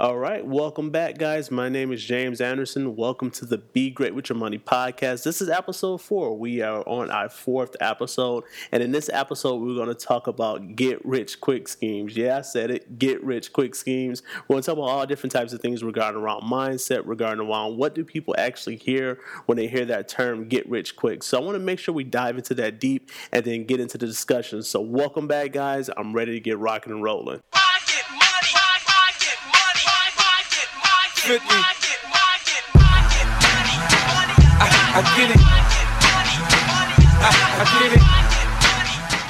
All 0.00 0.16
right, 0.16 0.44
welcome 0.44 0.90
back, 0.90 1.18
guys. 1.18 1.50
My 1.50 1.68
name 1.68 1.92
is 1.92 2.02
James 2.02 2.40
Anderson. 2.40 2.96
Welcome 2.96 3.30
to 3.32 3.44
the 3.44 3.58
Be 3.58 3.90
Great 3.90 4.14
with 4.14 4.30
Your 4.30 4.38
Money 4.38 4.58
podcast. 4.58 5.22
This 5.22 5.42
is 5.42 5.50
episode 5.50 6.00
four. 6.00 6.36
We 6.36 6.62
are 6.62 6.82
on 6.88 7.10
our 7.10 7.28
fourth 7.28 7.76
episode, 7.78 8.44
and 8.72 8.82
in 8.82 8.90
this 8.90 9.10
episode, 9.12 9.56
we're 9.56 9.74
going 9.74 9.88
to 9.88 9.94
talk 9.94 10.28
about 10.28 10.76
get 10.76 11.04
rich 11.04 11.40
quick 11.42 11.68
schemes. 11.68 12.16
Yeah, 12.16 12.38
I 12.38 12.40
said 12.40 12.70
it 12.70 12.98
get 12.98 13.22
rich 13.22 13.52
quick 13.52 13.74
schemes. 13.74 14.22
We're 14.48 14.54
going 14.54 14.62
to 14.62 14.66
talk 14.66 14.78
about 14.78 14.88
all 14.88 15.06
different 15.06 15.32
types 15.32 15.52
of 15.52 15.60
things 15.60 15.84
regarding 15.84 16.20
around 16.20 16.42
mindset, 16.50 17.02
regarding 17.04 17.46
around 17.46 17.76
what 17.76 17.94
do 17.94 18.02
people 18.02 18.34
actually 18.38 18.76
hear 18.76 19.20
when 19.44 19.56
they 19.56 19.68
hear 19.68 19.84
that 19.84 20.08
term 20.08 20.48
get 20.48 20.68
rich 20.70 20.96
quick. 20.96 21.22
So, 21.22 21.38
I 21.38 21.44
want 21.44 21.54
to 21.56 21.60
make 21.60 21.78
sure 21.78 21.94
we 21.94 22.04
dive 22.04 22.38
into 22.38 22.54
that 22.54 22.80
deep 22.80 23.10
and 23.30 23.44
then 23.44 23.66
get 23.66 23.78
into 23.78 23.98
the 23.98 24.06
discussion. 24.06 24.62
So, 24.62 24.80
welcome 24.80 25.28
back, 25.28 25.52
guys. 25.52 25.90
I'm 25.94 26.14
ready 26.14 26.32
to 26.32 26.40
get 26.40 26.58
rocking 26.58 26.92
and 26.92 27.02
rolling. 27.02 27.42
50. 31.22 31.46
I, 31.48 31.62
I 34.94 35.02
get 35.16 35.30
it. 35.30 35.38
I, 37.22 37.30
I 37.60 37.88
get 37.88 37.96
it. 37.96 38.11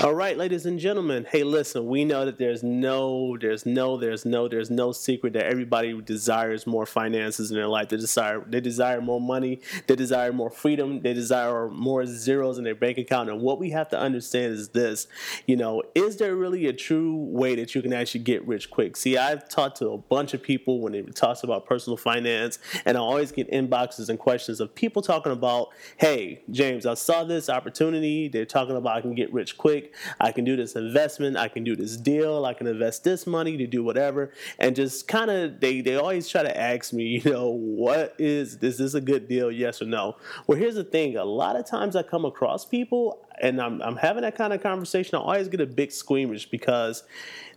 All 0.02 0.14
right, 0.14 0.36
ladies 0.36 0.66
and 0.66 0.80
gentlemen. 0.80 1.28
Hey, 1.30 1.44
listen, 1.44 1.86
we 1.86 2.04
know 2.04 2.24
that 2.24 2.36
there's 2.36 2.64
no, 2.64 3.36
there's 3.40 3.64
no, 3.64 3.96
there's 3.96 4.26
no, 4.26 4.48
there's 4.48 4.68
no 4.68 4.90
secret 4.90 5.32
that 5.34 5.46
everybody 5.46 6.02
desires 6.02 6.66
more 6.66 6.86
finances 6.86 7.52
in 7.52 7.56
their 7.56 7.68
life. 7.68 7.90
They 7.90 7.98
desire, 7.98 8.44
they 8.44 8.60
desire 8.60 9.00
more 9.00 9.20
money. 9.20 9.60
They 9.86 9.94
desire 9.94 10.32
more 10.32 10.50
freedom. 10.50 11.02
They 11.02 11.14
desire 11.14 11.68
more 11.68 12.04
zeros 12.04 12.58
in 12.58 12.64
their 12.64 12.74
bank 12.74 12.98
account. 12.98 13.30
And 13.30 13.42
what 13.42 13.60
we 13.60 13.70
have 13.70 13.88
to 13.90 13.98
understand 13.98 14.54
is 14.54 14.70
this: 14.70 15.06
you 15.46 15.54
know, 15.54 15.84
is 15.94 16.16
there 16.16 16.34
really 16.34 16.66
a 16.66 16.72
true 16.72 17.14
way 17.14 17.54
that 17.54 17.72
you 17.76 17.80
can 17.80 17.92
actually 17.92 18.24
get 18.24 18.44
rich 18.44 18.70
quick? 18.70 18.96
See, 18.96 19.16
I've 19.16 19.48
talked 19.48 19.76
to 19.76 19.90
a 19.90 19.98
bunch 19.98 20.34
of 20.34 20.42
people 20.42 20.80
when 20.80 20.96
it 20.96 21.14
talks 21.14 21.44
about 21.44 21.64
personal 21.64 21.96
finance, 21.96 22.58
and 22.84 22.96
I 22.96 23.00
always 23.00 23.30
get 23.30 23.48
inboxes 23.52 24.08
and 24.08 24.18
questions 24.18 24.58
of 24.58 24.74
people 24.74 25.00
talking 25.00 25.30
about, 25.30 25.68
"Hey, 25.98 26.42
James, 26.50 26.86
I 26.86 26.94
saw 26.94 27.22
this 27.22 27.48
opportunity. 27.48 28.26
They're 28.26 28.44
talking 28.44 28.74
about 28.74 28.96
I 28.96 29.00
can 29.00 29.14
get 29.14 29.32
rich 29.32 29.56
quick." 29.56 29.90
I 30.20 30.32
can 30.32 30.44
do 30.44 30.56
this 30.56 30.74
investment, 30.76 31.36
I 31.36 31.48
can 31.48 31.64
do 31.64 31.76
this 31.76 31.96
deal, 31.96 32.44
I 32.44 32.54
can 32.54 32.66
invest 32.66 33.04
this 33.04 33.26
money 33.26 33.56
to 33.56 33.66
do 33.66 33.84
whatever, 33.84 34.32
and 34.58 34.74
just 34.74 35.08
kind 35.08 35.30
of 35.30 35.60
they 35.60 35.80
they 35.80 35.96
always 35.96 36.28
try 36.28 36.42
to 36.42 36.60
ask 36.60 36.92
me, 36.92 37.04
you 37.24 37.30
know, 37.30 37.48
what 37.48 38.14
is 38.18 38.58
this? 38.58 38.72
is 38.72 38.78
this 38.78 38.94
a 38.94 39.00
good 39.00 39.28
deal, 39.28 39.50
yes 39.50 39.82
or 39.82 39.86
no? 39.86 40.16
Well, 40.46 40.58
here's 40.58 40.74
the 40.74 40.84
thing: 40.84 41.16
a 41.16 41.24
lot 41.24 41.56
of 41.56 41.66
times 41.66 41.96
I 41.96 42.02
come 42.02 42.24
across 42.24 42.64
people 42.64 43.24
and 43.42 43.60
I'm, 43.60 43.82
I'm 43.82 43.96
having 43.96 44.22
that 44.22 44.36
kind 44.36 44.52
of 44.52 44.62
conversation, 44.62 45.16
I 45.16 45.18
always 45.18 45.48
get 45.48 45.60
a 45.60 45.66
big 45.66 45.90
squeamish 45.90 46.48
because 46.48 47.02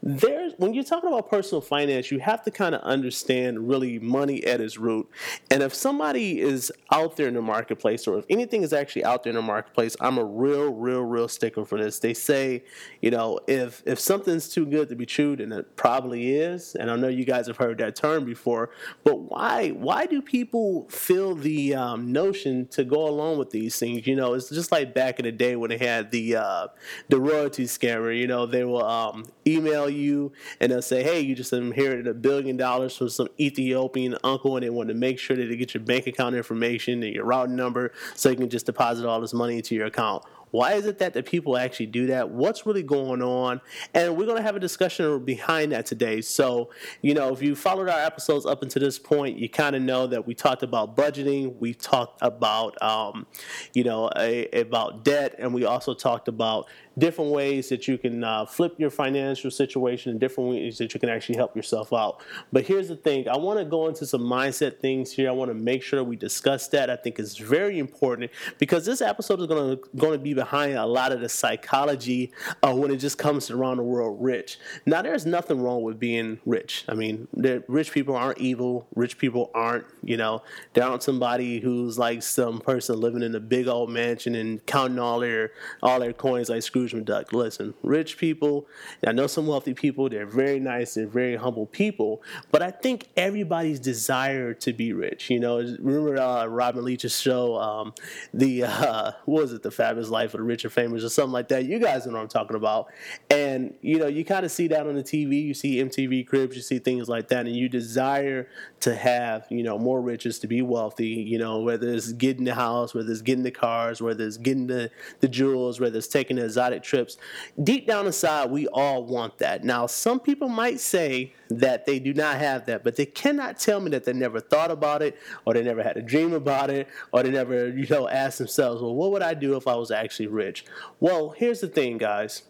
there's 0.01 0.53
when 0.57 0.73
you're 0.73 0.83
talking 0.83 1.09
about 1.09 1.29
personal 1.29 1.61
finance, 1.61 2.11
you 2.11 2.19
have 2.19 2.43
to 2.43 2.51
kind 2.51 2.75
of 2.75 2.81
understand 2.81 3.67
really 3.67 3.97
money 3.97 4.43
at 4.43 4.61
its 4.61 4.77
root. 4.77 5.09
And 5.49 5.63
if 5.63 5.73
somebody 5.73 6.39
is 6.39 6.71
out 6.91 7.17
there 7.17 7.27
in 7.27 7.33
the 7.33 7.41
marketplace, 7.41 8.07
or 8.07 8.19
if 8.19 8.25
anything 8.29 8.63
is 8.63 8.73
actually 8.73 9.03
out 9.03 9.23
there 9.23 9.31
in 9.31 9.35
the 9.35 9.41
marketplace, 9.41 9.95
I'm 9.99 10.17
a 10.17 10.23
real, 10.23 10.71
real, 10.73 11.01
real 11.01 11.27
sticker 11.27 11.65
for 11.65 11.81
this. 11.81 11.99
They 11.99 12.13
say, 12.13 12.63
you 13.01 13.09
know, 13.09 13.39
if 13.47 13.81
if 13.85 13.99
something's 13.99 14.49
too 14.49 14.65
good 14.65 14.89
to 14.89 14.95
be 14.95 15.05
true, 15.05 15.35
then 15.35 15.51
it 15.51 15.75
probably 15.75 16.35
is. 16.35 16.75
And 16.75 16.91
I 16.91 16.95
know 16.97 17.07
you 17.07 17.25
guys 17.25 17.47
have 17.47 17.57
heard 17.57 17.77
that 17.79 17.95
term 17.95 18.25
before, 18.25 18.71
but 19.03 19.19
why 19.19 19.69
why 19.69 20.05
do 20.05 20.21
people 20.21 20.87
feel 20.89 21.35
the 21.35 21.73
um, 21.73 22.11
notion 22.11 22.67
to 22.67 22.83
go 22.83 23.07
along 23.07 23.37
with 23.39 23.49
these 23.49 23.77
things? 23.77 24.05
You 24.05 24.15
know, 24.15 24.33
it's 24.33 24.49
just 24.49 24.71
like 24.71 24.93
back 24.93 25.19
in 25.19 25.25
the 25.25 25.31
day 25.31 25.55
when 25.55 25.71
they 25.77 25.85
had 25.85 26.11
the 26.11 26.35
uh, 26.37 26.67
the 27.09 27.19
royalty 27.19 27.65
scammer. 27.65 28.17
You 28.17 28.27
know, 28.27 28.45
they 28.45 28.63
will 28.63 28.83
um, 28.83 29.25
email 29.45 29.89
you 29.89 30.31
and 30.59 30.71
they'll 30.71 30.81
say, 30.81 31.03
hey, 31.03 31.19
you 31.19 31.35
just 31.35 31.53
inherited 31.53 32.07
a 32.07 32.13
billion 32.13 32.57
dollars 32.57 32.95
from 32.95 33.09
some 33.09 33.27
Ethiopian 33.39 34.17
uncle 34.23 34.55
and 34.55 34.65
they 34.65 34.69
want 34.69 34.89
to 34.89 34.95
make 34.95 35.19
sure 35.19 35.35
that 35.35 35.45
they 35.45 35.55
get 35.55 35.73
your 35.73 35.83
bank 35.83 36.07
account 36.07 36.35
information 36.35 37.03
and 37.03 37.13
your 37.13 37.25
routing 37.25 37.55
number 37.55 37.91
so 38.15 38.29
you 38.29 38.35
can 38.35 38.49
just 38.49 38.65
deposit 38.65 39.07
all 39.07 39.19
this 39.21 39.33
money 39.33 39.57
into 39.57 39.75
your 39.75 39.87
account. 39.87 40.23
Why 40.55 40.75
is 40.75 40.85
it 40.85 40.99
that 40.99 41.13
the 41.13 41.21
people 41.21 41.57
actually 41.57 41.87
do 41.87 42.07
that? 42.07 42.29
What's 42.29 42.65
really 42.65 42.81
going 42.81 43.21
on? 43.21 43.59
And 43.93 44.15
we're 44.15 44.25
going 44.25 44.37
to 44.37 44.41
have 44.41 44.55
a 44.55 44.59
discussion 44.59 45.25
behind 45.25 45.73
that 45.73 45.85
today. 45.85 46.21
So, 46.21 46.69
you 47.01 47.13
know, 47.13 47.33
if 47.33 47.41
you 47.41 47.57
followed 47.57 47.89
our 47.89 47.99
episodes 47.99 48.45
up 48.45 48.63
until 48.63 48.81
this 48.81 48.97
point, 48.97 49.37
you 49.37 49.49
kind 49.49 49.75
of 49.75 49.81
know 49.81 50.07
that 50.07 50.25
we 50.25 50.33
talked 50.33 50.63
about 50.63 50.95
budgeting, 50.95 51.59
we 51.59 51.73
talked 51.73 52.19
about, 52.21 52.81
um, 52.81 53.27
you 53.73 53.83
know, 53.83 54.09
a, 54.15 54.47
about 54.61 55.03
debt, 55.03 55.35
and 55.39 55.53
we 55.53 55.65
also 55.65 55.93
talked 55.93 56.29
about 56.29 56.69
different 56.97 57.31
ways 57.31 57.69
that 57.69 57.87
you 57.87 57.97
can 57.97 58.23
uh, 58.23 58.45
flip 58.45 58.75
your 58.77 58.89
financial 58.89 59.51
situation 59.51 60.11
and 60.11 60.19
different 60.19 60.49
ways 60.49 60.77
that 60.77 60.93
you 60.93 60.99
can 60.99 61.09
actually 61.09 61.35
help 61.35 61.55
yourself 61.55 61.93
out. 61.93 62.21
But 62.51 62.65
here's 62.65 62.87
the 62.87 62.95
thing 62.95 63.27
I 63.27 63.37
want 63.37 63.59
to 63.59 63.65
go 63.65 63.87
into 63.87 64.05
some 64.05 64.21
mindset 64.21 64.79
things 64.79 65.11
here. 65.11 65.29
I 65.29 65.33
want 65.33 65.49
to 65.49 65.55
make 65.55 65.83
sure 65.83 66.03
we 66.03 66.15
discuss 66.15 66.67
that. 66.69 66.89
I 66.89 66.95
think 66.95 67.19
it's 67.19 67.37
very 67.37 67.79
important 67.79 68.31
because 68.57 68.85
this 68.85 69.01
episode 69.01 69.41
is 69.41 69.47
going 69.47 70.11
to 70.13 70.17
be 70.17 70.33
behind 70.33 70.73
a 70.73 70.85
lot 70.85 71.11
of 71.11 71.21
the 71.21 71.29
psychology 71.29 72.31
uh, 72.63 72.73
when 72.73 72.91
it 72.91 72.97
just 72.97 73.17
comes 73.17 73.51
around 73.51 73.77
the 73.77 73.83
world 73.83 74.17
rich. 74.21 74.59
Now, 74.85 75.01
there's 75.01 75.25
nothing 75.25 75.61
wrong 75.61 75.81
with 75.83 75.99
being 75.99 76.39
rich. 76.45 76.85
I 76.87 76.93
mean, 76.93 77.27
rich 77.67 77.91
people 77.91 78.15
aren't 78.15 78.39
evil. 78.39 78.87
Rich 78.95 79.17
people 79.17 79.51
aren't, 79.53 79.85
you 80.03 80.17
know, 80.17 80.43
they 80.73 80.81
aren't 80.81 81.03
somebody 81.03 81.59
who's 81.59 81.97
like 81.97 82.23
some 82.23 82.59
person 82.59 82.99
living 82.99 83.23
in 83.23 83.35
a 83.35 83.39
big 83.39 83.67
old 83.67 83.89
mansion 83.89 84.35
and 84.35 84.65
counting 84.65 84.99
all 84.99 85.19
their 85.19 85.51
all 85.81 85.99
their 85.99 86.13
coins 86.13 86.49
like 86.49 86.63
Scrooge 86.87 87.05
McDuck. 87.05 87.33
Listen, 87.33 87.73
rich 87.83 88.17
people, 88.17 88.67
I 89.05 89.11
know 89.11 89.27
some 89.27 89.47
wealthy 89.47 89.73
people. 89.73 90.09
They're 90.09 90.25
very 90.25 90.59
nice. 90.59 90.95
They're 90.95 91.07
very 91.07 91.35
humble 91.35 91.65
people. 91.65 92.21
But 92.51 92.61
I 92.61 92.71
think 92.71 93.09
everybody's 93.15 93.79
desire 93.79 94.53
to 94.55 94.73
be 94.73 94.93
rich. 94.93 95.29
You 95.29 95.39
know, 95.39 95.57
remember 95.57 96.17
uh, 96.17 96.45
Robin 96.45 96.83
Leach's 96.83 97.19
show, 97.19 97.55
um, 97.55 97.93
the 98.33 98.63
uh, 98.65 99.11
what 99.25 99.43
was 99.43 99.53
it, 99.53 99.63
the 99.63 99.71
Fabulous 99.71 100.09
Life 100.09 100.33
of 100.33 100.39
the 100.39 100.43
Rich 100.43 100.63
and 100.63 100.73
Famous, 100.73 101.03
or 101.03 101.09
something 101.09 101.33
like 101.33 101.47
that. 101.49 101.65
You 101.65 101.79
guys 101.79 102.05
know 102.05 102.13
what 102.13 102.21
I'm 102.21 102.27
talking 102.27 102.55
about. 102.55 102.87
And 103.29 103.73
you 103.81 103.97
know, 103.97 104.07
you 104.07 104.25
kind 104.25 104.45
of 104.45 104.51
see 104.51 104.67
that 104.67 104.87
on 104.87 104.95
the 104.95 105.03
TV. 105.03 105.43
You 105.43 105.53
see 105.53 105.77
MTV 105.77 106.27
Cribs. 106.27 106.55
You 106.55 106.61
see 106.61 106.79
things 106.79 107.09
like 107.09 107.29
that, 107.29 107.45
and 107.45 107.55
you 107.55 107.69
desire 107.69 108.47
to 108.81 108.95
have 108.95 109.45
you 109.49 109.63
know 109.63 109.77
more 109.77 110.01
riches 110.01 110.39
to 110.39 110.47
be 110.47 110.61
wealthy. 110.61 111.07
You 111.07 111.37
know, 111.37 111.59
whether 111.59 111.89
it's 111.89 112.11
getting 112.13 112.45
the 112.45 112.55
house, 112.55 112.93
whether 112.93 113.11
it's 113.11 113.21
getting 113.21 113.43
the 113.43 113.51
cars, 113.51 114.01
whether 114.01 114.25
it's 114.25 114.37
getting 114.37 114.67
the 114.67 114.91
the 115.19 115.27
jewels, 115.27 115.79
whether 115.79 115.97
it's 115.97 116.07
taking 116.07 116.37
the 116.37 116.45
exotic 116.45 116.74
trips. 116.83 117.17
Deep 117.63 117.87
down 117.87 118.05
inside, 118.05 118.49
we 118.49 118.67
all 118.67 119.03
want 119.03 119.37
that. 119.39 119.63
Now, 119.63 119.87
some 119.87 120.19
people 120.19 120.49
might 120.49 120.79
say 120.79 121.33
that 121.49 121.85
they 121.85 121.99
do 121.99 122.13
not 122.13 122.37
have 122.37 122.65
that, 122.65 122.83
but 122.83 122.95
they 122.95 123.05
cannot 123.05 123.59
tell 123.59 123.79
me 123.79 123.89
that 123.91 124.05
they 124.05 124.13
never 124.13 124.39
thought 124.39 124.71
about 124.71 125.01
it, 125.01 125.17
or 125.45 125.53
they 125.53 125.63
never 125.63 125.83
had 125.83 125.97
a 125.97 126.01
dream 126.01 126.33
about 126.33 126.69
it, 126.69 126.87
or 127.11 127.23
they 127.23 127.31
never 127.31 127.69
you 127.69 127.87
know 127.89 128.07
asked 128.07 128.37
themselves, 128.37 128.81
well, 128.81 128.95
what 128.95 129.11
would 129.11 129.21
I 129.21 129.33
do 129.33 129.55
if 129.55 129.67
I 129.67 129.75
was 129.75 129.91
actually 129.91 130.27
rich? 130.27 130.65
Well, 130.99 131.29
here's 131.29 131.61
the 131.61 131.67
thing, 131.67 131.97
guys 131.97 132.43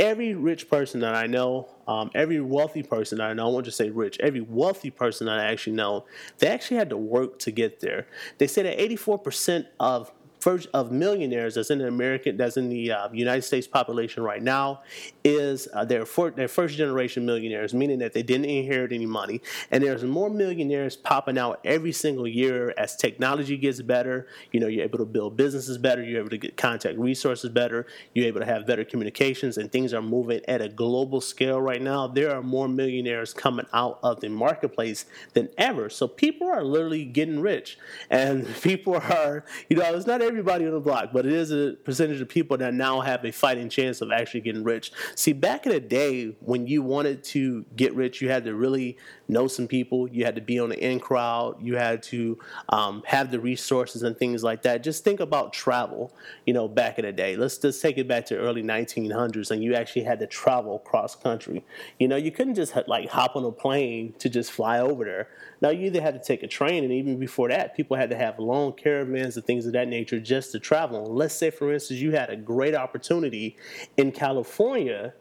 every 0.00 0.34
rich 0.34 0.68
person 0.68 1.00
that 1.00 1.14
I 1.14 1.26
know, 1.26 1.68
um, 1.86 2.10
every 2.14 2.40
wealthy 2.40 2.82
person 2.82 3.18
that 3.18 3.30
I 3.30 3.34
know, 3.34 3.48
I 3.48 3.52
won't 3.52 3.66
just 3.66 3.76
say 3.76 3.90
rich, 3.90 4.18
every 4.18 4.40
wealthy 4.40 4.90
person 4.90 5.26
that 5.26 5.38
I 5.38 5.44
actually 5.44 5.74
know, 5.74 6.06
they 6.38 6.48
actually 6.48 6.78
had 6.78 6.88
to 6.90 6.96
work 6.96 7.38
to 7.40 7.50
get 7.50 7.80
there. 7.80 8.06
They 8.38 8.46
say 8.46 8.62
that 8.62 8.78
84% 8.78 9.66
of 9.78 10.10
first 10.40 10.68
of 10.72 10.90
millionaires 10.90 11.54
that's 11.54 11.70
in 11.70 11.78
the 11.78 11.86
American, 11.86 12.36
that's 12.36 12.56
in 12.56 12.68
the 12.68 12.90
uh, 12.90 13.08
United 13.12 13.42
States 13.42 13.66
population 13.66 14.22
right 14.22 14.42
now, 14.42 14.82
is 15.22 15.68
uh, 15.74 15.84
they're, 15.84 16.06
first 16.06 16.76
generation 16.76 17.26
millionaires, 17.26 17.74
meaning 17.74 17.98
that 17.98 18.12
they 18.12 18.22
didn't 18.22 18.46
inherit 18.46 18.92
any 18.92 19.06
money. 19.06 19.40
And 19.70 19.84
there's 19.84 20.02
more 20.02 20.30
millionaires 20.30 20.96
popping 20.96 21.38
out 21.38 21.60
every 21.64 21.92
single 21.92 22.26
year 22.26 22.74
as 22.78 22.96
technology 22.96 23.56
gets 23.56 23.82
better. 23.82 24.26
You 24.52 24.60
know, 24.60 24.66
you're 24.66 24.84
able 24.84 24.98
to 24.98 25.04
build 25.04 25.36
businesses 25.36 25.78
better, 25.78 26.02
you're 26.02 26.20
able 26.20 26.30
to 26.30 26.38
get 26.38 26.56
contact 26.56 26.98
resources 26.98 27.50
better, 27.50 27.86
you're 28.14 28.26
able 28.26 28.40
to 28.40 28.46
have 28.46 28.66
better 28.66 28.84
communications, 28.84 29.58
and 29.58 29.70
things 29.70 29.92
are 29.92 30.02
moving 30.02 30.40
at 30.48 30.62
a 30.62 30.68
global 30.68 31.20
scale 31.20 31.60
right 31.60 31.82
now. 31.82 32.06
There 32.06 32.34
are 32.34 32.42
more 32.42 32.68
millionaires 32.68 33.34
coming 33.34 33.66
out 33.72 33.98
of 34.02 34.20
the 34.20 34.28
marketplace 34.28 35.04
than 35.34 35.50
ever. 35.58 35.90
So 35.90 36.08
people 36.08 36.48
are 36.48 36.64
literally 36.64 37.04
getting 37.04 37.40
rich, 37.40 37.78
and 38.08 38.46
people 38.62 38.94
are, 38.96 39.44
you 39.68 39.76
know, 39.76 39.94
it's 39.94 40.06
not 40.06 40.22
everybody 40.30 40.64
on 40.64 40.72
the 40.72 40.80
block, 40.80 41.10
but 41.12 41.26
it 41.26 41.32
is 41.32 41.50
a 41.50 41.76
percentage 41.84 42.20
of 42.20 42.28
people 42.28 42.56
that 42.56 42.72
now 42.72 43.00
have 43.00 43.24
a 43.24 43.32
fighting 43.32 43.68
chance 43.68 44.00
of 44.00 44.12
actually 44.12 44.40
getting 44.40 44.62
rich. 44.62 44.92
See, 45.16 45.32
back 45.32 45.66
in 45.66 45.72
the 45.72 45.80
day 45.80 46.36
when 46.38 46.68
you 46.68 46.82
wanted 46.82 47.24
to 47.24 47.64
get 47.74 47.92
rich, 47.96 48.22
you 48.22 48.28
had 48.28 48.44
to 48.44 48.54
really 48.54 48.96
know 49.26 49.48
some 49.48 49.66
people, 49.66 50.08
you 50.08 50.24
had 50.24 50.36
to 50.36 50.40
be 50.40 50.60
on 50.60 50.68
the 50.68 50.78
in 50.78 51.00
crowd, 51.00 51.56
you 51.60 51.74
had 51.74 52.00
to 52.04 52.38
um, 52.68 53.02
have 53.06 53.32
the 53.32 53.40
resources 53.40 54.04
and 54.04 54.16
things 54.16 54.44
like 54.44 54.62
that. 54.62 54.84
Just 54.84 55.02
think 55.02 55.18
about 55.18 55.52
travel, 55.52 56.14
you 56.46 56.54
know, 56.54 56.68
back 56.68 57.00
in 57.00 57.04
the 57.04 57.12
day. 57.12 57.34
Let's 57.34 57.58
just 57.58 57.82
take 57.82 57.98
it 57.98 58.06
back 58.06 58.26
to 58.26 58.38
early 58.38 58.62
1900s, 58.62 59.50
and 59.50 59.64
you 59.64 59.74
actually 59.74 60.04
had 60.04 60.20
to 60.20 60.28
travel 60.28 60.78
cross 60.78 61.16
country. 61.16 61.64
You 61.98 62.06
know, 62.06 62.16
you 62.16 62.30
couldn't 62.30 62.54
just 62.54 62.72
like 62.86 63.08
hop 63.08 63.34
on 63.34 63.44
a 63.44 63.50
plane 63.50 64.14
to 64.20 64.28
just 64.28 64.52
fly 64.52 64.78
over 64.78 65.04
there. 65.04 65.28
Now, 65.60 65.70
you 65.70 65.86
either 65.86 66.00
had 66.00 66.14
to 66.14 66.20
take 66.20 66.42
a 66.42 66.46
train, 66.46 66.84
and 66.84 66.92
even 66.92 67.18
before 67.18 67.48
that, 67.48 67.76
people 67.76 67.96
had 67.96 68.10
to 68.10 68.16
have 68.16 68.38
long 68.38 68.72
caravans 68.72 69.36
and 69.36 69.44
things 69.44 69.66
of 69.66 69.72
that 69.74 69.88
nature 69.88 70.18
just 70.18 70.52
to 70.52 70.58
travel. 70.58 71.04
let's 71.14 71.34
say, 71.34 71.50
for 71.50 71.72
instance, 71.72 72.00
you 72.00 72.12
had 72.12 72.30
a 72.30 72.36
great 72.36 72.74
opportunity 72.74 73.56
in 73.96 74.10
California 74.10 75.12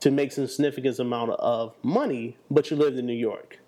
to 0.00 0.10
make 0.12 0.30
some 0.30 0.46
significant 0.46 0.98
amount 1.00 1.30
of 1.32 1.74
money, 1.82 2.36
but 2.50 2.70
you 2.70 2.76
lived 2.76 2.96
in 2.96 3.06
New 3.06 3.12
York. 3.12 3.58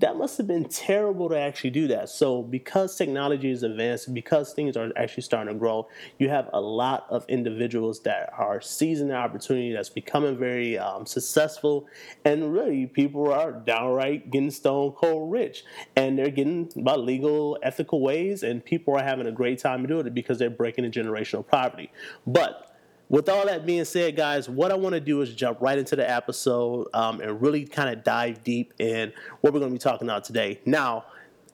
That 0.00 0.16
must 0.16 0.36
have 0.36 0.46
been 0.46 0.64
terrible 0.68 1.28
to 1.28 1.38
actually 1.38 1.70
do 1.70 1.88
that. 1.88 2.08
So, 2.08 2.42
because 2.42 2.96
technology 2.96 3.50
is 3.50 3.62
advanced, 3.62 4.12
because 4.12 4.52
things 4.52 4.76
are 4.76 4.92
actually 4.96 5.22
starting 5.22 5.54
to 5.54 5.58
grow, 5.58 5.88
you 6.18 6.28
have 6.28 6.50
a 6.52 6.60
lot 6.60 7.06
of 7.08 7.24
individuals 7.28 8.00
that 8.02 8.30
are 8.36 8.60
seizing 8.60 9.08
the 9.08 9.14
opportunity 9.14 9.72
that's 9.72 9.88
becoming 9.88 10.36
very 10.36 10.78
um, 10.78 11.06
successful, 11.06 11.86
and 12.24 12.52
really 12.52 12.86
people 12.86 13.32
are 13.32 13.52
downright 13.52 14.30
getting 14.30 14.50
stone 14.50 14.92
cold 14.92 15.32
rich, 15.32 15.64
and 15.96 16.18
they're 16.18 16.30
getting 16.30 16.70
by 16.76 16.94
legal, 16.96 17.58
ethical 17.62 18.00
ways, 18.00 18.42
and 18.42 18.64
people 18.64 18.94
are 18.94 19.02
having 19.02 19.26
a 19.26 19.32
great 19.32 19.58
time 19.58 19.86
doing 19.86 20.06
it 20.06 20.14
because 20.14 20.38
they're 20.38 20.50
breaking 20.50 20.84
the 20.84 20.90
generational 20.90 21.46
poverty. 21.46 21.90
But 22.26 22.65
with 23.08 23.28
all 23.28 23.46
that 23.46 23.64
being 23.64 23.84
said, 23.84 24.16
guys, 24.16 24.48
what 24.48 24.72
I 24.72 24.74
want 24.74 24.94
to 24.94 25.00
do 25.00 25.20
is 25.20 25.34
jump 25.34 25.60
right 25.60 25.78
into 25.78 25.94
the 25.96 26.08
episode 26.08 26.88
um, 26.92 27.20
and 27.20 27.40
really 27.40 27.64
kind 27.64 27.88
of 27.88 28.02
dive 28.02 28.42
deep 28.42 28.74
in 28.78 29.12
what 29.40 29.52
we're 29.52 29.60
going 29.60 29.70
to 29.70 29.74
be 29.74 29.78
talking 29.78 30.08
about 30.08 30.24
today. 30.24 30.60
Now, 30.64 31.04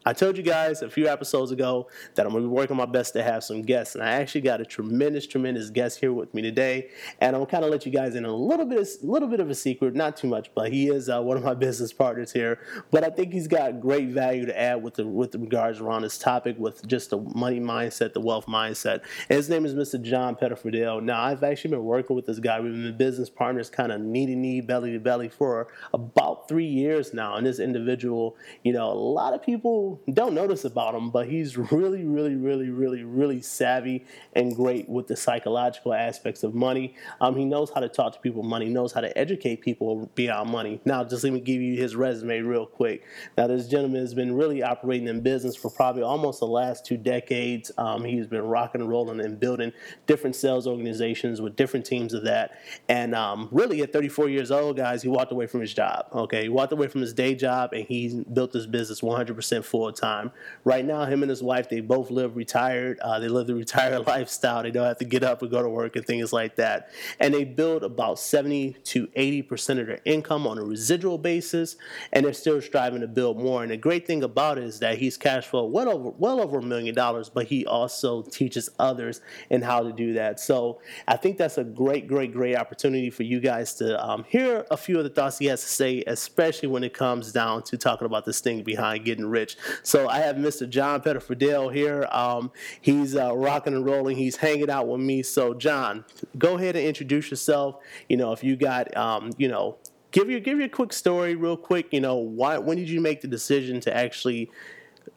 I 0.05 0.13
told 0.13 0.37
you 0.37 0.43
guys 0.43 0.83
a 0.83 0.91
few 0.91 1.07
episodes 1.07 1.53
ago 1.53 1.89
that 2.17 2.27
I'm 2.27 2.33
going 2.33 2.43
to 2.43 2.49
be 2.49 2.53
working 2.53 2.77
my 2.77 2.87
best 2.87 3.13
to 3.13 3.23
have 3.23 3.45
some 3.45 3.63
guests, 3.63 3.95
and 3.95 4.03
I 4.03 4.11
actually 4.13 4.41
got 4.41 4.61
a 4.61 4.65
tremendous, 4.65 5.29
tremendous 5.29 5.71
guest 5.71 6.01
here 6.01 6.13
with 6.13 6.35
me 6.35 6.43
today. 6.43 6.91
And 7.21 7.37
I'm 7.37 7.43
gonna 7.43 7.51
kind 7.51 7.65
of 7.65 7.71
let 7.71 7.87
you 7.87 7.93
guys 7.93 8.17
in 8.17 8.25
a 8.25 8.35
little 8.35 8.67
bit, 8.67 8.79
a 8.79 9.07
little 9.07 9.29
bit 9.29 9.39
of 9.39 9.49
a 9.49 9.55
secret, 9.55 9.95
not 9.95 10.17
too 10.17 10.27
much, 10.27 10.51
but 10.55 10.73
he 10.73 10.89
is 10.89 11.09
uh, 11.09 11.21
one 11.23 11.37
of 11.37 11.45
my 11.45 11.55
business 11.63 11.93
partners 11.93 12.33
here. 12.33 12.59
But 12.91 13.05
I 13.05 13.11
think 13.11 13.33
he's 13.33 13.47
got 13.47 13.81
great 13.81 14.09
value 14.09 14.45
to 14.47 14.61
add 14.61 14.83
with 14.83 14.95
the 14.95 15.07
with 15.07 15.35
regards 15.37 15.79
around 15.79 16.03
this 16.03 16.19
topic, 16.19 16.57
with 16.59 16.87
just 16.89 17.11
the 17.11 17.19
money 17.19 17.61
mindset, 17.61 18.13
the 18.13 18.21
wealth 18.21 18.47
mindset. 18.47 19.03
And 19.29 19.37
his 19.37 19.49
name 19.49 19.65
is 19.65 19.75
Mr. 19.75 20.03
John 20.03 20.35
Pettifordale. 20.35 21.03
Now, 21.03 21.23
I've 21.23 21.45
actually 21.45 21.71
been 21.71 21.85
working 21.85 22.17
with 22.17 22.27
this 22.27 22.41
guy. 22.41 22.61
We've 22.61 22.73
been 22.73 22.97
business 22.97 23.31
partners, 23.31 23.71
kind 23.71 23.93
of 23.93 24.01
knee 24.01 24.27
to 24.27 24.35
knee, 24.35 24.61
belly 24.61 24.93
to 24.93 24.99
belly, 24.99 25.29
for 25.29 25.69
about 25.93 26.49
three 26.49 26.67
years 26.67 27.15
now. 27.15 27.37
And 27.37 27.47
this 27.47 27.61
individual, 27.61 28.37
you 28.65 28.73
know, 28.73 28.91
a 28.91 28.95
lot 28.95 29.35
of 29.35 29.43
people 29.43 29.92
don't 30.13 30.35
notice 30.35 30.65
about 30.65 30.95
him, 30.95 31.11
but 31.11 31.29
he's 31.29 31.57
really, 31.57 32.05
really, 32.05 32.37
really, 32.37 32.71
really, 32.71 33.05
really 33.05 33.41
savvy 33.41 34.05
and 34.35 34.55
great 34.55 34.89
with 34.89 35.07
the 35.07 35.17
psychological 35.17 35.95
aspects 35.95 36.43
of 36.43 36.55
money. 36.55 36.95
Um, 37.21 37.37
he 37.37 37.45
knows 37.45 37.71
how 37.71 37.81
to 37.81 37.89
talk 37.89 38.13
to 38.15 38.21
people 38.21 38.43
money, 38.43 38.69
knows 38.69 38.93
how 38.93 39.01
to 39.01 39.17
educate 39.17 39.61
people 39.61 40.11
beyond 40.15 40.51
money. 40.51 40.81
Now, 40.85 41.05
just 41.05 41.25
let 41.25 41.33
me 41.33 41.41
give 41.41 41.61
you 41.61 41.81
his 41.81 41.97
resume 41.97 42.41
real 42.41 42.67
quick. 42.67 43.05
Now, 43.37 43.47
this 43.47 43.69
gentleman 43.69 44.01
has 44.01 44.15
been 44.15 44.35
really 44.35 44.63
operating 44.63 45.09
in 45.09 45.21
business 45.21 45.57
for 45.57 45.71
probably 45.71 46.03
almost 46.03 46.41
the 46.41 46.47
last 46.47 46.85
two 46.85 46.97
decades. 46.97 47.71
Um, 47.79 48.05
he's 48.05 48.27
been 48.27 48.43
rocking 48.43 48.81
and 48.81 48.91
rolling 48.91 49.21
and 49.21 49.39
building 49.39 49.73
different 50.07 50.37
sales 50.37 50.67
organizations 50.67 51.41
with 51.41 51.57
different 51.57 51.87
teams 51.87 52.15
of 52.15 52.25
that. 52.25 52.53
And 52.89 53.15
um, 53.15 53.49
really, 53.51 53.83
at 53.83 53.93
34 53.93 54.29
years 54.29 54.51
old, 54.51 54.77
guys, 54.77 55.03
he 55.03 55.09
walked 55.09 55.33
away 55.33 55.47
from 55.47 55.61
his 55.61 55.73
job. 55.75 56.07
Okay, 56.13 56.43
he 56.43 56.49
walked 56.49 56.73
away 56.73 56.89
from 56.89 57.01
his 57.01 57.13
day 57.13 57.35
job 57.35 57.73
and 57.73 57.85
he 57.87 58.25
built 58.33 58.53
this 58.53 58.67
business 58.67 59.01
100% 59.01 59.65
full 59.65 59.82
time. 59.91 60.31
Right 60.65 60.85
now, 60.85 61.05
him 61.05 61.23
and 61.23 61.31
his 61.31 61.43
wife, 61.43 61.69
they 61.69 61.81
both 61.81 62.11
live 62.11 62.37
retired. 62.37 63.01
Uh, 63.01 63.19
they 63.19 63.29
live 63.29 63.47
the 63.47 63.55
retired 63.55 64.07
lifestyle. 64.07 64.63
They 64.63 64.71
don't 64.71 64.87
have 64.87 64.99
to 64.99 65.05
get 65.05 65.25
up 65.25 65.43
and 65.43 65.51
go 65.51 65.63
to 65.63 65.69
work 65.69 65.97
and 65.97 66.07
things 66.07 66.33
like 66.33 66.57
that. 66.57 66.91
And 67.19 67.35
they 67.35 67.45
build 67.45 67.83
about 67.83 68.19
70 68.19 68.75
to 68.85 69.07
80% 69.09 69.81
of 69.81 69.87
their 69.87 70.01
income 70.05 70.47
on 70.47 70.59
a 70.59 70.63
residual 70.63 71.19
basis, 71.19 71.77
and 72.13 72.25
they're 72.25 72.33
still 72.33 72.61
striving 72.61 73.01
to 73.01 73.09
build 73.09 73.39
more. 73.39 73.63
And 73.63 73.73
the 73.73 73.77
great 73.77 74.07
thing 74.07 74.23
about 74.23 74.59
it 74.59 74.65
is 74.65 74.79
that 74.81 74.99
he's 74.99 75.17
cash 75.17 75.47
flow 75.47 75.65
well 75.65 75.89
over 75.89 76.11
well 76.11 76.41
over 76.41 76.59
a 76.59 76.63
million 76.63 76.95
dollars, 76.95 77.29
but 77.29 77.47
he 77.47 77.67
also 77.67 78.23
teaches 78.23 78.69
others 78.79 79.21
in 79.51 79.63
how 79.63 79.83
to 79.83 79.93
do 79.93 80.13
that. 80.15 80.39
So 80.39 80.81
I 81.09 81.17
think 81.17 81.39
that's 81.39 81.59
a 81.59 81.65
great, 81.65 82.07
great, 82.07 82.33
great 82.33 82.57
opportunity 82.57 83.11
for 83.11 83.23
you 83.23 83.41
guys 83.41 83.75
to 83.75 84.03
um, 84.05 84.25
hear 84.29 84.67
a 84.71 84.77
few 84.77 84.99
of 84.99 85.05
the 85.05 85.11
thoughts 85.11 85.39
he 85.39 85.47
has 85.47 85.63
to 85.63 85.69
say, 85.69 86.05
especially 86.07 86.69
when 86.69 86.85
it 86.85 86.95
comes 86.95 87.33
down 87.33 87.63
to 87.65 87.77
talking 87.77 88.07
about 88.07 88.25
this 88.25 88.41
thing 88.41 88.63
behind 88.63 89.05
getting 89.05 89.27
rich. 89.27 89.57
So 89.83 90.09
I 90.09 90.19
have 90.19 90.37
Mr. 90.37 90.69
John 90.69 91.01
Pettifordale 91.01 91.73
here. 91.73 92.07
Um, 92.11 92.53
he's 92.81 93.17
uh, 93.17 93.37
rocking 93.37 93.75
and 93.75 93.85
rolling. 93.85 94.17
He's 94.17 94.37
hanging 94.37 94.71
out 94.71 94.89
with 94.89 95.01
me. 95.01 95.23
So 95.23 95.55
John, 95.55 96.05
go 96.39 96.57
ahead 96.57 96.77
and 96.77 96.85
introduce 96.85 97.31
yourself. 97.31 97.77
You 98.09 98.17
know, 98.17 98.33
if 98.33 98.43
you 98.45 98.57
got, 98.57 98.97
um, 98.97 99.31
you 99.37 99.49
know, 99.49 99.79
give 100.11 100.31
your 100.31 100.41
give 100.41 100.59
your 100.59 100.69
quick 100.69 100.93
story 100.93 101.35
real 101.35 101.57
quick. 101.57 101.89
You 101.93 102.01
know, 102.01 102.17
why 102.17 102.59
when 102.59 102.77
did 102.77 102.89
you 102.89 103.01
make 103.01 103.21
the 103.21 103.29
decision 103.29 103.81
to 103.81 103.97
actually 103.97 104.51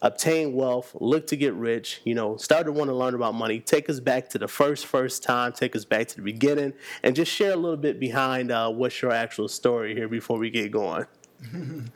obtain 0.01 0.53
wealth, 0.53 0.95
look 0.99 1.27
to 1.27 1.37
get 1.37 1.53
rich, 1.53 2.01
you 2.03 2.15
know, 2.15 2.37
start 2.37 2.65
to 2.65 2.71
want 2.71 2.89
to 2.89 2.95
learn 2.95 3.15
about 3.15 3.33
money. 3.33 3.59
Take 3.59 3.89
us 3.89 3.99
back 3.99 4.29
to 4.29 4.37
the 4.37 4.47
first, 4.47 4.85
first 4.85 5.23
time, 5.23 5.53
take 5.53 5.75
us 5.75 5.85
back 5.85 6.07
to 6.09 6.15
the 6.17 6.21
beginning, 6.21 6.73
and 7.03 7.15
just 7.15 7.31
share 7.31 7.53
a 7.53 7.55
little 7.55 7.77
bit 7.77 7.99
behind 7.99 8.51
uh, 8.51 8.69
what's 8.71 9.01
your 9.01 9.11
actual 9.11 9.47
story 9.47 9.95
here 9.95 10.07
before 10.07 10.37
we 10.37 10.49
get 10.49 10.71
going. 10.71 11.05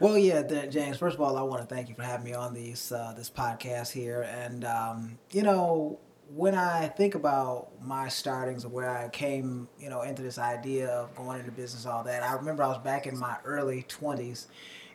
Well, 0.00 0.16
yeah, 0.16 0.42
James. 0.66 0.96
First 0.96 1.16
of 1.16 1.20
all, 1.20 1.36
I 1.36 1.42
want 1.42 1.68
to 1.68 1.74
thank 1.74 1.88
you 1.88 1.96
for 1.96 2.02
having 2.04 2.24
me 2.26 2.32
on 2.32 2.54
these 2.54 2.92
uh, 2.92 3.14
this 3.16 3.28
podcast 3.28 3.90
here. 3.90 4.22
And 4.22 4.64
um, 4.64 5.18
you 5.32 5.42
know, 5.42 5.98
when 6.32 6.54
I 6.54 6.86
think 6.86 7.16
about 7.16 7.70
my 7.82 8.06
startings 8.08 8.64
of 8.64 8.70
where 8.72 8.88
I 8.88 9.08
came, 9.08 9.66
you 9.80 9.90
know, 9.90 10.02
into 10.02 10.22
this 10.22 10.38
idea 10.38 10.88
of 10.88 11.12
going 11.16 11.40
into 11.40 11.50
business, 11.50 11.84
all 11.84 12.04
that, 12.04 12.22
I 12.22 12.34
remember 12.34 12.62
I 12.62 12.68
was 12.68 12.78
back 12.78 13.08
in 13.08 13.18
my 13.18 13.38
early 13.44 13.82
twenties, 13.88 14.46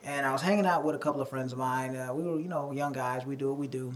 and 0.06 0.26
I 0.26 0.32
was 0.32 0.42
hanging 0.42 0.66
out 0.66 0.86
with 0.86 0.96
a 0.96 1.00
couple 1.00 1.22
of 1.22 1.28
friends 1.28 1.52
of 1.52 1.60
mine. 1.60 1.98
Uh, 1.98 2.14
we 2.14 2.24
were, 2.24 2.40
you 2.40 2.48
know, 2.48 2.72
young 2.72 2.94
guys. 2.94 3.26
We 3.26 3.36
do 3.36 3.50
what 3.50 3.58
we 3.58 3.68
do, 3.68 3.94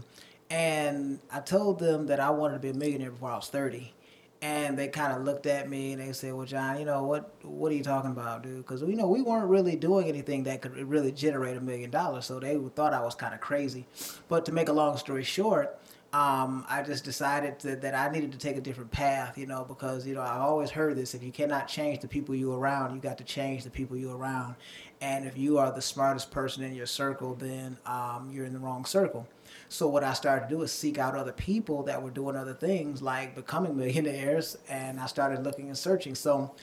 and 0.50 1.20
I 1.32 1.40
told 1.40 1.78
them 1.78 2.08
that 2.08 2.20
I 2.20 2.28
wanted 2.28 2.54
to 2.54 2.60
be 2.60 2.68
a 2.68 2.74
millionaire 2.74 3.12
before 3.12 3.30
I 3.30 3.36
was 3.36 3.48
thirty 3.48 3.94
and 4.40 4.78
they 4.78 4.88
kind 4.88 5.12
of 5.12 5.24
looked 5.24 5.46
at 5.46 5.68
me 5.68 5.92
and 5.92 6.00
they 6.00 6.12
said, 6.12 6.32
"Well, 6.32 6.46
John, 6.46 6.78
you 6.78 6.84
know 6.84 7.04
what? 7.04 7.30
What 7.42 7.72
are 7.72 7.74
you 7.74 7.82
talking 7.82 8.10
about, 8.10 8.42
dude? 8.42 8.58
Because 8.58 8.82
you 8.82 8.96
know 8.96 9.08
we 9.08 9.22
weren't 9.22 9.48
really 9.48 9.76
doing 9.76 10.08
anything 10.08 10.44
that 10.44 10.62
could 10.62 10.76
really 10.76 11.12
generate 11.12 11.56
a 11.56 11.60
million 11.60 11.90
dollars, 11.90 12.26
so 12.26 12.38
they 12.38 12.56
thought 12.74 12.94
I 12.94 13.02
was 13.02 13.14
kind 13.14 13.34
of 13.34 13.40
crazy." 13.40 13.86
But 14.28 14.46
to 14.46 14.52
make 14.52 14.68
a 14.68 14.72
long 14.72 14.96
story 14.96 15.24
short, 15.24 15.78
um, 16.12 16.64
I 16.68 16.82
just 16.82 17.04
decided 17.04 17.60
that 17.60 17.94
I 17.94 18.10
needed 18.10 18.32
to 18.32 18.38
take 18.38 18.56
a 18.56 18.60
different 18.60 18.90
path, 18.90 19.36
you 19.36 19.46
know, 19.46 19.64
because 19.66 20.06
you 20.06 20.14
know 20.14 20.22
I've 20.22 20.40
always 20.40 20.70
heard 20.70 20.96
this: 20.96 21.14
if 21.14 21.22
you 21.22 21.32
cannot 21.32 21.66
change 21.66 22.00
the 22.00 22.08
people 22.08 22.34
you 22.34 22.52
around, 22.52 22.94
you 22.94 23.00
got 23.00 23.18
to 23.18 23.24
change 23.24 23.64
the 23.64 23.70
people 23.70 23.96
you 23.96 24.12
around. 24.12 24.54
And 25.00 25.26
if 25.26 25.36
you 25.36 25.58
are 25.58 25.72
the 25.72 25.82
smartest 25.82 26.30
person 26.30 26.62
in 26.62 26.74
your 26.74 26.86
circle, 26.86 27.34
then 27.34 27.76
um, 27.86 28.30
you're 28.32 28.46
in 28.46 28.52
the 28.52 28.58
wrong 28.58 28.84
circle. 28.84 29.26
So 29.68 29.86
what 29.88 30.02
I 30.02 30.14
started 30.14 30.48
to 30.48 30.54
do 30.54 30.62
is 30.62 30.72
seek 30.72 30.98
out 30.98 31.14
other 31.14 31.32
people 31.32 31.82
that 31.84 32.02
were 32.02 32.10
doing 32.10 32.36
other 32.36 32.54
things 32.54 33.02
like 33.02 33.34
becoming 33.34 33.76
millionaires, 33.76 34.56
and 34.68 34.98
I 34.98 35.06
started 35.06 35.44
looking 35.44 35.68
and 35.68 35.76
searching. 35.76 36.14
So 36.14 36.54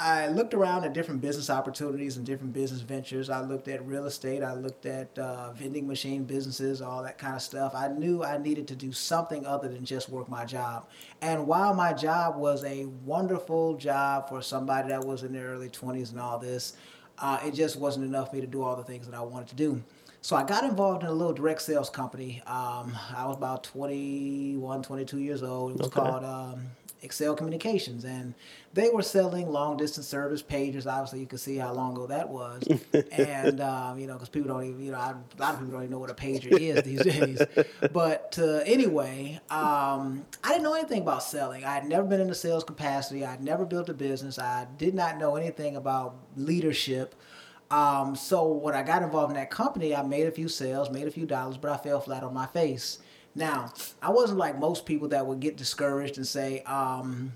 I 0.00 0.28
looked 0.28 0.54
around 0.54 0.84
at 0.84 0.92
different 0.92 1.20
business 1.20 1.50
opportunities 1.50 2.16
and 2.16 2.24
different 2.24 2.52
business 2.52 2.82
ventures. 2.82 3.28
I 3.28 3.40
looked 3.40 3.66
at 3.66 3.84
real 3.84 4.06
estate. 4.06 4.44
I 4.44 4.54
looked 4.54 4.86
at 4.86 5.18
uh, 5.18 5.50
vending 5.54 5.88
machine 5.88 6.22
businesses, 6.22 6.80
all 6.80 7.02
that 7.02 7.18
kind 7.18 7.34
of 7.34 7.42
stuff. 7.42 7.74
I 7.74 7.88
knew 7.88 8.22
I 8.22 8.38
needed 8.38 8.68
to 8.68 8.76
do 8.76 8.92
something 8.92 9.44
other 9.44 9.68
than 9.68 9.84
just 9.84 10.08
work 10.08 10.28
my 10.28 10.44
job. 10.44 10.88
And 11.20 11.48
while 11.48 11.74
my 11.74 11.92
job 11.92 12.36
was 12.36 12.62
a 12.62 12.84
wonderful 13.04 13.74
job 13.76 14.28
for 14.28 14.40
somebody 14.40 14.88
that 14.90 15.04
was 15.04 15.24
in 15.24 15.32
their 15.32 15.48
early 15.48 15.68
20s 15.68 16.12
and 16.12 16.20
all 16.20 16.38
this, 16.38 16.76
uh, 17.18 17.40
it 17.44 17.54
just 17.54 17.76
wasn't 17.76 18.06
enough 18.06 18.30
for 18.30 18.36
me 18.36 18.40
to 18.40 18.46
do 18.46 18.62
all 18.62 18.76
the 18.76 18.84
things 18.84 19.04
that 19.08 19.16
I 19.16 19.22
wanted 19.22 19.48
to 19.48 19.56
do. 19.56 19.82
So 20.20 20.36
I 20.36 20.44
got 20.44 20.64
involved 20.64 21.02
in 21.04 21.08
a 21.08 21.12
little 21.12 21.32
direct 21.32 21.62
sales 21.62 21.88
company. 21.90 22.42
Um, 22.46 22.96
I 23.16 23.24
was 23.26 23.36
about 23.36 23.64
21, 23.64 24.82
22 24.82 25.18
years 25.18 25.42
old. 25.42 25.72
It 25.72 25.78
was 25.78 25.86
Okay. 25.86 26.00
called 26.00 26.24
um, 26.24 26.66
Excel 27.02 27.34
Communications, 27.34 28.04
and 28.04 28.34
they 28.74 28.90
were 28.90 29.02
selling 29.02 29.48
long 29.48 29.76
distance 29.76 30.06
service 30.08 30.42
pagers. 30.42 30.86
Obviously, 30.86 31.20
you 31.20 31.26
can 31.26 31.38
see 31.38 31.56
how 31.56 31.72
long 31.72 31.92
ago 31.92 32.08
that 32.08 32.28
was, 32.28 32.68
and 33.12 33.60
um, 33.60 33.98
you 33.98 34.06
know, 34.06 34.14
because 34.14 34.28
people 34.28 34.48
don't 34.48 34.64
even, 34.64 34.84
you 34.84 34.90
know, 34.90 34.98
I, 34.98 35.10
a 35.12 35.40
lot 35.40 35.54
of 35.54 35.60
people 35.60 35.72
don't 35.72 35.82
even 35.84 35.92
know 35.92 35.98
what 36.00 36.10
a 36.10 36.14
pager 36.14 36.46
is 36.46 36.82
these 36.82 37.02
days. 37.02 37.46
But 37.90 38.38
uh, 38.38 38.60
anyway, 38.66 39.40
um, 39.50 40.26
I 40.44 40.48
didn't 40.50 40.64
know 40.64 40.74
anything 40.74 41.00
about 41.02 41.22
selling. 41.22 41.64
I 41.64 41.72
had 41.72 41.86
never 41.88 42.06
been 42.06 42.20
in 42.20 42.28
a 42.28 42.34
sales 42.34 42.64
capacity. 42.64 43.24
I 43.24 43.30
had 43.30 43.42
never 43.42 43.64
built 43.64 43.88
a 43.88 43.94
business. 43.94 44.38
I 44.38 44.66
did 44.76 44.94
not 44.94 45.16
know 45.16 45.36
anything 45.36 45.74
about 45.76 46.16
leadership. 46.36 47.14
Um, 47.70 48.16
so 48.16 48.46
when 48.46 48.74
I 48.74 48.82
got 48.82 49.02
involved 49.02 49.30
in 49.30 49.36
that 49.36 49.50
company, 49.50 49.94
I 49.94 50.02
made 50.02 50.26
a 50.26 50.30
few 50.30 50.48
sales, 50.48 50.90
made 50.90 51.06
a 51.06 51.10
few 51.10 51.26
dollars, 51.26 51.56
but 51.58 51.70
I 51.70 51.76
fell 51.76 52.00
flat 52.00 52.22
on 52.22 52.32
my 52.32 52.46
face. 52.46 52.98
Now, 53.34 53.72
I 54.02 54.10
wasn't 54.10 54.38
like 54.38 54.58
most 54.58 54.86
people 54.86 55.08
that 55.08 55.26
would 55.26 55.40
get 55.40 55.56
discouraged 55.56 56.16
and 56.16 56.26
say, 56.26 56.62
um, 56.62 57.32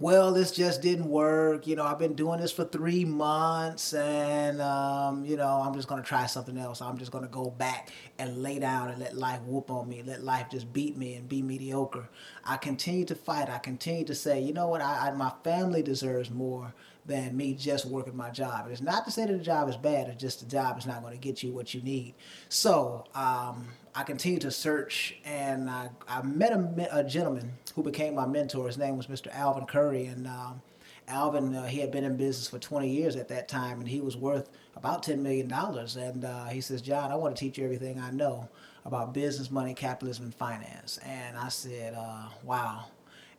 well, 0.00 0.32
this 0.32 0.50
just 0.50 0.82
didn't 0.82 1.08
work. 1.08 1.66
You 1.66 1.76
know, 1.76 1.84
I've 1.84 1.98
been 1.98 2.14
doing 2.14 2.40
this 2.40 2.50
for 2.50 2.64
three 2.64 3.04
months 3.04 3.94
and, 3.94 4.60
um, 4.60 5.24
you 5.24 5.36
know, 5.36 5.62
I'm 5.64 5.72
just 5.74 5.86
going 5.86 6.02
to 6.02 6.08
try 6.08 6.26
something 6.26 6.58
else. 6.58 6.82
I'm 6.82 6.98
just 6.98 7.12
going 7.12 7.22
to 7.22 7.30
go 7.30 7.50
back 7.50 7.90
and 8.18 8.42
lay 8.42 8.58
down 8.58 8.90
and 8.90 8.98
let 8.98 9.16
life 9.16 9.40
whoop 9.42 9.70
on 9.70 9.88
me, 9.88 10.02
let 10.02 10.22
life 10.22 10.46
just 10.50 10.72
beat 10.72 10.96
me 10.96 11.14
and 11.14 11.28
be 11.28 11.42
mediocre. 11.42 12.08
I 12.44 12.56
continue 12.56 13.04
to 13.06 13.14
fight. 13.14 13.48
I 13.48 13.58
continue 13.58 14.04
to 14.04 14.14
say, 14.14 14.40
you 14.40 14.52
know 14.52 14.66
what, 14.68 14.80
I, 14.80 15.08
I, 15.08 15.10
my 15.12 15.32
family 15.44 15.82
deserves 15.82 16.30
more 16.30 16.74
than 17.06 17.36
me 17.36 17.54
just 17.54 17.84
working 17.84 18.16
my 18.16 18.30
job. 18.30 18.66
It's 18.70 18.80
not 18.80 19.04
to 19.04 19.10
say 19.10 19.26
that 19.26 19.32
the 19.32 19.44
job 19.44 19.68
is 19.68 19.76
bad, 19.76 20.08
it's 20.08 20.20
just 20.20 20.40
the 20.40 20.46
job 20.46 20.78
is 20.78 20.86
not 20.86 21.02
going 21.02 21.12
to 21.12 21.20
get 21.20 21.42
you 21.42 21.52
what 21.52 21.74
you 21.74 21.82
need. 21.82 22.14
So 22.48 23.04
um, 23.14 23.68
I 23.94 24.02
continued 24.04 24.42
to 24.42 24.50
search 24.50 25.16
and 25.24 25.68
I, 25.68 25.90
I 26.08 26.22
met 26.22 26.52
a, 26.52 26.98
a 26.98 27.04
gentleman 27.04 27.52
who 27.74 27.82
became 27.82 28.14
my 28.14 28.26
mentor. 28.26 28.66
His 28.66 28.78
name 28.78 28.96
was 28.96 29.06
Mr. 29.06 29.34
Alvin 29.34 29.66
Curry. 29.66 30.06
And 30.06 30.26
um, 30.26 30.62
Alvin, 31.08 31.54
uh, 31.54 31.66
he 31.66 31.78
had 31.78 31.90
been 31.90 32.04
in 32.04 32.16
business 32.16 32.48
for 32.48 32.58
20 32.58 32.88
years 32.88 33.16
at 33.16 33.28
that 33.28 33.46
time, 33.48 33.80
and 33.80 33.88
he 33.88 34.00
was 34.00 34.16
worth 34.16 34.48
about 34.76 35.04
$10 35.04 35.18
million. 35.18 35.52
And 35.52 36.24
uh, 36.24 36.46
he 36.46 36.60
says, 36.60 36.80
John, 36.80 37.12
I 37.12 37.16
want 37.16 37.36
to 37.36 37.40
teach 37.40 37.58
you 37.58 37.64
everything 37.64 38.00
I 38.00 38.10
know 38.10 38.48
about 38.84 39.12
business, 39.12 39.50
money, 39.50 39.74
capitalism, 39.74 40.24
and 40.24 40.34
finance. 40.34 40.98
And 41.04 41.36
I 41.36 41.48
said, 41.48 41.94
uh, 41.94 42.28
wow. 42.42 42.86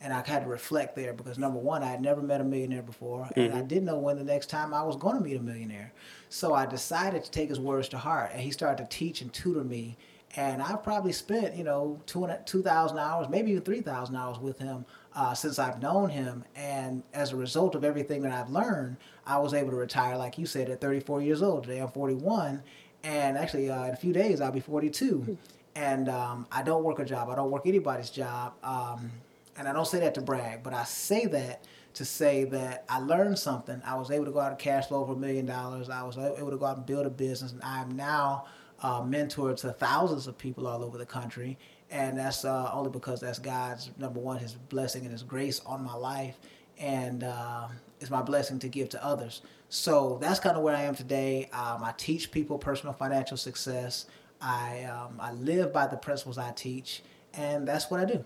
And 0.02 0.14
I 0.14 0.24
had 0.28 0.44
to 0.44 0.48
reflect 0.50 0.96
there 0.96 1.14
because 1.14 1.38
number 1.38 1.60
one, 1.60 1.82
I 1.84 1.88
had 1.88 2.02
never 2.02 2.22
met 2.22 2.42
a 2.42 2.44
millionaire 2.44 2.84
before, 2.84 3.30
and 3.36 3.54
I 3.54 3.62
didn't 3.62 3.86
know 3.86 3.98
when 3.98 4.18
the 4.18 4.24
next 4.24 4.48
time 4.50 4.74
I 4.74 4.84
was 4.84 4.96
going 4.98 5.16
to 5.18 5.24
meet 5.24 5.38
a 5.38 5.42
millionaire. 5.42 5.94
So 6.30 6.54
I 6.54 6.66
decided 6.66 7.24
to 7.24 7.32
take 7.32 7.50
his 7.50 7.60
words 7.60 7.88
to 7.90 7.98
heart, 7.98 8.32
and 8.34 8.42
he 8.42 8.52
started 8.52 8.84
to 8.84 8.98
teach 8.98 9.22
and 9.22 9.32
tutor 9.34 9.64
me. 9.64 9.98
And 10.38 10.62
I've 10.62 10.84
probably 10.84 11.14
spent, 11.14 11.56
you 11.56 11.64
know, 11.64 12.00
two 12.06 12.28
two 12.46 12.62
thousand 12.62 13.00
hours, 13.00 13.30
maybe 13.30 13.52
even 13.52 13.64
three 13.64 13.82
thousand 13.82 14.16
hours 14.18 14.38
with 14.38 14.60
him 14.60 14.86
uh, 15.16 15.34
since 15.34 15.58
I've 15.60 15.82
known 15.82 16.10
him. 16.10 16.44
And 16.56 17.04
as 17.14 17.32
a 17.32 17.36
result 17.36 17.74
of 17.74 17.84
everything 17.84 18.22
that 18.24 18.34
I've 18.34 18.50
learned, 18.50 18.98
I 19.25 19.38
was 19.40 19.54
able 19.54 19.72
to 19.72 19.78
retire, 19.78 20.18
like 20.18 20.38
you 20.38 20.46
said, 20.46 20.70
at 20.70 20.82
34 20.82 21.22
years 21.22 21.42
old. 21.42 21.64
Today 21.64 21.80
I'm 21.80 21.88
41, 21.90 22.62
and 23.04 23.38
actually 23.38 23.70
uh, 23.70 23.86
in 23.86 23.92
a 23.92 23.98
few 23.98 24.14
days 24.14 24.42
I'll 24.42 24.52
be 24.52 24.60
42. 24.60 25.38
And 25.78 26.08
um, 26.10 26.48
I 26.52 26.64
don't 26.64 26.84
work 26.84 27.00
a 27.00 27.06
job. 27.06 27.30
I 27.30 27.36
don't 27.36 27.52
work 27.52 27.66
anybody's 27.66 28.10
job. 28.10 28.54
Um, 28.64 29.12
and 29.58 29.68
I 29.68 29.74
don't 29.74 29.88
say 29.88 30.00
that 30.00 30.16
to 30.16 30.22
brag, 30.22 30.64
but 30.64 30.74
I 30.74 30.84
say 30.84 31.26
that 31.28 31.66
to 31.96 32.04
say 32.04 32.44
that 32.44 32.84
I 32.90 33.00
learned 33.00 33.40
something. 33.40 33.82
I 33.86 33.96
was 33.96 34.12
able 34.12 34.26
to 34.26 34.32
go 34.32 34.40
out 34.40 34.52
and 34.52 34.60
cash 34.60 34.88
flow 34.88 35.00
over 35.02 35.14
a 35.14 35.16
million 35.16 35.46
dollars. 35.46 35.90
I 35.90 36.04
was 36.04 36.18
able 36.18 36.52
to 36.52 36.58
go 36.58 36.66
out 36.66 36.78
and 36.78 36.86
build 36.86 37.06
a 37.06 37.10
business, 37.10 37.54
and 37.54 37.64
I 37.64 37.82
am 37.82 37.92
now 37.92 38.46
uh, 38.82 39.02
mentor 39.02 39.54
to 39.54 39.72
thousands 39.72 40.28
of 40.28 40.38
people 40.38 40.68
all 40.68 40.84
over 40.84 40.98
the 40.98 41.06
country. 41.06 41.58
And 41.90 42.18
that's 42.18 42.44
uh, 42.44 42.70
only 42.74 42.90
because 42.90 43.22
that's 43.22 43.40
God's 43.40 43.92
number 43.98 44.20
one, 44.20 44.40
His 44.40 44.54
blessing 44.54 45.04
and 45.04 45.12
His 45.12 45.24
grace 45.24 45.62
on 45.66 45.84
my 45.84 45.96
life, 45.96 46.38
and 46.78 47.24
uh, 47.24 47.68
it's 48.02 48.10
my 48.10 48.22
blessing 48.22 48.60
to 48.60 48.68
give 48.68 48.90
to 48.90 49.04
others. 49.04 49.42
So 49.70 50.18
that's 50.22 50.40
kind 50.40 50.58
of 50.58 50.64
where 50.64 50.76
I 50.76 50.82
am 50.82 50.96
today. 50.96 51.50
Um, 51.54 51.84
I 51.84 51.94
teach 51.96 52.32
people 52.32 52.58
personal 52.58 52.94
financial 52.94 53.38
success. 53.38 54.08
I 54.42 54.84
um, 54.84 55.18
I 55.20 55.32
live 55.32 55.72
by 55.72 55.88
the 55.88 55.98
principles 55.98 56.38
I 56.38 56.52
teach, 56.52 57.04
and 57.34 57.66
that's 57.66 57.90
what 57.90 58.02
I 58.02 58.06
do. 58.06 58.26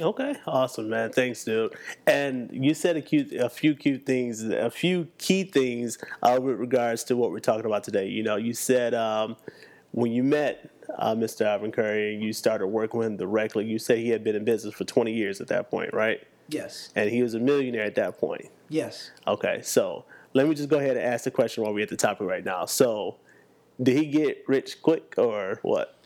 Okay, 0.00 0.36
awesome, 0.46 0.90
man. 0.90 1.10
Thanks, 1.12 1.44
dude. 1.44 1.74
And 2.06 2.50
you 2.52 2.74
said 2.74 2.96
a, 2.96 3.02
cute, 3.02 3.32
a 3.32 3.48
few 3.48 3.74
cute 3.74 4.04
things, 4.04 4.44
a 4.44 4.70
few 4.70 5.08
key 5.16 5.44
things 5.44 5.98
uh, 6.22 6.38
with 6.40 6.58
regards 6.58 7.04
to 7.04 7.16
what 7.16 7.30
we're 7.30 7.38
talking 7.38 7.64
about 7.64 7.84
today. 7.84 8.06
You 8.06 8.22
know, 8.22 8.36
you 8.36 8.52
said 8.52 8.92
um, 8.92 9.36
when 9.92 10.12
you 10.12 10.22
met 10.22 10.70
uh, 10.96 11.14
Mr. 11.14 11.46
Alvin 11.46 11.72
Curry 11.72 12.14
and 12.14 12.22
you 12.22 12.32
started 12.34 12.66
working 12.66 12.98
with 12.98 13.06
him 13.06 13.16
directly, 13.16 13.64
you 13.64 13.78
said 13.78 13.98
he 13.98 14.10
had 14.10 14.22
been 14.22 14.36
in 14.36 14.44
business 14.44 14.74
for 14.74 14.84
20 14.84 15.12
years 15.12 15.40
at 15.40 15.48
that 15.48 15.70
point, 15.70 15.94
right? 15.94 16.20
Yes. 16.48 16.90
And 16.94 17.10
he 17.10 17.22
was 17.22 17.34
a 17.34 17.40
millionaire 17.40 17.84
at 17.84 17.94
that 17.94 18.18
point. 18.18 18.46
Yes. 18.68 19.10
Okay, 19.26 19.60
so 19.62 20.04
let 20.34 20.48
me 20.48 20.54
just 20.54 20.68
go 20.68 20.78
ahead 20.78 20.96
and 20.96 21.06
ask 21.06 21.24
the 21.24 21.30
question 21.30 21.62
while 21.62 21.72
we're 21.72 21.82
at 21.82 21.88
the 21.88 21.96
topic 21.96 22.26
right 22.26 22.44
now. 22.44 22.66
So, 22.66 23.16
did 23.82 23.96
he 23.96 24.06
get 24.06 24.44
rich 24.46 24.82
quick 24.82 25.14
or 25.16 25.60
what? 25.62 25.97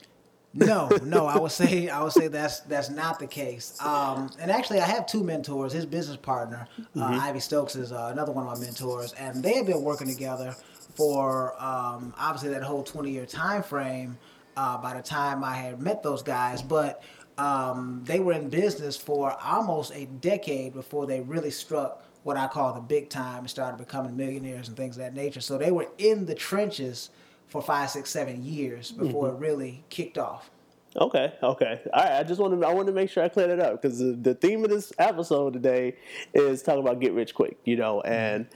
No, 0.55 0.89
no, 1.03 1.27
I 1.27 1.39
would 1.39 1.53
say 1.53 1.89
I 1.89 2.03
would 2.03 2.13
say 2.13 2.29
that's 2.29 2.61
that's 2.61 2.91
not 2.91 3.19
the 3.19 3.27
case. 3.27 3.77
Um, 3.81 4.31
and 4.39 4.51
actually, 4.51 4.81
I 4.81 4.87
have 4.87 5.07
two 5.07 5.25
mentors. 5.25 5.73
His 5.73 5.87
business 5.87 6.17
partner, 6.17 6.69
uh, 6.97 7.19
Ivy 7.23 7.41
Stokes, 7.41 7.75
is 7.77 7.93
uh, 7.93 8.11
another 8.13 8.33
one 8.33 8.47
of 8.47 8.59
my 8.59 8.65
mentors, 8.65 9.13
and 9.15 9.43
they 9.43 9.55
have 9.55 9.67
been 9.67 9.83
working 9.83 10.09
together 10.09 10.55
for 10.95 11.55
um, 11.63 12.13
obviously 12.19 12.51
that 12.51 12.63
whole 12.63 12.83
twenty 12.83 13.11
year 13.13 13.27
time 13.27 13.63
frame. 13.63 14.19
Uh, 14.55 14.77
by 14.77 14.93
the 14.93 15.03
time 15.03 15.43
I 15.43 15.55
had 15.55 15.81
met 15.81 16.03
those 16.03 16.23
guys, 16.23 16.61
but 16.61 17.03
um, 17.39 18.03
they 18.05 18.21
were 18.21 18.35
in 18.35 18.51
business 18.51 18.99
for 18.99 19.35
almost 19.43 19.93
a 19.95 20.05
decade 20.05 20.75
before 20.75 21.07
they 21.07 21.23
really 21.23 21.51
struck 21.51 22.05
what 22.23 22.37
I 22.37 22.47
call 22.47 22.75
the 22.75 22.81
big 22.81 23.09
time 23.09 23.39
and 23.39 23.51
started 23.51 23.79
becoming 23.79 24.15
millionaires 24.15 24.69
and 24.69 24.77
things 24.77 24.97
of 24.97 25.03
that 25.03 25.15
nature. 25.15 25.41
So 25.41 25.57
they 25.57 25.71
were 25.71 25.89
in 25.97 26.27
the 26.27 26.35
trenches 26.35 27.09
for 27.53 27.61
five, 27.61 27.91
six, 27.91 28.11
seven 28.11 28.43
years 28.43 28.91
mm-hmm. 28.91 29.07
before 29.07 29.29
it 29.29 29.35
really 29.35 29.85
kicked 29.91 30.17
off. 30.17 30.51
Okay, 30.97 31.33
okay. 31.43 31.81
All 31.93 32.03
right. 32.03 32.19
I 32.19 32.23
just 32.23 32.41
wanted 32.41 32.65
I 32.65 32.73
wanted 32.73 32.87
to 32.87 32.93
make 32.93 33.11
sure 33.11 33.23
I 33.23 33.29
cleared 33.29 33.51
it 33.51 33.61
up 33.61 33.81
because 33.81 33.99
the, 33.99 34.13
the 34.13 34.35
theme 34.35 34.65
of 34.65 34.71
this 34.71 34.93
episode 34.99 35.53
today 35.53 35.97
is 36.35 36.63
talking 36.63 36.83
about 36.83 37.01
get 37.01 37.13
rich 37.13 37.35
quick. 37.35 37.59
You 37.65 37.77
know, 37.77 38.01
and 38.03 38.47
mm-hmm. 38.47 38.53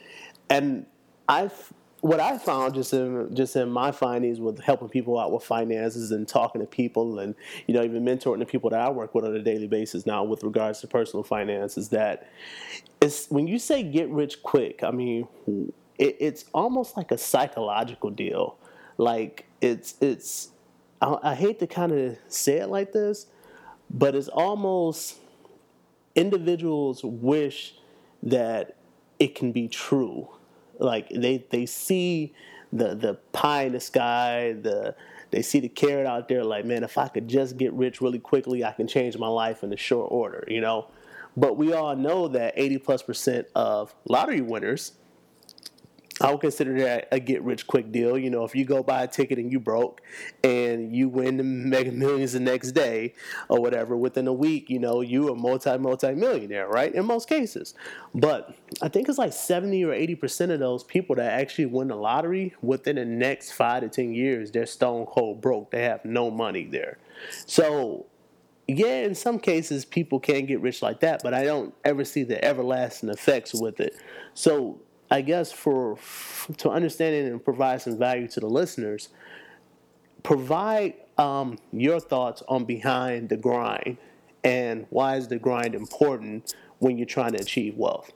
and 0.51 0.87
I've 1.29 1.73
what 2.01 2.21
I 2.21 2.39
found 2.39 2.75
just 2.75 2.93
in 2.93 3.35
just 3.35 3.57
in 3.57 3.71
my 3.71 3.91
findings 3.91 4.39
with 4.39 4.61
helping 4.61 4.89
people 4.89 5.19
out 5.19 5.33
with 5.33 5.45
finances 5.45 6.11
and 6.11 6.29
talking 6.29 6.61
to 6.61 6.67
people 6.67 7.19
and 7.19 7.35
you 7.67 7.75
know 7.75 7.83
even 7.83 8.05
mentoring 8.05 8.39
the 8.39 8.47
people 8.47 8.71
that 8.71 8.81
I 8.81 8.91
work 8.91 9.15
with 9.15 9.25
on 9.25 9.35
a 9.35 9.43
daily 9.43 9.67
basis 9.67 10.05
now 10.05 10.23
with 10.23 10.43
regards 10.43 10.81
to 10.81 10.87
personal 10.87 11.23
finance 11.23 11.79
is 11.79 11.89
that 11.91 12.31
it's 13.01 13.31
when 13.31 13.47
you 13.47 13.59
say 13.59 13.83
get 13.83 14.11
rich 14.11 14.43
quick. 14.43 14.83
I 14.83 14.91
mean, 14.91 15.27
it, 15.99 16.17
it's 16.21 16.45
almost 16.53 16.97
like 16.97 17.11
a 17.13 17.19
psychological 17.19 18.11
deal. 18.11 18.59
Like 18.99 19.47
it's 19.61 19.95
it's 20.01 20.51
I, 21.01 21.17
I 21.23 21.35
hate 21.35 21.59
to 21.61 21.67
kind 21.67 21.93
of 21.93 22.19
say 22.29 22.59
it 22.59 22.69
like 22.69 22.93
this, 22.93 23.27
but 23.91 24.15
it's 24.15 24.29
almost 24.29 25.19
individuals 26.15 27.05
wish 27.05 27.75
that 28.23 28.77
it 29.19 29.35
can 29.35 29.53
be 29.53 29.69
true. 29.69 30.29
Like 30.79 31.09
they 31.11 31.45
they 31.51 31.67
see 31.67 32.35
the 32.73 32.95
the 32.95 33.15
pie 33.33 33.65
in 33.65 33.73
the 33.73 33.81
sky, 33.81 34.57
the 34.61 34.95
they 35.31 35.43
see 35.43 35.61
the 35.61 35.69
carrot 35.69 36.07
out 36.07 36.29
there. 36.29 36.45
Like 36.45 36.65
man, 36.65 36.85
if 36.85 36.97
I 36.99 37.09
could 37.09 37.29
just 37.29 37.57
get 37.57 37.73
rich 37.73 38.01
really 38.01 38.19
quickly, 38.19 38.65
I 38.65 38.73
can 38.73 38.87
change 38.87 39.17
my 39.19 39.29
life 39.29 39.63
in 39.63 39.73
a 39.73 39.77
short 39.77 40.11
order. 40.11 40.45
You 40.49 40.61
know. 40.61 40.89
But 41.39 41.59
we 41.59 41.75
all 41.75 41.95
know 41.95 42.29
that 42.29 42.55
80 42.57 42.79
plus 42.79 43.03
percent 43.03 43.47
of 43.55 43.95
lottery 44.09 44.41
winners 44.41 44.93
I 46.21 46.31
would 46.31 46.41
consider 46.41 46.79
that 46.81 47.09
a 47.13 47.21
get 47.21 47.43
rich 47.43 47.67
quick 47.67 47.93
deal. 47.93 48.17
You 48.17 48.31
know, 48.31 48.45
if 48.45 48.55
you 48.55 48.65
go 48.65 48.83
buy 48.83 49.03
a 49.03 49.07
ticket 49.09 49.39
and 49.39 49.53
you 49.53 49.61
broke 49.61 50.01
and 50.43 50.95
you 50.95 51.09
win 51.09 51.37
the 51.37 51.45
mega 51.45 51.93
millions 51.93 52.33
the 52.33 52.41
next 52.41 52.73
day 52.73 53.15
or 53.51 53.61
whatever, 53.61 53.97
within 53.97 54.27
a 54.27 54.33
week, 54.33 54.71
you 54.71 54.79
know, 54.79 55.03
you 55.03 55.29
a 55.29 55.35
multi 55.35 55.77
multi 55.77 56.15
millionaire, 56.15 56.69
right? 56.69 56.95
In 56.95 57.05
most 57.05 57.29
cases. 57.29 57.75
But 58.15 58.55
I 58.81 58.89
think 58.89 59.09
it's 59.09 59.19
like 59.19 59.35
70 59.35 59.85
or 59.85 59.93
80% 59.93 60.51
of 60.51 60.59
those 60.59 60.85
people 60.85 61.17
that 61.17 61.39
actually 61.39 61.67
win 61.67 61.89
the 61.89 61.97
lottery 61.97 62.55
within 62.63 62.97
the 62.97 63.05
next 63.05 63.53
five 63.53 63.83
to 63.83 63.89
10 63.89 64.15
years, 64.15 64.51
they're 64.51 64.67
stone 64.67 65.05
cold 65.05 65.43
broke. 65.43 65.71
They 65.71 65.83
have 65.83 66.05
no 66.05 66.31
money 66.31 66.65
there. 66.65 66.99
So 67.45 68.07
yeah, 68.69 69.05
in 69.05 69.15
some 69.15 69.39
cases 69.39 69.85
people 69.85 70.19
can 70.19 70.47
get 70.47 70.61
rich 70.61 70.83
like 70.83 71.01
that, 71.01 71.21
but 71.23 71.35
I 71.35 71.45
don't 71.45 71.75
ever 71.85 72.05
see 72.05 72.25
the 72.25 72.43
everlasting 72.45 73.11
effects 73.11 73.55
with 73.55 73.81
it. 73.81 73.95
So 74.35 74.81
I 75.11 75.21
guess 75.21 75.53
for 75.53 75.99
to 76.59 76.71
understand 76.71 77.15
it 77.15 77.31
and 77.31 77.45
provide 77.45 77.83
some 77.83 77.99
value 77.99 78.29
to 78.29 78.41
the 78.41 78.49
listeners, 78.49 79.09
provide 80.23 80.95
um, 81.19 81.59
your 81.73 82.01
thoughts 82.01 82.43
on 82.49 82.65
behind 82.65 83.29
the 83.29 83.37
grind 83.37 83.99
and 84.45 84.87
why 84.91 85.17
is 85.17 85.29
the 85.29 85.39
grind 85.39 85.75
important 85.75 86.55
when 86.79 86.97
you're 86.97 87.07
trying 87.07 87.33
to 87.33 87.41
achieve 87.41 87.77
wealth. 87.77 88.13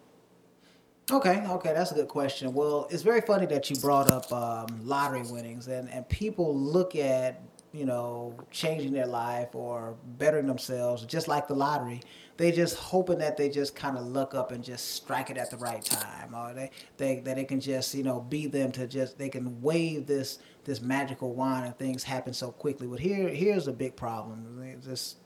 Okay, 1.11 1.45
okay, 1.45 1.73
that's 1.73 1.91
a 1.91 1.95
good 1.95 2.09
question. 2.09 2.53
Well, 2.55 2.87
it's 2.89 3.03
very 3.03 3.21
funny 3.21 3.47
that 3.47 3.69
you 3.69 3.75
brought 3.77 4.09
up 4.09 4.33
um, 4.33 4.67
lottery 4.85 5.23
winnings, 5.23 5.67
and, 5.67 5.91
and 5.91 6.09
people 6.09 6.57
look 6.57 6.95
at 6.95 7.43
you 7.73 7.85
know 7.85 8.35
changing 8.51 8.93
their 8.93 9.07
life 9.07 9.55
or 9.55 9.97
bettering 10.19 10.47
themselves 10.47 11.05
just 11.05 11.27
like 11.27 11.49
the 11.49 11.55
lottery. 11.55 12.01
They 12.41 12.53
just 12.53 12.77
hoping 12.77 13.19
that 13.19 13.37
they 13.37 13.49
just 13.49 13.77
kind 13.77 13.97
of 13.97 14.07
look 14.07 14.35
up 14.35 14.51
and 14.51 14.65
just 14.65 14.95
strike 14.95 15.31
it 15.31 15.37
at 15.37 15.51
the 15.51 15.59
right 15.59 15.85
time, 15.85 16.35
or 16.35 16.55
they, 16.55 16.71
they 16.97 17.21
that 17.21 17.37
they 17.37 17.45
can 17.45 17.61
just 17.61 17.95
you 17.95 18.03
know 18.03 18.21
be 18.21 18.47
them 18.47 18.73
to 18.73 18.87
just 18.87 19.19
they 19.19 19.29
can 19.29 19.61
wave 19.61 20.07
this 20.07 20.39
this 20.65 20.81
magical 20.81 21.35
wand 21.35 21.67
and 21.67 21.79
things 21.79 22.03
happen 22.03 22.33
so 22.33 22.51
quickly. 22.51 22.87
But 22.87 23.01
here 23.01 23.29
here's 23.29 23.69
a 23.69 23.73
big 23.73 23.95
problem. 23.95 24.81
Just 24.83 25.19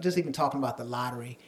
just 0.00 0.18
even 0.18 0.32
talking 0.32 0.58
about 0.58 0.76
the 0.76 0.84
lottery 0.84 1.38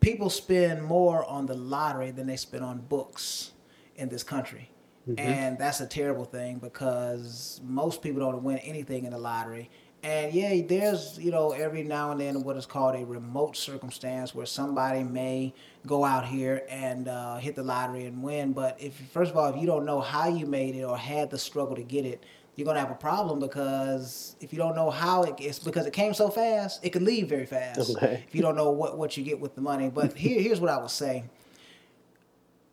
people 0.00 0.30
spend 0.30 0.82
more 0.82 1.24
on 1.24 1.46
the 1.46 1.54
lottery 1.54 2.10
than 2.10 2.26
they 2.26 2.36
spend 2.36 2.64
on 2.64 2.78
books 2.78 3.52
in 3.96 4.08
this 4.08 4.22
country. 4.22 4.70
Mm-hmm. 5.08 5.18
And 5.18 5.58
that's 5.58 5.80
a 5.80 5.86
terrible 5.86 6.24
thing 6.24 6.58
because 6.58 7.60
most 7.64 8.02
people 8.02 8.20
don't 8.20 8.42
win 8.42 8.58
anything 8.58 9.04
in 9.04 9.12
the 9.12 9.18
lottery. 9.18 9.70
And 10.02 10.32
yeah, 10.32 10.62
there's, 10.66 11.18
you 11.18 11.32
know, 11.32 11.50
every 11.50 11.82
now 11.82 12.12
and 12.12 12.20
then 12.20 12.44
what 12.44 12.56
is 12.56 12.66
called 12.66 12.94
a 12.94 13.04
remote 13.04 13.56
circumstance 13.56 14.34
where 14.34 14.46
somebody 14.46 15.02
may 15.02 15.52
go 15.86 16.04
out 16.04 16.24
here 16.24 16.62
and 16.68 17.08
uh, 17.08 17.38
hit 17.38 17.56
the 17.56 17.64
lottery 17.64 18.04
and 18.04 18.22
win. 18.22 18.52
But 18.52 18.80
if, 18.80 18.94
first 19.12 19.32
of 19.32 19.36
all, 19.36 19.52
if 19.52 19.60
you 19.60 19.66
don't 19.66 19.84
know 19.84 20.00
how 20.00 20.28
you 20.28 20.46
made 20.46 20.76
it 20.76 20.84
or 20.84 20.96
had 20.96 21.30
the 21.30 21.38
struggle 21.38 21.74
to 21.74 21.82
get 21.82 22.04
it, 22.04 22.22
you're 22.54 22.64
gonna 22.64 22.80
have 22.80 22.90
a 22.90 22.94
problem 22.96 23.38
because 23.38 24.34
if 24.40 24.52
you 24.52 24.58
don't 24.58 24.74
know 24.74 24.90
how 24.90 25.22
it 25.22 25.36
gets, 25.36 25.60
because 25.60 25.86
it 25.86 25.92
came 25.92 26.12
so 26.12 26.28
fast, 26.28 26.84
it 26.84 26.90
could 26.90 27.02
leave 27.02 27.28
very 27.28 27.46
fast. 27.46 27.78
Okay. 27.96 28.24
If 28.26 28.34
you 28.34 28.42
don't 28.42 28.56
know 28.56 28.70
what, 28.70 28.98
what 28.98 29.16
you 29.16 29.22
get 29.24 29.38
with 29.38 29.54
the 29.54 29.60
money. 29.60 29.90
But 29.90 30.16
here, 30.16 30.40
here's 30.40 30.60
what 30.60 30.70
I 30.70 30.78
would 30.78 30.90
say. 30.90 31.24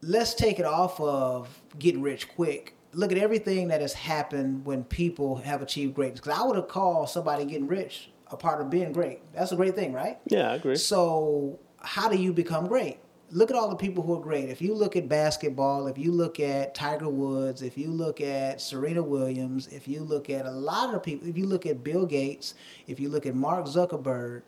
Let's 0.01 0.33
take 0.33 0.59
it 0.59 0.65
off 0.65 0.99
of 0.99 1.47
getting 1.77 2.01
rich 2.01 2.27
quick. 2.29 2.74
Look 2.95 3.11
at 3.11 3.17
everything 3.17 3.67
that 3.69 3.81
has 3.81 3.93
happened 3.93 4.65
when 4.65 4.83
people 4.83 5.35
have 5.37 5.61
achieved 5.61 5.95
greatness. 5.95 6.21
Because 6.21 6.39
I 6.39 6.43
would 6.43 6.55
have 6.55 6.67
called 6.67 7.09
somebody 7.09 7.45
getting 7.45 7.67
rich 7.67 8.09
a 8.31 8.37
part 8.37 8.61
of 8.61 8.69
being 8.69 8.91
great. 8.91 9.19
That's 9.33 9.51
a 9.51 9.55
great 9.55 9.75
thing, 9.75 9.93
right? 9.93 10.17
Yeah, 10.25 10.51
I 10.51 10.55
agree. 10.55 10.77
So, 10.77 11.59
how 11.81 12.09
do 12.09 12.17
you 12.17 12.33
become 12.33 12.67
great? 12.67 12.99
look 13.31 13.49
at 13.49 13.57
all 13.57 13.69
the 13.69 13.75
people 13.75 14.03
who 14.03 14.15
are 14.15 14.21
great. 14.21 14.49
If 14.49 14.61
you 14.61 14.73
look 14.73 14.95
at 14.95 15.09
basketball, 15.09 15.87
if 15.87 15.97
you 15.97 16.11
look 16.11 16.39
at 16.39 16.75
Tiger 16.75 17.09
Woods, 17.09 17.61
if 17.61 17.77
you 17.77 17.89
look 17.89 18.21
at 18.21 18.61
Serena 18.61 19.01
Williams, 19.03 19.67
if 19.67 19.87
you 19.87 20.01
look 20.01 20.29
at 20.29 20.45
a 20.45 20.51
lot 20.51 20.93
of 20.93 21.03
people, 21.03 21.27
if 21.27 21.37
you 21.37 21.45
look 21.45 21.65
at 21.65 21.83
Bill 21.83 22.05
Gates, 22.05 22.53
if 22.87 22.99
you 22.99 23.09
look 23.09 23.25
at 23.25 23.35
Mark 23.35 23.65
Zuckerberg, 23.65 24.43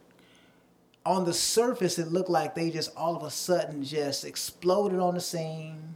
on 1.06 1.26
the 1.26 1.34
surface 1.34 1.98
it 1.98 2.10
looked 2.10 2.30
like 2.30 2.54
they 2.54 2.70
just 2.70 2.96
all 2.96 3.16
of 3.16 3.24
a 3.24 3.32
sudden 3.32 3.84
just 3.84 4.26
exploded 4.26 5.00
on 5.00 5.16
the 5.16 5.22
scene. 5.22 5.96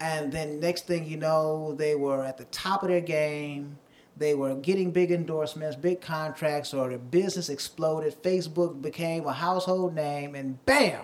And 0.00 0.30
then 0.30 0.60
next 0.60 0.86
thing 0.86 1.06
you 1.06 1.16
know, 1.16 1.74
they 1.74 1.94
were 1.94 2.24
at 2.24 2.36
the 2.36 2.44
top 2.46 2.82
of 2.82 2.88
their 2.88 3.00
game. 3.00 3.78
They 4.18 4.34
were 4.34 4.54
getting 4.54 4.92
big 4.92 5.10
endorsements, 5.10 5.76
big 5.76 6.00
contracts, 6.00 6.72
or 6.72 6.88
their 6.88 6.98
business 6.98 7.48
exploded. 7.48 8.14
Facebook 8.22 8.80
became 8.80 9.26
a 9.26 9.32
household 9.32 9.94
name, 9.94 10.34
and 10.34 10.64
bam, 10.64 11.02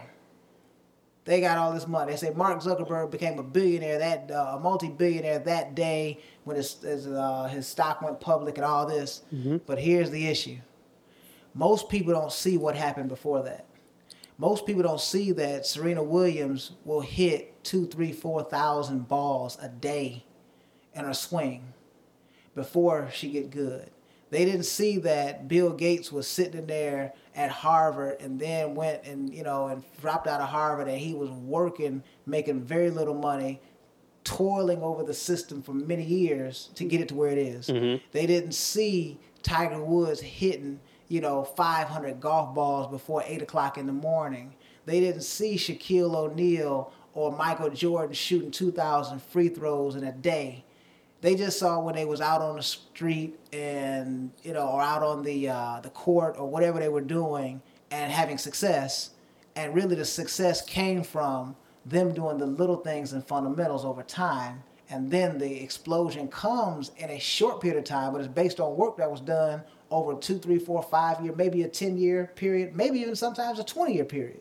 they 1.24 1.40
got 1.40 1.58
all 1.58 1.72
this 1.72 1.86
money. 1.86 2.12
They 2.12 2.16
say 2.16 2.30
Mark 2.30 2.60
Zuckerberg 2.60 3.10
became 3.10 3.38
a 3.38 3.42
billionaire 3.42 3.98
that 3.98 4.30
uh, 4.30 4.56
a 4.56 4.60
multi-billionaire 4.60 5.40
that 5.40 5.74
day 5.74 6.20
when 6.44 6.56
his 6.56 6.80
his, 6.82 7.06
uh, 7.06 7.48
his 7.52 7.66
stock 7.68 8.00
went 8.02 8.18
public 8.20 8.56
and 8.56 8.64
all 8.64 8.86
this. 8.86 9.22
But 9.66 9.78
here's 9.78 10.10
the 10.10 10.26
issue: 10.26 10.56
most 11.54 11.88
people 11.90 12.12
don't 12.14 12.32
see 12.32 12.56
what 12.56 12.76
happened 12.76 13.08
before 13.08 13.42
that. 13.42 13.66
Most 14.38 14.66
people 14.66 14.82
don't 14.82 15.00
see 15.00 15.32
that 15.32 15.66
Serena 15.66 16.02
Williams 16.02 16.72
will 16.84 17.00
hit 17.00 17.62
two, 17.64 17.86
three, 17.86 18.12
four 18.12 18.42
thousand 18.42 19.08
balls 19.08 19.58
a 19.60 19.68
day 19.68 20.24
in 20.94 21.04
her 21.04 21.14
swing 21.14 21.72
before 22.54 23.08
she 23.12 23.30
get 23.30 23.50
good. 23.50 23.90
They 24.30 24.46
didn't 24.46 24.64
see 24.64 24.96
that 24.98 25.46
Bill 25.46 25.72
Gates 25.74 26.10
was 26.10 26.26
sitting 26.26 26.60
in 26.60 26.66
there 26.66 27.12
at 27.34 27.50
Harvard 27.50 28.16
and 28.20 28.40
then 28.40 28.74
went 28.74 29.04
and 29.04 29.32
you 29.32 29.42
know 29.42 29.66
and 29.66 29.84
dropped 30.00 30.26
out 30.26 30.40
of 30.40 30.48
Harvard 30.48 30.88
and 30.88 30.98
he 30.98 31.14
was 31.14 31.30
working, 31.30 32.02
making 32.24 32.62
very 32.62 32.90
little 32.90 33.14
money, 33.14 33.60
toiling 34.24 34.82
over 34.82 35.02
the 35.02 35.14
system 35.14 35.62
for 35.62 35.74
many 35.74 36.04
years 36.04 36.70
to 36.76 36.84
get 36.84 37.00
it 37.00 37.08
to 37.08 37.14
where 37.14 37.30
it 37.30 37.38
is. 37.38 37.68
Mm-hmm. 37.68 38.02
They 38.12 38.26
didn't 38.26 38.52
see 38.52 39.18
Tiger 39.42 39.82
Woods 39.82 40.20
hitting 40.20 40.80
you 41.12 41.20
know 41.20 41.44
500 41.44 42.20
golf 42.20 42.54
balls 42.54 42.90
before 42.90 43.22
eight 43.26 43.42
o'clock 43.42 43.76
in 43.76 43.86
the 43.86 43.92
morning. 43.92 44.54
They 44.86 44.98
didn't 44.98 45.24
see 45.24 45.56
Shaquille 45.56 46.14
O'Neal 46.14 46.90
or 47.12 47.30
Michael 47.30 47.68
Jordan 47.68 48.14
shooting 48.14 48.50
2,000 48.50 49.22
free 49.22 49.50
throws 49.50 49.94
in 49.94 50.04
a 50.04 50.12
day. 50.12 50.64
They 51.20 51.34
just 51.34 51.58
saw 51.58 51.78
when 51.80 51.96
they 51.96 52.06
was 52.06 52.22
out 52.22 52.40
on 52.40 52.56
the 52.56 52.62
street 52.62 53.38
and 53.52 54.32
you 54.42 54.54
know 54.54 54.66
or 54.66 54.80
out 54.80 55.02
on 55.02 55.22
the 55.22 55.50
uh, 55.50 55.80
the 55.82 55.90
court 55.90 56.36
or 56.38 56.48
whatever 56.48 56.80
they 56.80 56.88
were 56.88 57.02
doing 57.02 57.60
and 57.90 58.10
having 58.10 58.38
success. 58.38 59.10
And 59.54 59.74
really 59.74 59.94
the 59.94 60.06
success 60.06 60.62
came 60.64 61.02
from 61.02 61.56
them 61.84 62.14
doing 62.14 62.38
the 62.38 62.46
little 62.46 62.76
things 62.76 63.12
and 63.12 63.22
fundamentals 63.22 63.84
over 63.84 64.02
time. 64.02 64.62
And 64.88 65.10
then 65.10 65.36
the 65.36 65.62
explosion 65.62 66.28
comes 66.28 66.90
in 66.96 67.10
a 67.10 67.18
short 67.18 67.60
period 67.60 67.78
of 67.78 67.84
time 67.84 68.12
but 68.12 68.22
it's 68.22 68.28
based 68.32 68.60
on 68.60 68.76
work 68.76 68.96
that 68.96 69.10
was 69.10 69.20
done 69.20 69.62
over 69.92 70.18
two 70.18 70.38
three 70.38 70.58
four 70.58 70.82
five 70.82 71.22
year 71.22 71.34
maybe 71.34 71.62
a 71.62 71.68
10 71.68 71.98
year 71.98 72.32
period 72.34 72.74
maybe 72.74 73.00
even 73.00 73.14
sometimes 73.14 73.58
a 73.58 73.64
20 73.64 73.94
year 73.94 74.04
period 74.04 74.40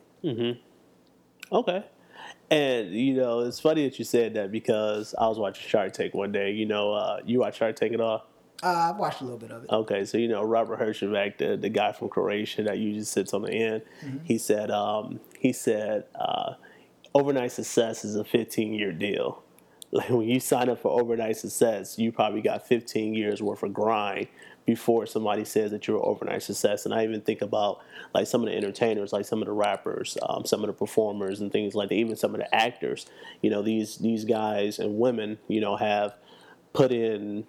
Okay. 1.50 1.84
And 2.50 2.90
you 2.92 3.14
know, 3.14 3.40
it's 3.40 3.60
funny 3.60 3.88
that 3.88 3.98
you 3.98 4.04
said 4.04 4.34
that 4.34 4.50
because 4.50 5.14
I 5.18 5.26
was 5.28 5.38
watching 5.38 5.68
Shark 5.68 5.92
Tank 5.92 6.14
one 6.14 6.32
day. 6.32 6.50
You 6.52 6.66
know, 6.66 6.92
uh, 6.92 7.20
you 7.24 7.40
watch 7.40 7.58
Shark 7.58 7.76
Tank 7.76 7.92
at 7.92 8.00
all? 8.00 8.26
uh, 8.62 8.90
i've 8.92 8.96
watched 8.96 9.20
a 9.20 9.24
little 9.24 9.38
bit 9.38 9.50
of 9.50 9.64
it 9.64 9.70
Okay, 9.70 10.04
so 10.04 10.16
you 10.18 10.28
know 10.28 10.42
Robert 10.42 10.78
Herjavec, 10.78 11.38
the 11.38 11.56
the 11.56 11.68
guy 11.68 11.92
from 11.92 12.08
Croatia 12.08 12.62
that 12.62 12.78
usually 12.78 13.04
sits 13.04 13.34
on 13.34 13.42
the 13.42 13.52
end. 13.52 13.82
He 14.24 14.38
said, 14.38 14.70
um, 14.70 15.18
he 15.38 15.52
said, 15.52 16.04
uh, 16.14 16.54
overnight 17.14 17.52
success 17.52 18.04
is 18.04 18.14
a 18.16 18.24
15 18.24 18.72
year 18.72 18.92
deal. 18.92 19.42
Like 19.94 20.08
when 20.08 20.22
you 20.22 20.40
sign 20.40 20.70
up 20.70 20.80
for 20.80 20.98
overnight 20.98 21.36
success, 21.36 21.98
you 21.98 22.12
probably 22.12 22.40
got 22.40 22.66
15 22.66 23.14
years 23.14 23.42
worth 23.42 23.62
of 23.62 23.74
grind 23.74 24.28
before 24.64 25.06
somebody 25.06 25.44
says 25.44 25.70
that 25.70 25.86
you're 25.86 25.96
an 25.96 26.04
overnight 26.04 26.42
success. 26.42 26.84
And 26.84 26.94
I 26.94 27.04
even 27.04 27.20
think 27.20 27.42
about 27.42 27.80
like 28.14 28.26
some 28.26 28.42
of 28.42 28.48
the 28.48 28.56
entertainers, 28.56 29.12
like 29.12 29.24
some 29.24 29.42
of 29.42 29.46
the 29.46 29.52
rappers, 29.52 30.16
um, 30.22 30.44
some 30.44 30.60
of 30.60 30.68
the 30.68 30.72
performers, 30.72 31.40
and 31.40 31.50
things 31.50 31.74
like 31.74 31.88
that. 31.88 31.96
Even 31.96 32.16
some 32.16 32.34
of 32.34 32.40
the 32.40 32.54
actors. 32.54 33.06
You 33.40 33.50
know, 33.50 33.62
these 33.62 33.98
these 33.98 34.24
guys 34.24 34.78
and 34.78 34.98
women, 34.98 35.38
you 35.48 35.60
know, 35.60 35.76
have 35.76 36.14
put 36.72 36.92
in 36.92 37.46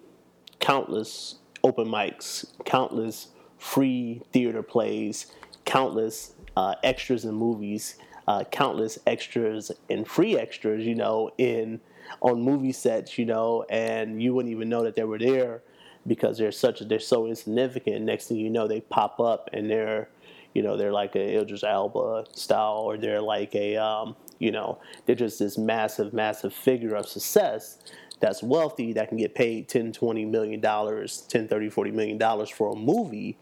countless 0.60 1.36
open 1.62 1.86
mics, 1.86 2.46
countless 2.64 3.28
free 3.58 4.22
theater 4.32 4.62
plays, 4.62 5.26
countless 5.64 6.34
uh, 6.56 6.74
extras 6.82 7.24
in 7.24 7.34
movies, 7.34 7.96
uh, 8.28 8.44
countless 8.44 8.98
extras 9.06 9.70
and 9.88 10.06
free 10.06 10.38
extras, 10.38 10.84
you 10.84 10.94
know, 10.94 11.30
in 11.38 11.80
on 12.20 12.42
movie 12.42 12.72
sets, 12.72 13.18
you 13.18 13.24
know, 13.24 13.64
and 13.70 14.22
you 14.22 14.34
wouldn't 14.34 14.52
even 14.52 14.68
know 14.68 14.82
that 14.82 14.94
they 14.94 15.04
were 15.04 15.18
there 15.18 15.62
because 16.06 16.38
they're 16.38 16.52
such 16.52 16.80
they're 16.80 16.98
so 16.98 17.26
insignificant. 17.26 18.02
Next 18.04 18.28
thing 18.28 18.36
you 18.36 18.50
know, 18.50 18.68
they 18.68 18.80
pop 18.80 19.20
up 19.20 19.48
and 19.52 19.70
they're, 19.70 20.08
you 20.52 20.62
know, 20.62 20.76
they're 20.76 20.92
like 20.92 21.16
a 21.16 21.40
Idris 21.40 21.64
Elba 21.64 22.26
style, 22.32 22.82
or 22.84 22.96
they're 22.96 23.22
like 23.22 23.54
a, 23.54 23.76
um, 23.76 24.16
you 24.38 24.50
know, 24.50 24.78
they're 25.06 25.16
just 25.16 25.38
this 25.38 25.56
massive, 25.58 26.12
massive 26.12 26.52
figure 26.52 26.94
of 26.94 27.06
success 27.06 27.78
that's 28.20 28.42
wealthy 28.42 28.92
that 28.92 29.08
can 29.08 29.18
get 29.18 29.34
paid 29.34 29.68
10 29.68 29.92
20 29.92 30.24
million 30.24 30.60
dollars 30.60 31.22
10 31.28 31.48
30 31.48 31.68
40 31.68 31.90
million 31.90 32.16
dollars 32.16 32.48
for 32.48 32.72
a 32.72 32.76
movie 32.76 33.36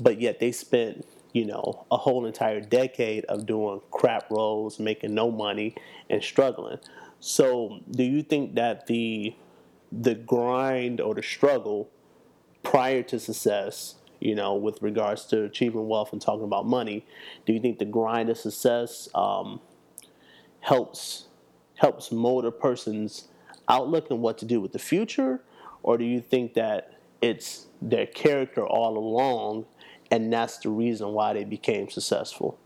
but 0.00 0.20
yet 0.20 0.40
they 0.40 0.50
spent 0.50 1.06
you 1.32 1.44
know 1.44 1.86
a 1.90 1.96
whole 1.96 2.26
entire 2.26 2.60
decade 2.60 3.24
of 3.26 3.46
doing 3.46 3.80
crap 3.90 4.28
roles 4.30 4.80
making 4.80 5.14
no 5.14 5.30
money 5.30 5.74
and 6.10 6.22
struggling 6.22 6.78
so 7.20 7.78
do 7.90 8.02
you 8.02 8.22
think 8.22 8.54
that 8.54 8.86
the 8.86 9.34
the 9.92 10.14
grind 10.14 11.00
or 11.00 11.14
the 11.14 11.22
struggle 11.22 11.88
prior 12.64 13.02
to 13.02 13.20
success 13.20 13.94
you 14.20 14.34
know 14.34 14.54
with 14.54 14.82
regards 14.82 15.24
to 15.26 15.44
achieving 15.44 15.86
wealth 15.86 16.12
and 16.12 16.20
talking 16.20 16.44
about 16.44 16.66
money 16.66 17.06
do 17.46 17.52
you 17.52 17.60
think 17.60 17.78
the 17.78 17.84
grind 17.84 18.28
of 18.28 18.36
success 18.36 19.08
um, 19.14 19.60
helps 20.60 21.28
helps 21.76 22.10
mold 22.10 22.44
a 22.44 22.50
person's 22.50 23.28
outlook 23.68 24.10
and 24.10 24.20
what 24.20 24.38
to 24.38 24.44
do 24.44 24.60
with 24.60 24.72
the 24.72 24.78
future, 24.78 25.42
or 25.82 25.98
do 25.98 26.04
you 26.04 26.20
think 26.20 26.54
that 26.54 26.98
it's 27.20 27.66
their 27.80 28.06
character 28.06 28.66
all 28.66 28.96
along, 28.96 29.66
and 30.10 30.32
that's 30.32 30.58
the 30.58 30.70
reason 30.70 31.08
why 31.08 31.32
they 31.32 31.44
became 31.44 31.88
successful? 31.88 32.58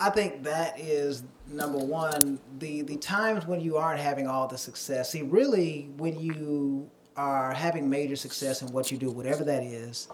I 0.00 0.10
think 0.10 0.44
that 0.44 0.78
is 0.78 1.24
number 1.48 1.78
one. 1.78 2.38
The 2.58 2.82
the 2.82 2.96
times 2.96 3.46
when 3.46 3.60
you 3.60 3.76
aren't 3.76 4.00
having 4.00 4.28
all 4.28 4.46
the 4.46 4.58
success. 4.58 5.10
See, 5.10 5.22
really, 5.22 5.90
when 5.96 6.20
you 6.20 6.88
are 7.18 7.52
having 7.52 7.90
major 7.90 8.16
success 8.16 8.62
in 8.62 8.68
what 8.68 8.92
you 8.92 8.96
do, 8.96 9.10
whatever 9.10 9.42
that 9.44 9.64
is, 9.64 10.08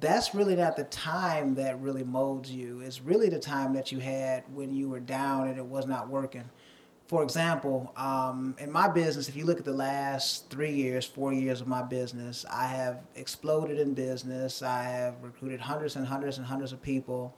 that's 0.00 0.34
really 0.34 0.56
not 0.56 0.76
the 0.76 0.84
time 0.84 1.54
that 1.54 1.78
really 1.80 2.02
molds 2.02 2.50
you. 2.50 2.80
It's 2.80 3.00
really 3.02 3.28
the 3.28 3.38
time 3.38 3.74
that 3.74 3.92
you 3.92 3.98
had 3.98 4.44
when 4.52 4.72
you 4.74 4.88
were 4.88 5.00
down 5.00 5.48
and 5.48 5.58
it 5.58 5.64
was 5.64 5.86
not 5.86 6.08
working. 6.08 6.44
For 7.06 7.22
example, 7.22 7.92
um, 7.96 8.54
in 8.58 8.70
my 8.70 8.88
business, 8.88 9.28
if 9.28 9.36
you 9.36 9.44
look 9.44 9.58
at 9.58 9.64
the 9.64 9.72
last 9.72 10.50
three 10.50 10.72
years, 10.72 11.04
four 11.06 11.32
years 11.32 11.60
of 11.60 11.68
my 11.68 11.82
business, 11.82 12.44
I 12.50 12.66
have 12.66 13.00
exploded 13.14 13.78
in 13.78 13.94
business. 13.94 14.62
I 14.62 14.82
have 14.82 15.14
recruited 15.22 15.60
hundreds 15.60 15.96
and 15.96 16.06
hundreds 16.06 16.38
and 16.38 16.46
hundreds 16.46 16.72
of 16.72 16.82
people 16.82 17.34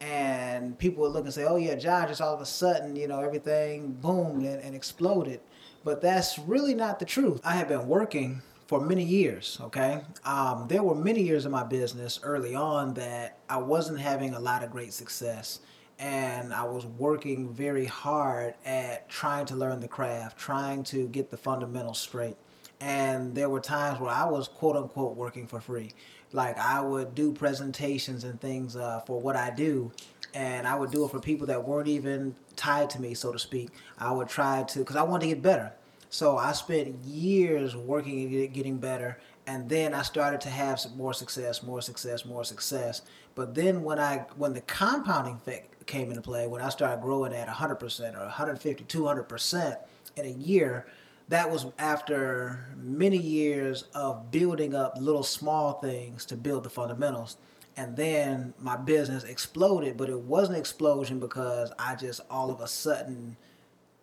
and 0.00 0.76
people 0.78 1.02
would 1.02 1.12
look 1.12 1.24
and 1.24 1.32
say, 1.32 1.44
"Oh 1.44 1.56
yeah, 1.56 1.76
John, 1.76 2.08
just 2.08 2.20
all 2.20 2.34
of 2.34 2.40
a 2.40 2.46
sudden, 2.46 2.96
you 2.96 3.06
know, 3.06 3.20
everything 3.20 3.92
boomed 3.92 4.44
and, 4.44 4.60
and 4.60 4.74
exploded." 4.74 5.40
But 5.84 6.00
that's 6.00 6.38
really 6.40 6.74
not 6.74 6.98
the 6.98 7.04
truth. 7.04 7.40
I 7.44 7.54
have 7.54 7.68
been 7.68 7.86
working 7.86 8.42
for 8.72 8.80
many 8.80 9.04
years. 9.04 9.58
Okay, 9.60 10.00
um, 10.24 10.66
there 10.66 10.82
were 10.82 10.94
many 10.94 11.20
years 11.20 11.44
in 11.44 11.52
my 11.52 11.62
business 11.62 12.18
early 12.22 12.54
on 12.54 12.94
that 12.94 13.36
I 13.46 13.58
wasn't 13.58 14.00
having 14.00 14.32
a 14.32 14.40
lot 14.40 14.64
of 14.64 14.70
great 14.70 14.94
success, 14.94 15.60
and 15.98 16.54
I 16.54 16.64
was 16.64 16.86
working 16.86 17.52
very 17.52 17.84
hard 17.84 18.54
at 18.64 19.10
trying 19.10 19.44
to 19.46 19.56
learn 19.56 19.80
the 19.80 19.88
craft, 19.88 20.38
trying 20.38 20.84
to 20.84 21.06
get 21.08 21.30
the 21.30 21.36
fundamentals 21.36 21.98
straight. 21.98 22.38
And 22.80 23.34
there 23.34 23.50
were 23.50 23.60
times 23.60 24.00
where 24.00 24.08
I 24.08 24.24
was 24.24 24.48
quote 24.48 24.76
unquote 24.76 25.16
working 25.18 25.46
for 25.46 25.60
free. 25.60 25.92
Like 26.32 26.56
I 26.56 26.80
would 26.80 27.14
do 27.14 27.30
presentations 27.30 28.24
and 28.24 28.40
things 28.40 28.74
uh, 28.74 29.00
for 29.00 29.20
what 29.20 29.36
I 29.36 29.50
do, 29.50 29.92
and 30.32 30.66
I 30.66 30.76
would 30.76 30.90
do 30.90 31.04
it 31.04 31.10
for 31.10 31.20
people 31.20 31.46
that 31.48 31.62
weren't 31.62 31.88
even 31.88 32.34
tied 32.56 32.88
to 32.88 33.02
me, 33.02 33.12
so 33.12 33.32
to 33.32 33.38
speak. 33.38 33.68
I 33.98 34.12
would 34.12 34.30
try 34.30 34.62
to, 34.62 34.78
because 34.78 34.96
I 34.96 35.02
wanted 35.02 35.28
to 35.28 35.34
get 35.34 35.42
better. 35.42 35.72
So 36.12 36.36
I 36.36 36.52
spent 36.52 36.94
years 37.06 37.74
working 37.74 38.44
at 38.44 38.52
getting 38.52 38.76
better, 38.76 39.18
and 39.46 39.66
then 39.66 39.94
I 39.94 40.02
started 40.02 40.42
to 40.42 40.50
have 40.50 40.78
more 40.94 41.14
success, 41.14 41.62
more 41.62 41.80
success, 41.80 42.26
more 42.26 42.44
success. 42.44 43.00
But 43.34 43.54
then 43.54 43.82
when 43.82 43.98
I 43.98 44.26
when 44.36 44.52
the 44.52 44.60
compounding 44.60 45.36
effect 45.36 45.86
came 45.86 46.10
into 46.10 46.20
play, 46.20 46.46
when 46.46 46.60
I 46.60 46.68
started 46.68 47.00
growing 47.00 47.32
at 47.32 47.48
100% 47.48 48.14
or 48.14 48.24
150, 48.24 48.84
200% 48.84 49.76
in 50.16 50.26
a 50.26 50.28
year, 50.28 50.86
that 51.30 51.50
was 51.50 51.64
after 51.78 52.66
many 52.76 53.16
years 53.16 53.84
of 53.94 54.30
building 54.30 54.74
up 54.74 54.98
little 55.00 55.22
small 55.22 55.80
things 55.80 56.26
to 56.26 56.36
build 56.36 56.64
the 56.64 56.70
fundamentals. 56.70 57.38
and 57.76 57.96
then 57.96 58.52
my 58.58 58.76
business 58.76 59.24
exploded. 59.24 59.96
But 59.96 60.10
it 60.10 60.20
wasn't 60.20 60.58
explosion 60.58 61.18
because 61.18 61.72
I 61.78 61.94
just 61.94 62.20
all 62.30 62.50
of 62.50 62.60
a 62.60 62.68
sudden 62.68 63.36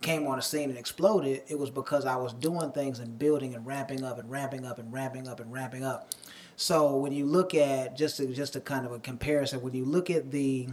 came 0.01 0.27
on 0.27 0.37
the 0.37 0.41
scene 0.41 0.69
and 0.69 0.77
exploded. 0.77 1.43
It 1.47 1.59
was 1.59 1.69
because 1.69 2.05
I 2.05 2.15
was 2.15 2.33
doing 2.33 2.71
things 2.71 2.99
and 2.99 3.19
building 3.19 3.55
and 3.55 3.65
ramping 3.65 4.03
up 4.03 4.17
and 4.19 4.29
ramping 4.29 4.65
up 4.65 4.79
and 4.79 4.91
ramping 4.91 5.27
up 5.27 5.39
and 5.39 5.51
ramping 5.51 5.83
up. 5.83 6.11
So 6.55 6.97
when 6.97 7.11
you 7.11 7.25
look 7.25 7.53
at 7.53 7.95
just 7.97 8.17
just 8.33 8.55
a 8.55 8.61
kind 8.61 8.85
of 8.85 8.91
a 8.91 8.99
comparison, 8.99 9.61
when 9.61 9.73
you 9.73 9.85
look 9.85 10.09
at 10.09 10.31
the 10.31 10.69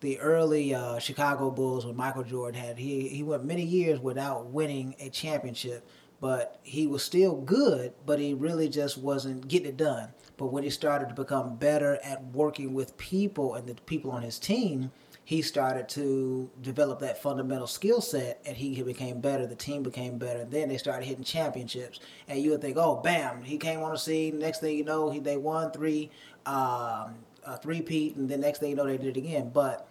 the 0.00 0.18
early 0.18 0.74
uh, 0.74 0.98
Chicago 0.98 1.50
Bulls 1.50 1.86
when 1.86 1.96
Michael 1.96 2.24
Jordan 2.24 2.60
had 2.60 2.78
he 2.78 3.08
he 3.08 3.22
went 3.22 3.44
many 3.44 3.62
years 3.62 4.00
without 4.00 4.46
winning 4.46 4.94
a 5.00 5.08
championship, 5.10 5.86
but 6.20 6.58
he 6.62 6.86
was 6.86 7.02
still 7.02 7.36
good, 7.36 7.92
but 8.04 8.18
he 8.18 8.34
really 8.34 8.68
just 8.68 8.98
wasn't 8.98 9.48
getting 9.48 9.68
it 9.68 9.76
done. 9.76 10.08
But 10.36 10.46
when 10.46 10.64
he 10.64 10.70
started 10.70 11.08
to 11.08 11.14
become 11.14 11.56
better 11.56 11.98
at 12.02 12.22
working 12.26 12.74
with 12.74 12.96
people 12.98 13.54
and 13.54 13.66
the 13.66 13.74
people 13.74 14.10
on 14.10 14.22
his 14.22 14.38
team, 14.38 14.90
he 15.26 15.42
started 15.42 15.88
to 15.88 16.48
develop 16.62 17.00
that 17.00 17.20
fundamental 17.20 17.66
skill 17.66 18.00
set 18.00 18.40
and 18.46 18.56
he 18.56 18.80
became 18.80 19.20
better. 19.20 19.44
The 19.44 19.56
team 19.56 19.82
became 19.82 20.18
better. 20.18 20.42
And 20.42 20.52
then 20.52 20.68
they 20.68 20.78
started 20.78 21.04
hitting 21.04 21.24
championships. 21.24 21.98
And 22.28 22.40
you 22.40 22.52
would 22.52 22.60
think, 22.60 22.76
oh, 22.76 23.00
bam, 23.02 23.42
he 23.42 23.58
came 23.58 23.82
on 23.82 23.90
the 23.90 23.98
scene. 23.98 24.38
Next 24.38 24.60
thing 24.60 24.78
you 24.78 24.84
know, 24.84 25.10
he 25.10 25.18
they 25.18 25.36
won 25.36 25.72
three, 25.72 26.12
um, 26.46 27.16
uh, 27.44 27.56
three 27.60 27.82
peat, 27.82 28.14
and 28.14 28.28
then 28.28 28.40
next 28.40 28.60
thing 28.60 28.70
you 28.70 28.76
know, 28.76 28.86
they 28.86 28.98
did 28.98 29.16
it 29.16 29.18
again. 29.18 29.50
But 29.52 29.88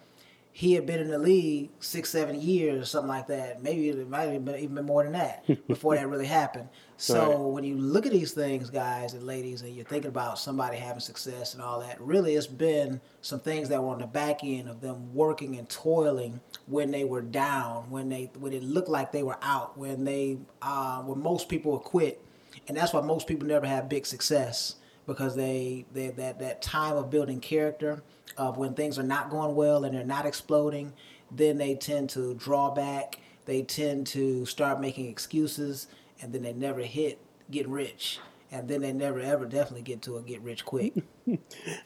he 0.57 0.71
had 0.71 0.85
been 0.85 1.01
in 1.01 1.09
the 1.09 1.19
league 1.19 1.69
six, 1.81 2.09
seven 2.09 2.39
years 2.39 2.81
or 2.81 2.85
something 2.85 3.09
like 3.09 3.27
that. 3.27 3.61
Maybe 3.61 3.89
it 3.89 4.09
might 4.09 4.29
have 4.29 4.45
been 4.45 4.55
even 4.55 4.75
been 4.75 4.85
more 4.85 5.03
than 5.03 5.11
that 5.11 5.45
before 5.67 5.95
that 5.95 6.07
really 6.07 6.27
happened. 6.27 6.69
So 6.95 7.27
Right. 7.27 7.39
when 7.39 7.63
you 7.65 7.75
look 7.75 8.05
at 8.05 8.13
these 8.13 8.31
things, 8.31 8.69
guys 8.69 9.13
and 9.15 9.23
ladies, 9.23 9.63
and 9.63 9.75
you're 9.75 9.83
thinking 9.83 10.07
about 10.07 10.39
somebody 10.39 10.77
having 10.77 11.01
success 11.01 11.55
and 11.55 11.61
all 11.61 11.81
that, 11.81 11.99
really 11.99 12.35
it's 12.35 12.47
been 12.47 13.01
some 13.19 13.41
things 13.41 13.67
that 13.67 13.83
were 13.83 13.89
on 13.89 13.99
the 13.99 14.07
back 14.07 14.45
end 14.45 14.69
of 14.69 14.79
them 14.79 15.13
working 15.13 15.57
and 15.57 15.67
toiling 15.67 16.39
when 16.67 16.89
they 16.89 17.03
were 17.03 17.21
down, 17.21 17.89
when 17.89 18.07
they 18.07 18.31
when 18.39 18.53
it 18.53 18.63
looked 18.63 18.87
like 18.87 19.11
they 19.11 19.23
were 19.23 19.37
out, 19.41 19.77
when 19.77 20.05
they 20.05 20.37
uh, 20.61 21.01
when 21.01 21.19
most 21.21 21.49
people 21.49 21.73
would 21.73 21.81
quit, 21.83 22.23
and 22.69 22.77
that's 22.77 22.93
why 22.93 23.01
most 23.01 23.27
people 23.27 23.45
never 23.45 23.65
have 23.67 23.89
big 23.89 24.05
success 24.05 24.75
because 25.05 25.35
they 25.35 25.85
they 25.91 26.11
that 26.11 26.39
that 26.39 26.61
time 26.61 26.95
of 26.95 27.09
building 27.09 27.41
character 27.41 28.01
of 28.37 28.57
when 28.57 28.73
things 28.73 28.97
are 28.99 29.03
not 29.03 29.29
going 29.29 29.55
well 29.55 29.83
and 29.83 29.95
they're 29.95 30.03
not 30.03 30.25
exploding, 30.25 30.93
then 31.31 31.57
they 31.57 31.75
tend 31.75 32.09
to 32.11 32.33
draw 32.35 32.71
back. 32.71 33.19
They 33.45 33.61
tend 33.61 34.07
to 34.07 34.45
start 34.45 34.81
making 34.81 35.07
excuses, 35.07 35.87
and 36.21 36.33
then 36.33 36.41
they 36.41 36.53
never 36.53 36.81
hit 36.81 37.19
get 37.51 37.67
rich, 37.67 38.19
and 38.51 38.67
then 38.67 38.81
they 38.81 38.91
never 38.91 39.19
ever 39.19 39.45
definitely 39.45 39.83
get 39.83 40.01
to 40.03 40.17
a 40.17 40.21
get 40.21 40.41
rich 40.41 40.65
quick. 40.65 40.93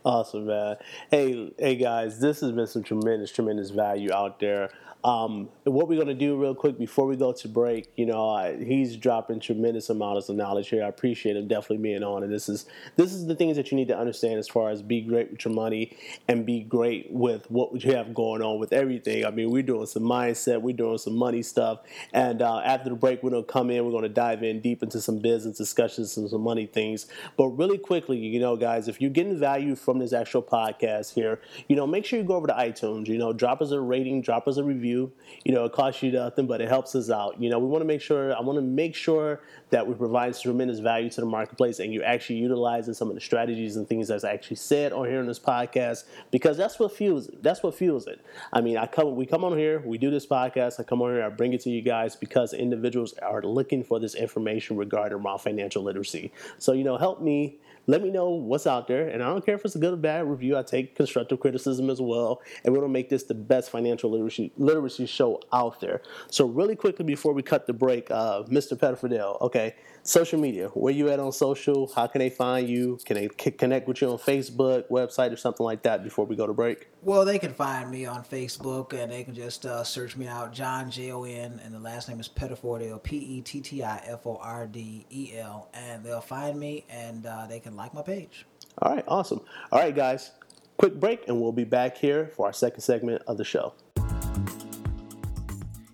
Awesome, 0.04 0.48
man. 0.48 0.76
Hey, 1.10 1.54
hey, 1.58 1.76
guys, 1.76 2.20
this 2.20 2.42
has 2.42 2.52
been 2.52 2.68
some 2.68 2.84
tremendous, 2.84 3.32
tremendous 3.32 3.70
value 3.70 4.12
out 4.12 4.40
there. 4.40 4.70
Um, 5.02 5.48
what 5.64 5.88
we're 5.88 5.98
gonna 5.98 6.14
do 6.14 6.36
real 6.36 6.54
quick 6.54 6.78
before 6.78 7.06
we 7.06 7.16
go 7.16 7.32
to 7.32 7.48
break, 7.48 7.88
you 7.96 8.06
know, 8.06 8.30
I, 8.30 8.62
he's 8.62 8.98
dropping 8.98 9.40
tremendous 9.40 9.90
amounts 9.90 10.28
of 10.28 10.36
knowledge 10.36 10.68
here. 10.68 10.84
I 10.84 10.88
appreciate 10.88 11.38
him 11.38 11.48
definitely 11.48 11.78
being 11.78 12.04
on, 12.04 12.24
and 12.24 12.34
this 12.34 12.50
is 12.50 12.66
this 12.98 13.14
is 13.14 13.26
the 13.26 13.36
things 13.36 13.56
that 13.56 13.72
you 13.72 13.78
need 13.78 13.88
to 13.88 13.98
understand 13.98 14.40
as 14.40 14.50
far 14.50 14.70
as 14.72 14.82
be 14.82 15.00
great 15.00 15.32
with 15.32 15.46
your 15.46 15.54
money 15.54 15.96
and 16.28 16.46
be 16.46 16.60
great 16.60 17.08
with 17.12 17.50
what 17.50 17.82
you 17.82 17.94
have 17.94 18.14
going 18.14 18.42
on 18.42 18.60
with 18.60 18.74
everything. 18.74 19.26
I 19.26 19.32
mean, 19.32 19.52
we're 19.52 19.64
doing 19.64 19.86
some 19.86 20.04
mindset, 20.04 20.62
we're 20.62 20.76
doing 20.76 20.98
some 20.98 21.16
money 21.16 21.44
stuff, 21.44 21.80
and 22.12 22.42
uh, 22.42 22.60
after 22.60 22.90
the 22.90 22.96
break, 22.96 23.24
we're 23.24 23.32
gonna 23.32 23.44
come 23.44 23.70
in, 23.70 23.86
we're 23.86 23.92
gonna 23.92 24.10
dive 24.10 24.44
in 24.44 24.60
deep 24.60 24.84
into 24.84 25.00
some 25.00 25.20
business 25.20 25.58
discussions 25.58 26.18
and 26.18 26.30
some 26.30 26.42
money 26.42 26.66
things. 26.66 27.08
But 27.38 27.48
really 27.50 27.78
quickly, 27.78 28.18
you 28.18 28.42
know, 28.42 28.58
guys, 28.58 28.90
if 28.90 29.00
you're 29.00 29.12
getting 29.12 29.40
value 29.40 29.76
from 29.76 30.00
this 30.00 30.12
actual 30.12 30.44
podcast 30.44 31.14
here, 31.14 31.40
you 31.70 31.78
know, 31.78 31.88
make 31.88 32.04
sure 32.06 32.20
you 32.20 32.26
go 32.26 32.36
over 32.36 32.48
to 32.48 32.54
iTunes. 32.54 33.08
You 33.08 33.18
know, 33.18 33.32
drop 33.32 33.62
us 33.62 33.72
a 33.72 33.80
rating, 33.80 34.22
drop 34.22 34.48
us 34.48 34.58
a 34.58 34.64
review. 34.64 34.89
You 34.90 35.54
know, 35.54 35.66
it 35.66 35.74
costs 35.74 36.04
you 36.04 36.12
nothing, 36.12 36.48
but 36.48 36.62
it 36.62 36.68
helps 36.68 36.96
us 36.96 37.10
out. 37.10 37.40
You 37.42 37.50
know, 37.50 37.60
we 37.60 37.68
want 37.68 37.82
to 37.82 37.86
make 37.86 38.02
sure. 38.02 38.36
I 38.36 38.42
want 38.42 38.58
to 38.58 38.62
make 38.62 38.96
sure 38.96 39.42
that 39.70 39.88
we 39.88 39.94
provide 39.94 40.38
tremendous 40.40 40.80
value 40.80 41.10
to 41.10 41.22
the 41.22 41.28
marketplace, 41.28 41.80
and 41.80 41.94
you're 41.94 42.06
actually 42.06 42.38
utilizing 42.38 42.94
some 42.94 43.10
of 43.10 43.16
the 43.16 43.22
strategies 43.22 43.76
and 43.76 43.88
things 43.88 44.08
that's 44.08 44.24
actually 44.24 44.58
said 44.58 44.92
on 44.92 45.06
here 45.06 45.20
in 45.20 45.28
this 45.28 45.40
podcast 45.40 46.04
because 46.32 46.58
that's 46.58 46.80
what 46.80 46.92
fuels 46.96 47.28
it. 47.28 47.42
That's 47.44 47.64
what 47.64 47.76
fuels 47.76 48.08
it. 48.08 48.20
I 48.52 48.62
mean, 48.62 48.78
I 48.78 48.88
come, 48.88 49.16
we 49.16 49.26
come 49.26 49.44
on 49.44 49.58
here, 49.58 49.82
we 49.86 49.98
do 49.98 50.10
this 50.10 50.26
podcast. 50.26 50.80
I 50.80 50.84
come 50.84 51.02
on 51.02 51.14
here, 51.14 51.24
I 51.24 51.30
bring 51.30 51.54
it 51.54 51.62
to 51.62 51.70
you 51.70 51.82
guys 51.82 52.16
because 52.16 52.54
individuals 52.54 53.14
are 53.20 53.42
looking 53.42 53.84
for 53.84 54.00
this 54.00 54.16
information 54.16 54.78
regarding 54.78 55.24
financial 55.40 55.84
literacy. 55.84 56.32
So, 56.58 56.74
you 56.74 56.84
know, 56.84 56.98
help 56.98 57.22
me 57.22 57.60
let 57.90 58.04
me 58.04 58.12
know 58.12 58.30
what's 58.30 58.68
out 58.68 58.88
there. 58.88 59.08
And 59.08 59.24
I 59.24 59.30
don't 59.30 59.44
care 59.44 59.56
if 59.56 59.66
it's 59.66 59.76
a 59.76 59.80
good 59.80 59.94
or 59.94 59.98
bad 59.98 60.28
review. 60.30 60.56
I 60.56 60.62
take 60.62 60.96
constructive 60.96 61.40
criticism 61.40 61.90
as 61.90 62.00
well. 62.00 62.40
And 62.64 62.72
we're 62.72 62.82
gonna 62.82 62.94
make 62.94 63.10
this 63.10 63.24
the 63.24 63.34
best 63.34 63.72
financial 63.72 64.12
literacy 64.12 64.52
literacy 64.58 65.08
show 65.08 65.42
out 65.52 65.82
there. 65.82 66.04
So 66.30 66.46
really 66.46 66.76
quickly 66.76 67.04
before 67.04 67.34
we 67.34 67.42
cut 67.42 67.66
the 67.66 67.74
break, 67.74 68.12
uh, 68.12 68.44
Mr. 68.44 68.78
Pettifordale, 68.78 69.42
okay, 69.42 69.74
social 70.04 70.40
media. 70.40 70.70
Where 70.70 70.94
you 70.94 71.10
at 71.10 71.20
on 71.20 71.32
social? 71.32 71.92
How 71.96 72.08
can 72.08 72.20
they 72.20 72.30
find 72.30 72.68
you? 72.68 73.00
Can 73.06 73.16
they 73.16 73.30
c- 73.40 73.52
connect 73.52 73.88
with 73.88 74.02
you 74.02 74.10
on 74.10 74.18
Facebook, 74.18 74.90
website, 74.90 75.32
or 75.32 75.38
something 75.38 75.64
like 75.64 75.84
that 75.84 76.04
before 76.04 76.26
we 76.26 76.36
go 76.36 76.48
to 76.48 76.54
break? 76.54 76.88
Well, 77.02 77.26
they 77.26 77.40
can 77.40 77.54
find 77.54 77.90
me 77.90 78.06
on 78.06 78.24
Facebook 78.24 78.94
and 78.94 79.12
they 79.12 79.24
can 79.24 79.34
just 79.34 79.66
uh, 79.66 79.84
search 79.84 80.18
me 80.18 80.28
out, 80.28 80.54
John 80.54 80.90
J 80.92 81.12
O 81.12 81.24
N, 81.24 81.60
and 81.64 81.74
the 81.74 81.80
last 81.80 82.10
name 82.10 82.20
is 82.20 82.28
Pettifordale, 82.28 83.02
P 83.02 83.18
E 83.18 83.42
T 83.42 83.62
T 83.62 83.84
I 83.84 84.02
F 84.06 84.26
O 84.26 84.38
R 84.42 84.68
D 84.68 85.06
E 85.10 85.34
L, 85.38 85.70
and 85.74 86.04
they'll 86.04 86.22
find 86.22 86.60
me 86.60 86.86
and 86.90 87.26
uh, 87.26 87.46
they 87.48 87.60
can 87.60 87.76
like 87.76 87.94
my 87.94 88.02
page. 88.02 88.46
All 88.82 88.96
right, 88.96 89.04
awesome. 89.08 89.42
All 89.72 89.80
right, 89.80 89.96
guys, 89.96 90.32
quick 90.78 91.00
break, 91.00 91.28
and 91.28 91.42
we'll 91.42 91.52
be 91.52 91.66
back 91.66 91.98
here 91.98 92.32
for 92.36 92.46
our 92.46 92.54
second 92.54 92.82
segment 92.82 93.22
of 93.28 93.38
the 93.38 93.44
show. 93.44 93.74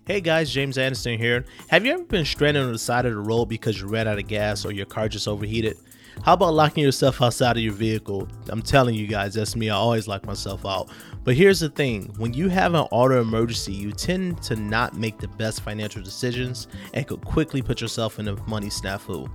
Hey 0.06 0.20
guys, 0.20 0.52
James 0.52 0.78
Anderson 0.78 1.18
here. 1.18 1.44
Have 1.66 1.84
you 1.84 1.92
ever 1.92 2.04
been 2.04 2.24
stranded 2.24 2.62
on 2.62 2.70
the 2.70 2.78
side 2.78 3.06
of 3.06 3.12
the 3.12 3.18
road 3.18 3.46
because 3.46 3.80
you 3.80 3.88
ran 3.88 4.06
out 4.06 4.20
of 4.20 4.28
gas 4.28 4.64
or 4.64 4.70
your 4.70 4.86
car 4.86 5.08
just 5.08 5.26
overheated? 5.26 5.78
How 6.22 6.34
about 6.34 6.54
locking 6.54 6.84
yourself 6.84 7.20
outside 7.20 7.56
of 7.56 7.62
your 7.64 7.72
vehicle? 7.72 8.28
I'm 8.48 8.62
telling 8.62 8.94
you 8.94 9.08
guys, 9.08 9.34
that's 9.34 9.56
me. 9.56 9.68
I 9.68 9.74
always 9.74 10.06
lock 10.06 10.24
myself 10.24 10.64
out. 10.64 10.90
But 11.24 11.34
here's 11.34 11.58
the 11.58 11.70
thing 11.70 12.14
when 12.18 12.32
you 12.34 12.48
have 12.48 12.74
an 12.74 12.86
auto 12.92 13.20
emergency, 13.20 13.72
you 13.72 13.90
tend 13.90 14.40
to 14.42 14.54
not 14.54 14.94
make 14.94 15.18
the 15.18 15.26
best 15.26 15.62
financial 15.62 16.04
decisions 16.04 16.68
and 16.94 17.04
could 17.04 17.24
quickly 17.24 17.60
put 17.60 17.80
yourself 17.80 18.20
in 18.20 18.28
a 18.28 18.36
money 18.48 18.68
snafu. 18.68 19.28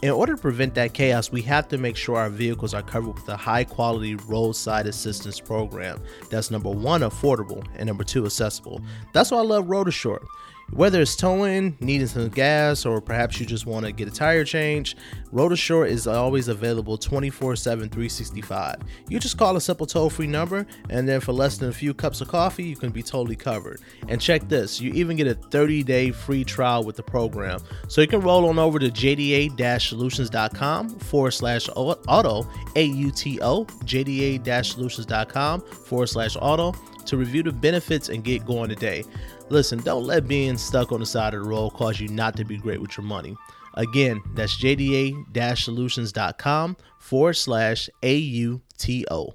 In 0.00 0.10
order 0.10 0.36
to 0.36 0.40
prevent 0.40 0.74
that 0.76 0.94
chaos, 0.94 1.32
we 1.32 1.42
have 1.42 1.66
to 1.68 1.78
make 1.78 1.96
sure 1.96 2.16
our 2.16 2.30
vehicles 2.30 2.72
are 2.72 2.82
covered 2.82 3.16
with 3.16 3.28
a 3.28 3.36
high 3.36 3.64
quality 3.64 4.14
roadside 4.14 4.86
assistance 4.86 5.40
program 5.40 6.00
that's 6.30 6.52
number 6.52 6.70
one, 6.70 7.00
affordable, 7.00 7.66
and 7.74 7.88
number 7.88 8.04
two, 8.04 8.24
accessible. 8.24 8.80
That's 9.12 9.32
why 9.32 9.38
I 9.38 9.42
love 9.42 9.68
Road 9.68 9.88
Assure. 9.88 10.24
Whether 10.72 11.00
it's 11.00 11.16
towing, 11.16 11.76
needing 11.80 12.06
some 12.06 12.28
gas, 12.28 12.84
or 12.84 13.00
perhaps 13.00 13.40
you 13.40 13.46
just 13.46 13.66
want 13.66 13.86
to 13.86 13.92
get 13.92 14.06
a 14.06 14.10
tire 14.10 14.44
change, 14.44 14.96
Road 15.32 15.52
Assure 15.52 15.86
is 15.86 16.06
always 16.06 16.48
available 16.48 16.96
24 16.96 17.56
7, 17.56 17.88
365. 17.88 18.76
You 19.08 19.18
just 19.18 19.38
call 19.38 19.56
a 19.56 19.60
simple 19.60 19.86
toll 19.86 20.10
free 20.10 20.26
number, 20.26 20.66
and 20.90 21.08
then 21.08 21.20
for 21.20 21.32
less 21.32 21.58
than 21.58 21.70
a 21.70 21.72
few 21.72 21.94
cups 21.94 22.20
of 22.20 22.28
coffee, 22.28 22.64
you 22.64 22.76
can 22.76 22.90
be 22.90 23.02
totally 23.02 23.36
covered. 23.36 23.80
And 24.08 24.20
check 24.20 24.48
this 24.48 24.80
you 24.80 24.92
even 24.92 25.16
get 25.16 25.26
a 25.26 25.34
30 25.34 25.82
day 25.82 26.10
free 26.10 26.44
trial 26.44 26.84
with 26.84 26.96
the 26.96 27.02
program. 27.02 27.60
So 27.88 28.00
you 28.00 28.06
can 28.06 28.20
roll 28.20 28.48
on 28.48 28.58
over 28.58 28.78
to 28.78 28.88
JDA 28.88 29.80
solutions.com 29.80 30.90
forward 31.00 31.30
slash 31.32 31.68
auto, 31.76 32.46
A 32.76 32.84
U 32.84 33.10
T 33.10 33.40
O, 33.40 33.64
JDA 33.64 34.64
solutions.com 34.64 35.60
forward 35.60 36.06
slash 36.08 36.36
auto 36.40 36.74
to 37.06 37.16
review 37.16 37.42
the 37.42 37.52
benefits 37.52 38.10
and 38.10 38.22
get 38.22 38.44
going 38.44 38.68
today. 38.68 39.02
Listen, 39.50 39.80
don't 39.80 40.04
let 40.04 40.28
being 40.28 40.58
stuck 40.58 40.92
on 40.92 41.00
the 41.00 41.06
side 41.06 41.32
of 41.34 41.42
the 41.42 41.48
road 41.48 41.70
cause 41.70 41.98
you 41.98 42.06
not 42.08 42.36
to 42.36 42.44
be 42.44 42.58
great 42.58 42.80
with 42.80 42.96
your 42.96 43.06
money. 43.06 43.36
Again, 43.74 44.22
that's 44.34 44.56
jda-solutions.com 44.60 46.76
forward 46.98 47.34
slash 47.34 47.90
A-U-T-O. 48.02 49.34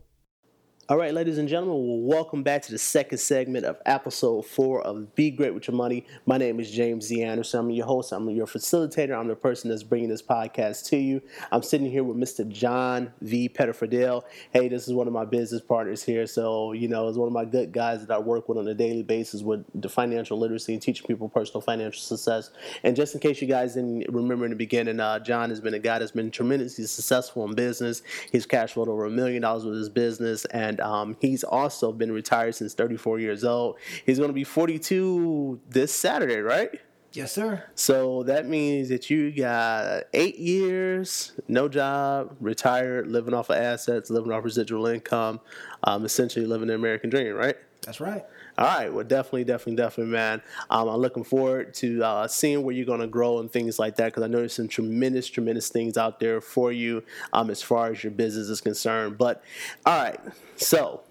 All 0.89 0.97
right, 0.97 1.13
ladies 1.13 1.37
and 1.37 1.47
gentlemen, 1.47 1.77
well, 1.77 2.17
welcome 2.17 2.43
back 2.43 2.61
to 2.63 2.71
the 2.73 2.77
second 2.77 3.19
segment 3.19 3.65
of 3.65 3.77
episode 3.85 4.41
four 4.41 4.81
of 4.81 5.15
Be 5.15 5.31
Great 5.31 5.53
with 5.53 5.65
Your 5.65 5.77
Money. 5.77 6.05
My 6.25 6.37
name 6.37 6.59
is 6.59 6.69
James 6.69 7.05
Z. 7.05 7.23
Anderson. 7.23 7.61
I'm 7.61 7.69
your 7.69 7.85
host. 7.85 8.11
I'm 8.11 8.29
your 8.29 8.47
facilitator. 8.47 9.17
I'm 9.17 9.29
the 9.29 9.35
person 9.37 9.69
that's 9.69 9.81
bringing 9.81 10.09
this 10.09 10.21
podcast 10.21 10.89
to 10.89 10.97
you. 10.97 11.21
I'm 11.53 11.63
sitting 11.63 11.89
here 11.89 12.03
with 12.03 12.17
Mr. 12.17 12.45
John 12.45 13.13
V. 13.21 13.47
Pettifordale. 13.47 14.23
Hey, 14.51 14.67
this 14.67 14.85
is 14.85 14.93
one 14.93 15.07
of 15.07 15.13
my 15.13 15.23
business 15.23 15.61
partners 15.61 16.03
here. 16.03 16.27
So, 16.27 16.73
you 16.73 16.89
know, 16.89 17.07
it's 17.07 17.17
one 17.17 17.27
of 17.27 17.33
my 17.33 17.45
good 17.45 17.71
guys 17.71 18.05
that 18.05 18.13
I 18.13 18.19
work 18.19 18.49
with 18.49 18.57
on 18.57 18.67
a 18.67 18.73
daily 18.73 19.03
basis 19.03 19.41
with 19.41 19.63
the 19.73 19.87
financial 19.87 20.37
literacy 20.37 20.73
and 20.73 20.81
teaching 20.81 21.07
people 21.07 21.29
personal 21.29 21.61
financial 21.61 22.01
success. 22.01 22.49
And 22.83 22.93
just 22.93 23.13
in 23.13 23.21
case 23.21 23.41
you 23.41 23.47
guys 23.47 23.75
didn't 23.75 24.13
remember 24.13 24.43
in 24.43 24.51
the 24.51 24.57
beginning, 24.57 24.99
uh, 24.99 25.19
John 25.19 25.49
has 25.49 25.61
been 25.61 25.75
a 25.75 25.79
guy 25.79 25.99
that's 25.99 26.11
been 26.11 26.29
tremendously 26.29 26.83
successful 26.87 27.45
in 27.45 27.55
business. 27.55 28.01
He's 28.33 28.45
cash 28.45 28.73
flowed 28.73 28.89
over 28.89 29.05
a 29.05 29.09
million 29.09 29.43
dollars 29.43 29.63
with 29.63 29.77
his 29.77 29.87
business, 29.87 30.43
and 30.73 30.81
um, 30.81 31.17
he's 31.19 31.43
also 31.43 31.91
been 31.91 32.11
retired 32.11 32.55
since 32.55 32.73
34 32.73 33.19
years 33.19 33.43
old. 33.43 33.77
He's 34.05 34.17
going 34.17 34.29
to 34.29 34.33
be 34.33 34.43
42 34.43 35.59
this 35.69 35.93
Saturday, 35.93 36.39
right? 36.39 36.79
Yes, 37.11 37.31
sir. 37.31 37.63
So 37.75 38.23
that 38.23 38.47
means 38.47 38.89
that 38.89 39.11
you 39.11 39.31
got 39.31 40.05
eight 40.13 40.39
years, 40.39 41.33
no 41.47 41.69
job, 41.69 42.35
retired, 42.39 43.07
living 43.07 43.35
off 43.35 43.51
of 43.51 43.57
assets, 43.57 44.09
living 44.09 44.31
off 44.31 44.43
residual 44.43 44.87
income, 44.87 45.39
um, 45.83 46.05
essentially 46.05 46.47
living 46.47 46.69
the 46.69 46.73
American 46.73 47.11
dream, 47.11 47.35
right? 47.35 47.55
That's 47.83 47.99
right. 47.99 48.25
All 48.55 48.65
right, 48.65 48.93
well, 48.93 49.03
definitely, 49.03 49.45
definitely, 49.45 49.77
definitely, 49.77 50.13
man. 50.13 50.41
Um, 50.69 50.87
I'm 50.87 50.99
looking 50.99 51.23
forward 51.23 51.73
to 51.75 52.03
uh, 52.03 52.27
seeing 52.27 52.63
where 52.63 52.75
you're 52.75 52.85
going 52.85 52.99
to 52.99 53.07
grow 53.07 53.39
and 53.39 53.51
things 53.51 53.79
like 53.79 53.95
that 53.95 54.05
because 54.05 54.21
I 54.21 54.27
know 54.27 54.39
there's 54.39 54.53
some 54.53 54.67
tremendous, 54.67 55.27
tremendous 55.27 55.69
things 55.69 55.97
out 55.97 56.19
there 56.19 56.39
for 56.39 56.71
you 56.71 57.03
um, 57.33 57.49
as 57.49 57.63
far 57.63 57.91
as 57.91 58.03
your 58.03 58.11
business 58.11 58.49
is 58.49 58.61
concerned. 58.61 59.17
But, 59.17 59.43
all 59.87 60.03
right, 60.03 60.19
so 60.55 61.01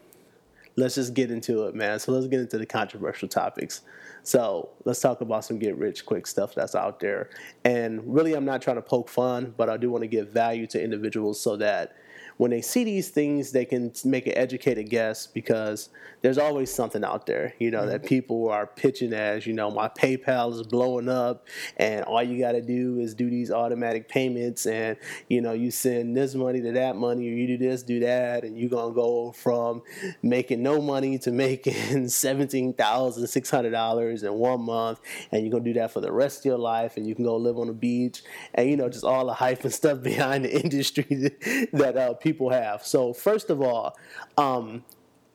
let's 0.76 0.94
just 0.94 1.14
get 1.14 1.32
into 1.32 1.64
it, 1.64 1.74
man. 1.74 1.98
So 1.98 2.12
let's 2.12 2.28
get 2.28 2.38
into 2.38 2.58
the 2.58 2.66
controversial 2.66 3.28
topics. 3.28 3.80
So 4.22 4.68
let's 4.84 5.00
talk 5.00 5.20
about 5.20 5.44
some 5.44 5.58
get 5.58 5.76
rich 5.76 6.06
quick 6.06 6.28
stuff 6.28 6.54
that's 6.54 6.76
out 6.76 7.00
there. 7.00 7.30
And 7.64 8.14
really, 8.14 8.34
I'm 8.34 8.44
not 8.44 8.62
trying 8.62 8.76
to 8.76 8.82
poke 8.82 9.08
fun, 9.08 9.52
but 9.56 9.68
I 9.68 9.76
do 9.76 9.90
want 9.90 10.02
to 10.02 10.08
give 10.08 10.28
value 10.28 10.68
to 10.68 10.82
individuals 10.82 11.40
so 11.40 11.56
that 11.56 11.96
when 12.42 12.50
they 12.50 12.60
see 12.60 12.82
these 12.82 13.08
things, 13.08 13.52
they 13.52 13.64
can 13.64 13.92
make 14.04 14.26
an 14.26 14.36
educated 14.36 14.90
guess 14.90 15.28
because 15.28 15.90
there's 16.22 16.38
always 16.38 16.74
something 16.74 17.04
out 17.04 17.24
there, 17.24 17.54
you 17.60 17.70
know, 17.70 17.86
that 17.86 18.04
people 18.04 18.48
are 18.48 18.66
pitching 18.66 19.12
as, 19.12 19.46
you 19.46 19.52
know, 19.52 19.70
my 19.70 19.88
PayPal 19.88 20.52
is 20.52 20.64
blowing 20.64 21.08
up 21.08 21.46
and 21.76 22.04
all 22.04 22.20
you 22.20 22.40
got 22.40 22.50
to 22.52 22.60
do 22.60 22.98
is 22.98 23.14
do 23.14 23.30
these 23.30 23.52
automatic 23.52 24.08
payments 24.08 24.66
and, 24.66 24.96
you 25.28 25.40
know, 25.40 25.52
you 25.52 25.70
send 25.70 26.16
this 26.16 26.34
money 26.34 26.60
to 26.60 26.72
that 26.72 26.96
money 26.96 27.28
or 27.28 27.32
you 27.32 27.46
do 27.46 27.58
this, 27.58 27.84
do 27.84 28.00
that, 28.00 28.42
and 28.42 28.58
you're 28.58 28.70
going 28.70 28.92
to 28.92 28.94
go 28.94 29.30
from 29.30 29.80
making 30.22 30.64
no 30.64 30.80
money 30.80 31.18
to 31.18 31.30
making 31.32 31.74
$17,600 31.74 34.24
in 34.24 34.34
one 34.34 34.62
month 34.62 34.98
and 35.30 35.42
you're 35.42 35.52
going 35.52 35.62
to 35.62 35.72
do 35.72 35.78
that 35.78 35.92
for 35.92 36.00
the 36.00 36.10
rest 36.10 36.40
of 36.40 36.46
your 36.46 36.58
life 36.58 36.96
and 36.96 37.06
you 37.06 37.14
can 37.14 37.24
go 37.24 37.36
live 37.36 37.56
on 37.56 37.68
the 37.68 37.72
beach. 37.72 38.24
And, 38.54 38.68
you 38.68 38.76
know, 38.76 38.88
just 38.88 39.04
all 39.04 39.26
the 39.26 39.34
hype 39.34 39.62
and 39.62 39.72
stuff 39.72 40.02
behind 40.12 40.44
the 40.44 40.60
industry 40.60 41.04
that 41.72 41.96
uh, 41.96 42.14
people 42.14 42.31
have. 42.50 42.84
So, 42.84 43.12
first 43.12 43.50
of 43.50 43.60
all, 43.60 43.96
um, 44.36 44.84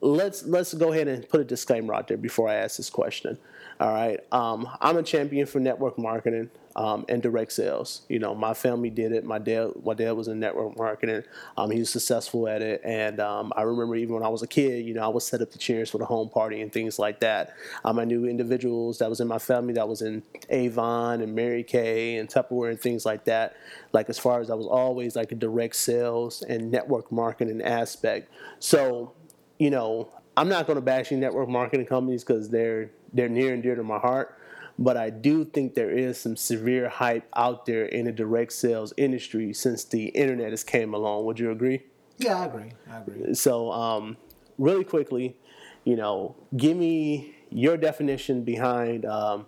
let's 0.01 0.43
let's 0.43 0.73
go 0.73 0.91
ahead 0.91 1.07
and 1.07 1.27
put 1.27 1.41
a 1.41 1.43
disclaimer 1.43 1.93
out 1.93 2.07
there 2.07 2.17
before 2.17 2.49
I 2.49 2.55
ask 2.55 2.77
this 2.77 2.89
question. 2.89 3.37
All 3.79 3.93
right, 3.93 4.19
um, 4.31 4.67
I'm 4.81 4.97
a 4.97 5.03
champion 5.03 5.45
for 5.45 5.59
network 5.59 5.99
marketing 5.99 6.49
um, 6.75 7.05
and 7.09 7.21
direct 7.21 7.51
sales. 7.51 8.01
You 8.09 8.17
know, 8.17 8.33
my 8.33 8.55
family 8.55 8.89
did 8.89 9.11
it. 9.11 9.23
My 9.23 9.37
dad, 9.37 9.71
my 9.83 9.93
dad 9.93 10.13
was 10.13 10.27
in 10.27 10.39
network 10.39 10.75
marketing. 10.75 11.21
Um, 11.57 11.69
he 11.69 11.79
was 11.79 11.91
successful 11.91 12.47
at 12.47 12.63
it, 12.63 12.81
and 12.83 13.19
um, 13.19 13.53
I 13.55 13.61
remember 13.61 13.95
even 13.95 14.15
when 14.15 14.23
I 14.23 14.29
was 14.29 14.41
a 14.41 14.47
kid, 14.47 14.83
you 14.83 14.95
know, 14.95 15.03
I 15.03 15.07
would 15.09 15.21
set 15.21 15.41
up 15.41 15.51
the 15.51 15.59
chairs 15.59 15.91
for 15.91 15.99
the 15.99 16.05
home 16.05 16.27
party 16.29 16.59
and 16.61 16.73
things 16.73 16.97
like 16.97 17.19
that. 17.19 17.53
Um, 17.85 17.99
I 17.99 18.05
knew 18.05 18.25
individuals 18.25 18.97
that 18.97 19.11
was 19.11 19.19
in 19.19 19.27
my 19.27 19.37
family 19.37 19.73
that 19.73 19.87
was 19.87 20.01
in 20.01 20.23
Avon 20.49 21.21
and 21.21 21.35
Mary 21.35 21.63
Kay 21.63 22.17
and 22.17 22.27
Tupperware 22.27 22.71
and 22.71 22.81
things 22.81 23.05
like 23.05 23.25
that. 23.25 23.55
Like 23.93 24.09
as 24.09 24.17
far 24.17 24.39
as 24.39 24.49
I 24.49 24.55
was 24.55 24.65
always 24.65 25.15
like 25.15 25.31
a 25.31 25.35
direct 25.35 25.75
sales 25.75 26.41
and 26.41 26.71
network 26.71 27.11
marketing 27.11 27.61
aspect. 27.61 28.31
So 28.59 29.13
you 29.59 29.69
know, 29.69 30.09
I'm 30.35 30.49
not 30.49 30.67
going 30.67 30.77
to 30.77 30.81
bash 30.81 31.11
any 31.11 31.21
network 31.21 31.49
marketing 31.49 31.87
companies 31.87 32.23
because 32.23 32.49
they're 32.49 32.91
they're 33.13 33.29
near 33.29 33.53
and 33.53 33.63
dear 33.63 33.75
to 33.75 33.83
my 33.83 33.99
heart. 33.99 34.37
But 34.79 34.95
I 34.95 35.09
do 35.09 35.43
think 35.43 35.73
there 35.73 35.89
is 35.89 36.19
some 36.19 36.35
severe 36.35 36.87
hype 36.87 37.27
out 37.35 37.65
there 37.65 37.85
in 37.85 38.05
the 38.05 38.11
direct 38.11 38.53
sales 38.53 38.93
industry 38.95 39.53
since 39.53 39.83
the 39.83 40.07
internet 40.09 40.51
has 40.51 40.63
came 40.63 40.93
along. 40.93 41.25
Would 41.25 41.39
you 41.39 41.51
agree? 41.51 41.83
Yeah, 42.19 42.41
I 42.41 42.45
agree. 42.45 42.71
I 42.89 42.97
agree. 42.97 43.33
So, 43.33 43.71
um, 43.71 44.17
really 44.57 44.83
quickly, 44.83 45.35
you 45.83 45.95
know, 45.95 46.35
give 46.55 46.77
me 46.77 47.35
your 47.49 47.77
definition 47.77 48.43
behind, 48.43 49.05
um, 49.05 49.45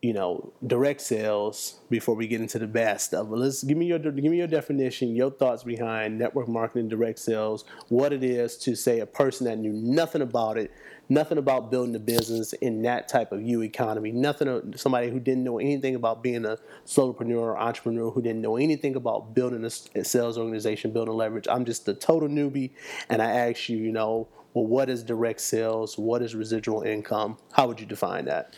you 0.00 0.14
know, 0.14 0.52
direct 0.66 1.02
sales 1.02 1.80
before 1.90 2.14
we 2.14 2.26
get 2.26 2.40
into 2.40 2.58
the 2.58 2.66
bad 2.66 3.00
stuff. 3.00 3.28
But 3.28 3.38
let's 3.38 3.62
give 3.62 3.76
me 3.76 3.86
your 3.86 3.98
give 3.98 4.14
me 4.14 4.38
your 4.38 4.46
definition, 4.46 5.14
your 5.14 5.30
thoughts 5.30 5.62
behind 5.62 6.18
network 6.18 6.48
marketing, 6.48 6.88
direct 6.88 7.18
sales, 7.18 7.64
what 7.88 8.12
it 8.12 8.24
is 8.24 8.56
to 8.58 8.74
say 8.74 9.00
a 9.00 9.06
person 9.06 9.46
that 9.46 9.58
knew 9.58 9.72
nothing 9.72 10.22
about 10.22 10.56
it, 10.56 10.72
nothing 11.10 11.36
about 11.36 11.70
building 11.70 11.94
a 11.96 11.98
business 11.98 12.52
in 12.54 12.82
that 12.82 13.08
type 13.08 13.32
of 13.32 13.42
U 13.42 13.62
economy, 13.62 14.12
nothing 14.12 14.72
somebody 14.76 15.10
who 15.10 15.20
didn't 15.20 15.44
know 15.44 15.58
anything 15.58 15.96
about 15.96 16.22
being 16.22 16.46
a 16.46 16.56
solopreneur 16.86 17.36
or 17.36 17.58
entrepreneur, 17.58 18.10
who 18.10 18.22
didn't 18.22 18.40
know 18.40 18.56
anything 18.56 18.94
about 18.94 19.34
building 19.34 19.64
a, 19.64 20.04
sales 20.04 20.38
organization, 20.38 20.92
building 20.92 21.14
leverage. 21.14 21.46
I'm 21.50 21.64
just 21.64 21.86
a 21.88 21.94
total 21.94 22.28
newbie, 22.28 22.70
and 23.08 23.20
I 23.20 23.48
ask 23.48 23.68
you, 23.68 23.76
you 23.76 23.92
know, 23.92 24.28
well, 24.54 24.66
what 24.66 24.88
is 24.88 25.02
direct 25.02 25.40
sales? 25.40 25.98
What 25.98 26.22
is 26.22 26.34
residual 26.34 26.82
income? 26.82 27.38
How 27.52 27.66
would 27.66 27.80
you 27.80 27.86
define 27.86 28.24
that? 28.26 28.54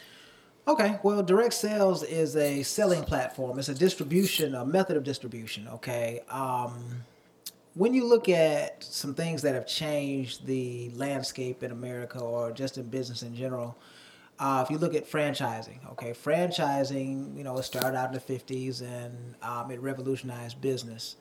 Okay, 0.68 0.98
well, 1.02 1.22
direct 1.22 1.54
sales 1.54 2.04
is 2.04 2.36
a 2.36 2.62
selling 2.62 3.02
platform. 3.02 3.58
It's 3.58 3.68
a 3.68 3.74
distribution, 3.74 4.54
a 4.54 4.64
method 4.64 4.96
of 4.96 5.02
distribution. 5.02 5.66
Okay, 5.68 6.20
um, 6.28 7.02
when 7.74 7.94
you 7.94 8.06
look 8.06 8.28
at 8.28 8.84
some 8.84 9.14
things 9.14 9.42
that 9.42 9.54
have 9.54 9.66
changed 9.66 10.46
the 10.46 10.90
landscape 10.94 11.62
in 11.62 11.70
America 11.70 12.18
or 12.18 12.52
just 12.52 12.76
in 12.76 12.84
business 12.88 13.22
in 13.22 13.34
general, 13.34 13.76
uh, 14.38 14.62
if 14.64 14.70
you 14.70 14.78
look 14.78 14.94
at 14.94 15.10
franchising, 15.10 15.78
okay, 15.92 16.10
franchising, 16.10 17.36
you 17.36 17.44
know, 17.44 17.56
it 17.58 17.62
started 17.62 17.96
out 17.96 18.08
in 18.08 18.14
the 18.14 18.20
50s 18.20 18.82
and 18.82 19.34
um, 19.42 19.70
it 19.70 19.80
revolutionized 19.80 20.60
business. 20.60 21.16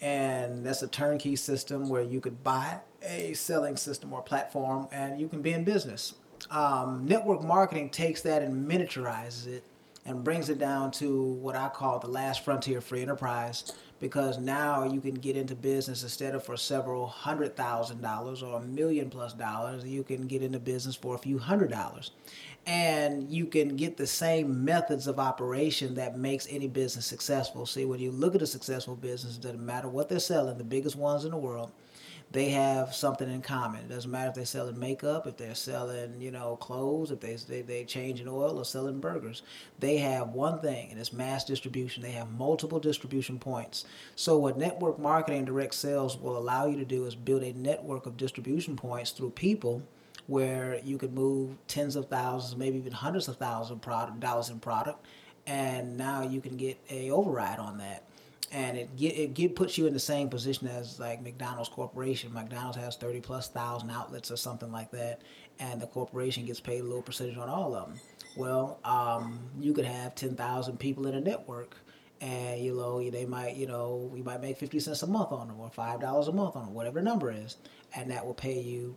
And 0.00 0.64
that's 0.64 0.82
a 0.82 0.88
turnkey 0.88 1.36
system 1.36 1.88
where 1.88 2.02
you 2.02 2.20
could 2.20 2.42
buy 2.42 2.80
a 3.02 3.34
selling 3.34 3.76
system 3.76 4.12
or 4.12 4.22
platform 4.22 4.88
and 4.92 5.20
you 5.20 5.28
can 5.28 5.42
be 5.42 5.52
in 5.52 5.64
business. 5.64 6.14
Um, 6.50 7.04
network 7.06 7.42
marketing 7.42 7.90
takes 7.90 8.22
that 8.22 8.42
and 8.42 8.68
miniaturizes 8.68 9.46
it 9.46 9.64
and 10.04 10.24
brings 10.24 10.48
it 10.48 10.58
down 10.58 10.90
to 10.92 11.22
what 11.22 11.54
I 11.54 11.68
call 11.68 11.98
the 11.98 12.08
last 12.08 12.44
frontier 12.44 12.80
free 12.80 13.02
enterprise 13.02 13.72
because 14.02 14.36
now 14.36 14.82
you 14.82 15.00
can 15.00 15.14
get 15.14 15.36
into 15.36 15.54
business 15.54 16.02
instead 16.02 16.34
of 16.34 16.44
for 16.44 16.56
several 16.56 17.06
hundred 17.06 17.54
thousand 17.54 18.02
dollars 18.02 18.42
or 18.42 18.56
a 18.56 18.60
million 18.60 19.08
plus 19.08 19.32
dollars, 19.32 19.84
you 19.84 20.02
can 20.02 20.26
get 20.26 20.42
into 20.42 20.58
business 20.58 20.96
for 20.96 21.14
a 21.14 21.18
few 21.18 21.38
hundred 21.38 21.70
dollars. 21.70 22.10
And 22.66 23.30
you 23.30 23.46
can 23.46 23.76
get 23.76 23.96
the 23.96 24.08
same 24.08 24.64
methods 24.64 25.06
of 25.06 25.20
operation 25.20 25.94
that 25.94 26.18
makes 26.18 26.48
any 26.50 26.66
business 26.66 27.06
successful. 27.06 27.64
See, 27.64 27.84
when 27.84 28.00
you 28.00 28.10
look 28.10 28.34
at 28.34 28.42
a 28.42 28.46
successful 28.46 28.96
business, 28.96 29.36
it 29.36 29.42
doesn't 29.42 29.64
matter 29.64 29.88
what 29.88 30.08
they're 30.08 30.18
selling, 30.18 30.58
the 30.58 30.64
biggest 30.64 30.96
ones 30.96 31.24
in 31.24 31.30
the 31.30 31.36
world, 31.36 31.70
they 32.32 32.48
have 32.48 32.94
something 32.94 33.30
in 33.30 33.42
common. 33.42 33.82
It 33.82 33.88
doesn't 33.90 34.10
matter 34.10 34.30
if 34.30 34.34
they're 34.34 34.44
selling 34.46 34.78
makeup, 34.78 35.26
if 35.26 35.36
they're 35.36 35.54
selling, 35.54 36.18
you 36.18 36.30
know, 36.30 36.56
clothes, 36.56 37.10
if 37.10 37.20
they 37.20 37.34
they, 37.34 37.60
they 37.62 37.84
changing 37.84 38.26
oil 38.26 38.58
or 38.58 38.64
selling 38.64 39.00
burgers. 39.00 39.42
They 39.78 39.98
have 39.98 40.30
one 40.30 40.60
thing, 40.60 40.90
and 40.90 40.98
it's 40.98 41.12
mass 41.12 41.44
distribution. 41.44 42.02
They 42.02 42.12
have 42.12 42.30
multiple 42.30 42.80
distribution 42.80 43.38
points. 43.38 43.84
So 44.16 44.38
what 44.38 44.56
network 44.56 44.98
marketing 44.98 45.38
and 45.38 45.46
direct 45.46 45.74
sales 45.74 46.18
will 46.18 46.38
allow 46.38 46.66
you 46.66 46.76
to 46.78 46.84
do 46.84 47.04
is 47.04 47.14
build 47.14 47.42
a 47.42 47.52
network 47.52 48.06
of 48.06 48.16
distribution 48.16 48.76
points 48.76 49.10
through 49.10 49.30
people 49.30 49.82
where 50.26 50.80
you 50.82 50.96
could 50.96 51.12
move 51.12 51.50
tens 51.68 51.96
of 51.96 52.08
thousands, 52.08 52.56
maybe 52.56 52.78
even 52.78 52.92
hundreds 52.92 53.28
of 53.28 53.36
thousands 53.36 53.72
of 53.72 53.80
product, 53.82 54.20
dollars 54.20 54.48
in 54.48 54.58
product, 54.58 55.04
and 55.46 55.98
now 55.98 56.22
you 56.22 56.40
can 56.40 56.56
get 56.56 56.78
a 56.88 57.10
override 57.10 57.58
on 57.58 57.78
that 57.78 58.04
and 58.52 58.76
it 58.76 58.94
get 58.96 59.16
it 59.16 59.34
get 59.34 59.56
puts 59.56 59.78
you 59.78 59.86
in 59.86 59.94
the 59.94 59.98
same 59.98 60.28
position 60.28 60.68
as 60.68 61.00
like 61.00 61.22
McDonald's 61.22 61.70
Corporation. 61.70 62.32
McDonald's 62.32 62.76
has 62.76 62.96
thirty 62.96 63.20
plus 63.20 63.48
thousand 63.48 63.90
outlets 63.90 64.30
or 64.30 64.36
something 64.36 64.70
like 64.70 64.90
that, 64.90 65.22
and 65.58 65.80
the 65.80 65.86
corporation 65.86 66.44
gets 66.44 66.60
paid 66.60 66.80
a 66.80 66.84
little 66.84 67.02
percentage 67.02 67.38
on 67.38 67.48
all 67.48 67.74
of 67.74 67.88
them. 67.88 68.00
Well, 68.36 68.78
um, 68.84 69.40
you 69.58 69.72
could 69.72 69.86
have 69.86 70.14
ten 70.14 70.36
thousand 70.36 70.78
people 70.78 71.06
in 71.06 71.14
a 71.14 71.20
network, 71.20 71.76
and 72.20 72.60
you 72.60 72.76
know 72.76 73.10
they 73.10 73.24
might 73.24 73.56
you 73.56 73.66
know 73.66 74.10
we 74.12 74.22
might 74.22 74.42
make 74.42 74.58
fifty 74.58 74.78
cents 74.78 75.02
a 75.02 75.06
month 75.06 75.32
on 75.32 75.48
them 75.48 75.58
or 75.58 75.70
five 75.70 76.00
dollars 76.00 76.28
a 76.28 76.32
month 76.32 76.54
on 76.54 76.66
them, 76.66 76.74
whatever 76.74 77.00
the 77.00 77.04
number 77.04 77.32
is, 77.32 77.56
and 77.96 78.10
that 78.10 78.24
will 78.24 78.34
pay 78.34 78.60
you 78.60 78.94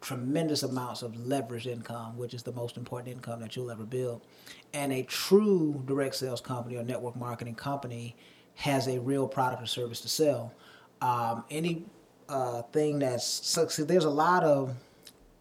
tremendous 0.00 0.62
amounts 0.62 1.02
of 1.02 1.16
leverage 1.26 1.66
income, 1.66 2.16
which 2.16 2.34
is 2.34 2.42
the 2.42 2.52
most 2.52 2.76
important 2.76 3.12
income 3.12 3.40
that 3.40 3.56
you'll 3.56 3.70
ever 3.70 3.84
build. 3.84 4.22
And 4.72 4.92
a 4.92 5.02
true 5.02 5.82
direct 5.86 6.14
sales 6.14 6.40
company 6.40 6.76
or 6.76 6.84
network 6.84 7.16
marketing 7.16 7.56
company 7.56 8.16
has 8.58 8.88
a 8.88 8.98
real 8.98 9.28
product 9.28 9.62
or 9.62 9.66
service 9.66 10.00
to 10.00 10.08
sell. 10.08 10.52
Um, 11.00 11.44
any 11.48 11.84
uh, 12.28 12.62
thing 12.62 12.98
that's 12.98 13.54
there's 13.78 14.04
a 14.04 14.10
lot 14.10 14.42
of 14.42 14.74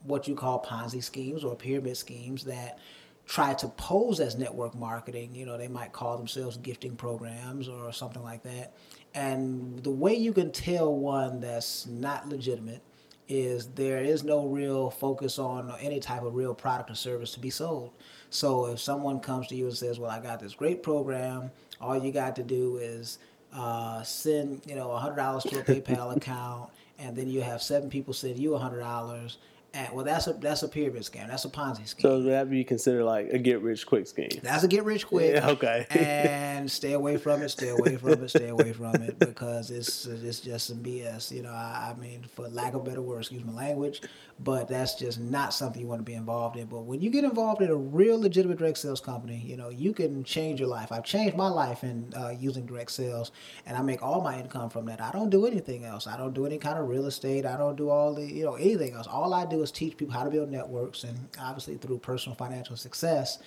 what 0.03 0.27
you 0.27 0.36
call 0.36 0.63
Ponzi 0.63 1.03
schemes 1.03 1.43
or 1.43 1.56
pyramid 1.56 1.97
schemes 1.97 2.43
that 2.45 2.77
try 3.25 3.56
to 3.56 3.67
pose 3.69 4.19
as 4.19 4.38
network 4.38 4.75
marketing. 4.75 5.34
You 5.34 5.47
know, 5.47 5.58
they 5.58 5.67
might 5.67 5.93
call 5.93 6.15
themselves 6.15 6.58
gifting 6.58 6.95
programs 6.95 7.67
or 7.67 7.91
something 7.91 8.21
like 8.21 8.43
that. 8.43 8.73
And 9.15 9.80
the 9.84 9.91
way 9.91 10.13
you 10.13 10.32
can 10.32 10.51
tell 10.51 10.93
one 10.93 11.39
that's 11.39 11.88
not 11.88 12.30
legitimate 12.30 12.84
is 13.27 13.67
there 13.69 13.97
is 13.97 14.23
no 14.23 14.45
real 14.45 14.91
focus 14.91 15.39
on 15.39 15.73
any 15.82 15.99
type 15.99 16.21
of 16.21 16.36
real 16.36 16.53
product 16.53 16.91
or 16.91 16.95
service 16.95 17.34
to 17.34 17.39
be 17.39 17.49
sold. 17.49 17.93
So 18.30 18.67
if 18.67 18.80
someone 18.80 19.19
comes 19.21 19.47
to 19.47 19.56
you 19.56 19.65
and 19.65 19.75
says, 19.75 19.99
"Well, 19.99 20.12
I 20.12 20.19
got 20.19 20.39
this 20.39 20.53
great 20.53 20.84
program 20.84 21.49
all 21.81 21.97
you 21.97 22.11
got 22.11 22.35
to 22.37 22.43
do 22.43 22.77
is 22.77 23.19
uh, 23.53 24.03
send, 24.03 24.61
you 24.65 24.75
know, 24.75 24.91
hundred 24.95 25.17
dollars 25.17 25.43
to 25.43 25.59
a 25.59 25.63
PayPal 25.63 26.15
account, 26.17 26.69
and 26.99 27.15
then 27.15 27.29
you 27.29 27.41
have 27.41 27.61
seven 27.61 27.89
people 27.89 28.13
send 28.13 28.37
you 28.37 28.55
hundred 28.57 28.79
dollars, 28.79 29.37
And 29.73 29.93
well, 29.93 30.06
that's 30.06 30.27
a 30.27 30.34
that's 30.34 30.63
a 30.63 30.67
pyramid 30.67 31.03
scam. 31.03 31.27
That's 31.27 31.45
a 31.45 31.49
Ponzi 31.49 31.88
scheme. 31.88 32.01
So 32.01 32.21
that 32.23 32.49
be 32.49 32.63
considered 32.63 33.03
like 33.03 33.30
a 33.32 33.38
get 33.38 33.62
rich 33.62 33.86
quick 33.86 34.08
scheme. 34.08 34.30
That's 34.41 34.63
a 34.63 34.67
get 34.67 34.86
rich 34.86 35.06
quick. 35.06 35.36
Yeah, 35.36 35.49
okay. 35.49 35.86
and 35.89 36.69
stay 36.71 36.93
away 36.93 37.17
from 37.17 37.41
it. 37.41 37.49
Stay 37.49 37.69
away 37.69 37.97
from 37.97 38.23
it. 38.23 38.30
Stay 38.30 38.47
away 38.47 38.73
from 38.73 38.95
it 38.95 39.19
because 39.19 39.69
it's 39.69 40.06
it's 40.06 40.39
just 40.39 40.67
some 40.67 40.77
BS. 40.77 41.32
You 41.32 41.43
know, 41.43 41.51
I, 41.51 41.93
I 41.93 41.99
mean, 41.99 42.25
for 42.34 42.47
lack 42.47 42.73
of 42.73 42.82
a 42.82 42.84
better 42.84 43.01
word, 43.01 43.19
excuse 43.19 43.43
my 43.43 43.53
language, 43.53 44.01
but 44.39 44.67
that's 44.67 44.95
just 44.95 45.19
not 45.19 45.53
something 45.53 45.82
you 45.82 45.88
want 45.88 45.99
to 45.99 46.06
be 46.06 46.13
involved 46.13 46.58
in. 46.58 46.67
But 46.67 46.82
when 46.82 47.01
you 47.01 47.10
get 47.10 47.23
involved 47.23 47.62
in 47.62 47.69
a 47.69 47.75
real 47.75 48.19
legitimate 48.19 48.60
direct 48.60 48.77
sales 48.77 49.01
company, 49.01 49.43
you 49.45 49.58
know, 49.58 49.69
you 49.69 49.93
can 49.93 50.23
change 50.23 50.60
your 50.60 50.69
life. 50.69 50.91
I've 50.91 51.03
changed 51.03 51.36
my 51.36 51.49
life 51.49 51.84
in 51.84 52.13
uh, 52.15 52.30
using 52.30 52.65
direct 52.65 52.91
sales, 52.91 53.32
and 53.65 53.77
I 53.77 53.82
make 53.82 54.01
all 54.01 54.21
my 54.21 54.39
income 54.39 54.69
from 54.69 54.86
that. 54.86 55.01
I 55.01 55.12
don't 55.12 55.30
do 55.30 55.45
anything 55.45 55.86
else. 55.86 56.08
I 56.08 56.17
don't 56.17 56.34
do 56.34 56.45
any 56.45 56.58
kind 56.58 56.80
of 56.80 56.88
real 56.88 57.06
estate. 57.06 57.45
I 57.45 57.58
don't 57.58 57.75
do 57.75 57.89
all 57.89 58.13
the 58.13 58.25
you 58.25 58.45
know 58.45 58.56
anything 58.56 58.93
else. 58.93 59.08
All 59.08 59.34
I 59.34 59.45
do 59.45 59.57
is 59.62 59.72
teach 59.72 59.98
people 59.98 60.13
how 60.13 60.24
to 60.24 60.30
build 60.30 60.50
networks, 60.50 61.04
and 61.04 61.30
obviously 61.39 61.76
through 61.76 62.00
personal 62.00 62.36
financial 62.36 62.76
success 62.76 63.39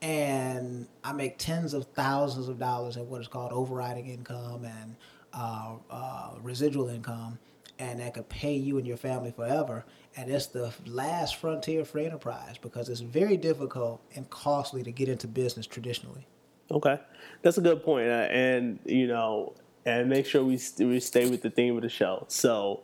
and 0.00 0.86
I 1.02 1.12
make 1.12 1.38
tens 1.38 1.74
of 1.74 1.86
thousands 1.86 2.48
of 2.48 2.58
dollars 2.58 2.96
in 2.96 3.08
what 3.08 3.20
is 3.20 3.28
called 3.28 3.52
overriding 3.52 4.06
income 4.06 4.64
and 4.64 4.96
uh, 5.32 5.74
uh, 5.90 6.30
residual 6.42 6.88
income, 6.88 7.38
and 7.78 8.00
that 8.00 8.14
could 8.14 8.28
pay 8.28 8.54
you 8.54 8.78
and 8.78 8.86
your 8.86 8.96
family 8.96 9.32
forever. 9.32 9.84
And 10.16 10.30
it's 10.30 10.46
the 10.46 10.72
last 10.86 11.36
frontier 11.36 11.84
for 11.84 11.98
enterprise 11.98 12.58
because 12.58 12.88
it's 12.88 13.00
very 13.00 13.36
difficult 13.36 14.00
and 14.14 14.28
costly 14.30 14.82
to 14.84 14.92
get 14.92 15.08
into 15.08 15.26
business 15.26 15.66
traditionally. 15.66 16.26
Okay, 16.70 16.98
that's 17.42 17.58
a 17.58 17.60
good 17.60 17.82
point, 17.82 18.08
uh, 18.08 18.28
and 18.30 18.78
you 18.84 19.06
know, 19.06 19.54
and 19.84 20.08
make 20.08 20.26
sure 20.26 20.44
we 20.44 20.60
we 20.78 21.00
stay 21.00 21.28
with 21.28 21.42
the 21.42 21.50
theme 21.50 21.76
of 21.76 21.82
the 21.82 21.88
show. 21.88 22.24
So, 22.28 22.82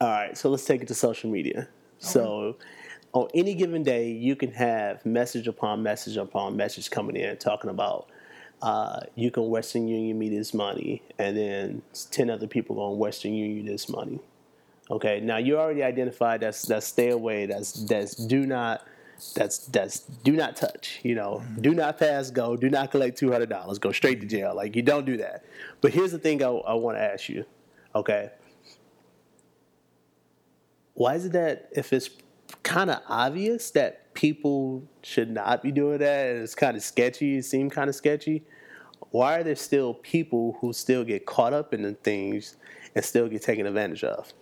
all 0.00 0.08
right, 0.08 0.38
so 0.38 0.48
let's 0.48 0.64
take 0.64 0.80
it 0.80 0.88
to 0.88 0.94
social 0.94 1.28
media. 1.30 1.68
So, 1.98 2.56
on 3.12 3.28
any 3.34 3.54
given 3.54 3.82
day, 3.82 4.10
you 4.10 4.36
can 4.36 4.52
have 4.52 5.04
message 5.06 5.46
upon 5.46 5.82
message 5.82 6.16
upon 6.16 6.56
message 6.56 6.90
coming 6.90 7.16
in 7.16 7.36
talking 7.36 7.70
about. 7.70 8.08
Uh, 8.62 9.00
you 9.14 9.30
can 9.30 9.48
Western 9.48 9.88
Union 9.88 10.18
me 10.18 10.28
this 10.28 10.54
money, 10.54 11.02
and 11.18 11.36
then 11.36 11.82
ten 12.10 12.30
other 12.30 12.46
people 12.46 12.76
going 12.76 12.98
Western 12.98 13.34
Union 13.34 13.66
this 13.66 13.88
money. 13.88 14.20
Okay, 14.90 15.20
now 15.20 15.38
you 15.38 15.58
already 15.58 15.82
identified 15.82 16.40
that's 16.40 16.62
that's 16.62 16.86
stay 16.86 17.10
away. 17.10 17.46
That's 17.46 17.84
that's 17.84 18.14
do 18.14 18.46
not 18.46 18.86
that's 19.34 19.58
that's 19.58 20.00
do 20.00 20.32
not 20.32 20.56
touch. 20.56 21.00
You 21.02 21.14
know, 21.14 21.42
do 21.60 21.74
not 21.74 21.98
pass 21.98 22.30
go. 22.30 22.56
Do 22.56 22.68
not 22.68 22.90
collect 22.90 23.18
two 23.18 23.30
hundred 23.32 23.48
dollars. 23.48 23.78
Go 23.78 23.92
straight 23.92 24.20
to 24.20 24.26
jail. 24.26 24.54
Like 24.54 24.76
you 24.76 24.82
don't 24.82 25.04
do 25.04 25.16
that. 25.18 25.44
But 25.80 25.92
here's 25.92 26.12
the 26.12 26.18
thing 26.18 26.42
I, 26.42 26.48
I 26.48 26.74
want 26.74 26.98
to 26.98 27.02
ask 27.02 27.28
you. 27.28 27.44
Okay, 27.94 28.30
why 30.94 31.14
is 31.14 31.26
it 31.26 31.32
that 31.32 31.68
if 31.72 31.92
it's 31.92 32.10
kind 32.62 32.90
of 32.90 33.00
obvious 33.08 33.70
that 33.72 34.14
people 34.14 34.82
should 35.02 35.30
not 35.30 35.62
be 35.62 35.72
doing 35.72 35.98
that 35.98 36.28
and 36.28 36.42
it's 36.42 36.54
kind 36.54 36.76
of 36.76 36.82
sketchy, 36.82 37.38
it 37.38 37.44
seemed 37.44 37.72
kind 37.72 37.88
of 37.88 37.94
sketchy, 37.94 38.44
why 39.10 39.38
are 39.38 39.42
there 39.42 39.56
still 39.56 39.94
people 39.94 40.56
who 40.60 40.72
still 40.72 41.04
get 41.04 41.26
caught 41.26 41.52
up 41.52 41.74
in 41.74 41.82
the 41.82 41.92
things 41.92 42.56
and 42.94 43.04
still 43.04 43.28
get 43.28 43.42
taken 43.42 43.66
advantage 43.66 44.04
of? 44.04 44.32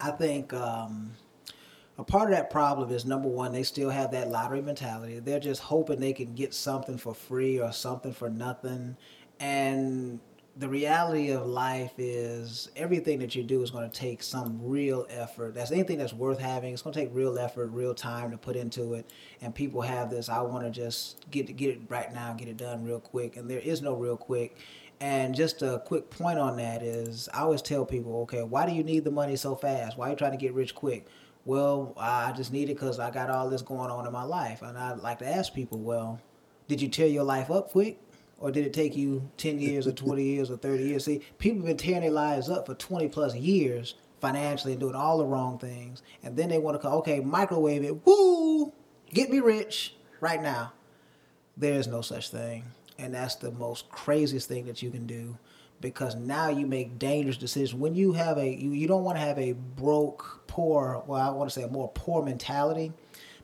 I 0.00 0.12
think 0.12 0.52
um, 0.52 1.12
a 1.98 2.04
part 2.04 2.30
of 2.30 2.36
that 2.36 2.50
problem 2.50 2.90
is 2.90 3.04
number 3.04 3.28
one, 3.28 3.52
they 3.52 3.64
still 3.64 3.90
have 3.90 4.12
that 4.12 4.30
lottery 4.30 4.62
mentality. 4.62 5.18
They're 5.18 5.40
just 5.40 5.60
hoping 5.60 5.98
they 5.98 6.12
can 6.12 6.34
get 6.34 6.54
something 6.54 6.96
for 6.96 7.14
free 7.14 7.60
or 7.60 7.72
something 7.72 8.12
for 8.12 8.30
nothing. 8.30 8.96
And 9.40 10.20
the 10.58 10.68
reality 10.68 11.30
of 11.30 11.46
life 11.46 11.92
is 11.98 12.68
everything 12.74 13.20
that 13.20 13.36
you 13.36 13.44
do 13.44 13.62
is 13.62 13.70
going 13.70 13.88
to 13.88 13.96
take 13.96 14.24
some 14.24 14.58
real 14.60 15.06
effort. 15.08 15.54
That's 15.54 15.70
anything 15.70 15.98
that's 15.98 16.12
worth 16.12 16.40
having. 16.40 16.72
It's 16.72 16.82
going 16.82 16.94
to 16.94 17.00
take 17.00 17.10
real 17.14 17.38
effort, 17.38 17.68
real 17.68 17.94
time 17.94 18.32
to 18.32 18.38
put 18.38 18.56
into 18.56 18.94
it. 18.94 19.08
And 19.40 19.54
people 19.54 19.82
have 19.82 20.10
this, 20.10 20.28
I 20.28 20.40
want 20.40 20.64
to 20.64 20.70
just 20.70 21.30
get 21.30 21.46
to 21.46 21.52
get 21.52 21.70
it 21.70 21.80
right 21.88 22.12
now, 22.12 22.32
get 22.32 22.48
it 22.48 22.56
done 22.56 22.84
real 22.84 22.98
quick. 22.98 23.36
And 23.36 23.48
there 23.48 23.60
is 23.60 23.82
no 23.82 23.94
real 23.94 24.16
quick. 24.16 24.56
And 25.00 25.32
just 25.32 25.62
a 25.62 25.80
quick 25.86 26.10
point 26.10 26.40
on 26.40 26.56
that 26.56 26.82
is 26.82 27.28
I 27.32 27.42
always 27.42 27.62
tell 27.62 27.86
people, 27.86 28.22
okay, 28.22 28.42
why 28.42 28.66
do 28.66 28.72
you 28.72 28.82
need 28.82 29.04
the 29.04 29.12
money 29.12 29.36
so 29.36 29.54
fast? 29.54 29.96
Why 29.96 30.08
are 30.08 30.10
you 30.10 30.16
trying 30.16 30.32
to 30.32 30.38
get 30.38 30.54
rich 30.54 30.74
quick? 30.74 31.06
Well, 31.44 31.94
I 31.96 32.32
just 32.32 32.52
need 32.52 32.68
it 32.68 32.74
because 32.74 32.98
I 32.98 33.12
got 33.12 33.30
all 33.30 33.48
this 33.48 33.62
going 33.62 33.92
on 33.92 34.06
in 34.06 34.12
my 34.12 34.24
life. 34.24 34.62
And 34.62 34.76
I 34.76 34.94
like 34.94 35.20
to 35.20 35.28
ask 35.28 35.54
people, 35.54 35.78
well, 35.78 36.20
did 36.66 36.82
you 36.82 36.88
tear 36.88 37.06
your 37.06 37.22
life 37.22 37.48
up 37.48 37.70
quick? 37.70 38.00
Or 38.40 38.52
did 38.52 38.66
it 38.66 38.72
take 38.72 38.96
you 38.96 39.28
10 39.36 39.58
years 39.58 39.86
or 39.86 39.92
20 39.92 40.22
years 40.22 40.50
or 40.50 40.56
30 40.56 40.84
years? 40.84 41.04
See, 41.04 41.22
people 41.38 41.58
have 41.58 41.66
been 41.66 41.76
tearing 41.76 42.02
their 42.02 42.10
lives 42.10 42.48
up 42.48 42.66
for 42.66 42.74
20 42.74 43.08
plus 43.08 43.34
years 43.34 43.94
financially 44.20 44.72
and 44.72 44.80
doing 44.80 44.94
all 44.94 45.18
the 45.18 45.26
wrong 45.26 45.58
things. 45.58 46.02
And 46.22 46.36
then 46.36 46.48
they 46.48 46.58
want 46.58 46.76
to 46.76 46.78
come, 46.78 46.92
okay, 46.94 47.20
microwave 47.20 47.82
it, 47.82 48.06
woo, 48.06 48.72
get 49.12 49.30
me 49.30 49.40
rich 49.40 49.94
right 50.20 50.40
now. 50.40 50.72
There 51.56 51.74
is 51.74 51.88
no 51.88 52.00
such 52.00 52.30
thing. 52.30 52.64
And 52.98 53.14
that's 53.14 53.36
the 53.36 53.50
most 53.50 53.88
craziest 53.90 54.48
thing 54.48 54.66
that 54.66 54.82
you 54.82 54.90
can 54.90 55.06
do 55.06 55.36
because 55.80 56.16
now 56.16 56.48
you 56.48 56.66
make 56.66 56.98
dangerous 56.98 57.36
decisions. 57.36 57.74
When 57.74 57.94
you 57.94 58.12
have 58.12 58.38
a, 58.38 58.48
you, 58.48 58.70
you 58.70 58.88
don't 58.88 59.04
want 59.04 59.16
to 59.16 59.20
have 59.20 59.38
a 59.38 59.52
broke, 59.52 60.42
poor, 60.46 61.02
well, 61.06 61.20
I 61.20 61.30
want 61.30 61.50
to 61.50 61.54
say 61.54 61.64
a 61.64 61.68
more 61.68 61.90
poor 61.94 62.24
mentality 62.24 62.92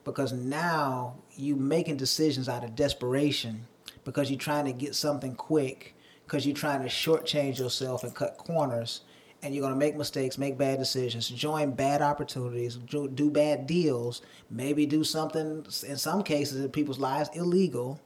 because 0.05 0.33
now 0.33 1.17
you 1.37 1.57
making 1.57 1.97
decisions 1.97 2.49
out 2.49 2.65
of 2.65 2.75
desperation 2.75 3.67
because 4.05 4.31
you're 4.31 4.39
trying 4.39 4.65
to 4.65 4.73
get 4.73 4.95
something 4.95 5.35
quick 5.35 5.95
because 6.27 6.47
you're 6.47 6.57
trying 6.57 6.83
to 6.83 6.89
shortchange 6.89 7.59
yourself 7.59 8.05
and 8.05 8.15
cut 8.15 8.37
corners 8.37 9.03
and 9.43 9.55
you're 9.55 9.63
going 9.63 9.75
to 9.75 9.79
make 9.79 9.97
mistakes 9.97 10.39
make 10.39 10.57
bad 10.57 10.79
decisions 10.79 11.29
join 11.29 11.71
bad 11.71 12.01
opportunities 12.03 12.77
do, 12.77 13.09
do 13.09 13.31
bad 13.31 13.67
deals 13.67 14.23
maybe 14.51 14.87
do 14.87 15.05
something 15.05 15.67
in 15.87 15.97
some 15.97 16.23
cases 16.23 16.65
in 16.65 16.71
people's 16.71 16.99
lives 16.99 17.29
illegal 17.35 18.01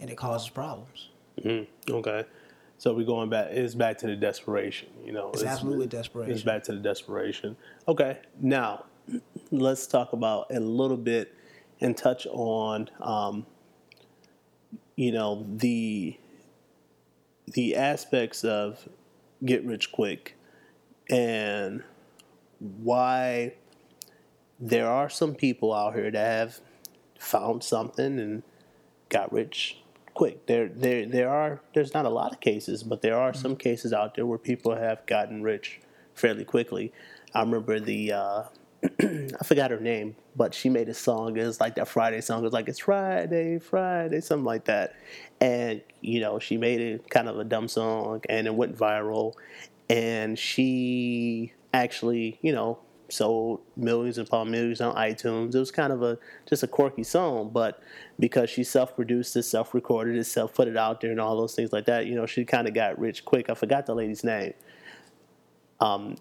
and 0.00 0.10
it 0.10 0.16
causes 0.16 0.48
problems 0.48 1.10
Okay. 1.90 2.24
So 2.78 2.92
we're 2.94 3.06
going 3.06 3.30
back. 3.30 3.48
It's 3.50 3.74
back 3.74 3.98
to 3.98 4.06
the 4.06 4.16
desperation. 4.16 4.88
You 5.04 5.12
know, 5.12 5.30
It's 5.32 5.42
absolutely 5.42 5.86
desperation. 5.86 6.32
It's 6.32 6.42
back 6.42 6.64
to 6.64 6.72
the 6.72 6.78
desperation. 6.78 7.56
Okay. 7.88 8.18
Now, 8.40 8.84
let's 9.50 9.86
talk 9.86 10.12
about 10.12 10.46
a 10.50 10.60
little 10.60 10.96
bit 10.96 11.34
and 11.80 11.96
touch 11.96 12.26
on, 12.30 12.88
um, 13.00 13.46
you 14.96 15.12
know, 15.12 15.46
the 15.48 16.18
the 17.46 17.76
aspects 17.76 18.44
of 18.44 18.88
get 19.44 19.64
rich 19.64 19.92
quick 19.92 20.36
and 21.10 21.82
why 22.58 23.52
there 24.58 24.88
are 24.88 25.10
some 25.10 25.34
people 25.34 25.74
out 25.74 25.94
here 25.94 26.10
that 26.10 26.26
have 26.26 26.60
found 27.18 27.62
something 27.62 28.18
and 28.18 28.42
got 29.08 29.32
rich 29.32 29.76
quick. 30.14 30.46
There, 30.46 30.68
there, 30.68 31.06
there 31.06 31.28
are. 31.28 31.60
There's 31.74 31.92
not 31.92 32.06
a 32.06 32.10
lot 32.10 32.32
of 32.32 32.40
cases, 32.40 32.82
but 32.82 33.02
there 33.02 33.18
are 33.18 33.34
some 33.34 33.56
cases 33.56 33.92
out 33.92 34.14
there 34.14 34.24
where 34.24 34.38
people 34.38 34.74
have 34.74 35.04
gotten 35.06 35.42
rich 35.42 35.80
fairly 36.14 36.44
quickly. 36.44 36.92
I 37.34 37.40
remember 37.40 37.80
the. 37.80 38.12
Uh, 38.12 38.42
I 39.00 39.44
forgot 39.44 39.70
her 39.70 39.80
name, 39.80 40.16
but 40.36 40.54
she 40.54 40.68
made 40.68 40.88
a 40.88 40.94
song. 40.94 41.36
It 41.36 41.44
was 41.44 41.60
like 41.60 41.76
that 41.76 41.88
Friday 41.88 42.20
song. 42.20 42.40
It 42.40 42.44
was 42.44 42.52
like 42.52 42.68
it's 42.68 42.80
Friday, 42.80 43.58
Friday, 43.58 44.20
something 44.20 44.44
like 44.44 44.66
that. 44.66 44.94
And 45.40 45.80
you 46.00 46.20
know, 46.20 46.38
she 46.38 46.56
made 46.56 46.80
it 46.80 47.08
kind 47.08 47.28
of 47.28 47.38
a 47.38 47.44
dumb 47.44 47.68
song, 47.68 48.22
and 48.28 48.46
it 48.46 48.54
went 48.54 48.76
viral. 48.76 49.34
And 49.88 50.38
she 50.38 51.52
actually, 51.72 52.38
you 52.42 52.52
know, 52.52 52.78
sold 53.08 53.60
millions 53.76 54.18
upon 54.18 54.50
millions 54.50 54.80
on 54.80 54.94
iTunes. 54.96 55.54
It 55.54 55.58
was 55.58 55.70
kind 55.70 55.92
of 55.92 56.02
a 56.02 56.18
just 56.46 56.62
a 56.62 56.66
quirky 56.66 57.04
song, 57.04 57.50
but 57.52 57.82
because 58.18 58.50
she 58.50 58.64
self-produced 58.64 59.36
it, 59.36 59.44
self-recorded 59.44 60.16
it, 60.16 60.24
self-put 60.24 60.68
it 60.68 60.76
out 60.76 61.00
there, 61.00 61.10
and 61.10 61.20
all 61.20 61.36
those 61.36 61.54
things 61.54 61.72
like 61.72 61.86
that, 61.86 62.06
you 62.06 62.14
know, 62.14 62.26
she 62.26 62.44
kind 62.44 62.68
of 62.68 62.74
got 62.74 62.98
rich 62.98 63.24
quick. 63.24 63.48
I 63.48 63.54
forgot 63.54 63.86
the 63.86 63.94
lady's 63.94 64.24
name. 64.24 64.52
Um, 65.80 66.16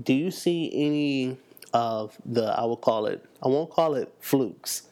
do 0.00 0.12
you 0.14 0.30
see 0.30 0.70
any 0.72 1.38
of 1.72 2.16
the 2.24 2.44
I 2.44 2.64
will 2.64 2.76
call 2.76 3.06
it 3.06 3.24
I 3.42 3.48
won't 3.48 3.70
call 3.70 3.94
it 3.94 4.12
flukes, 4.20 4.82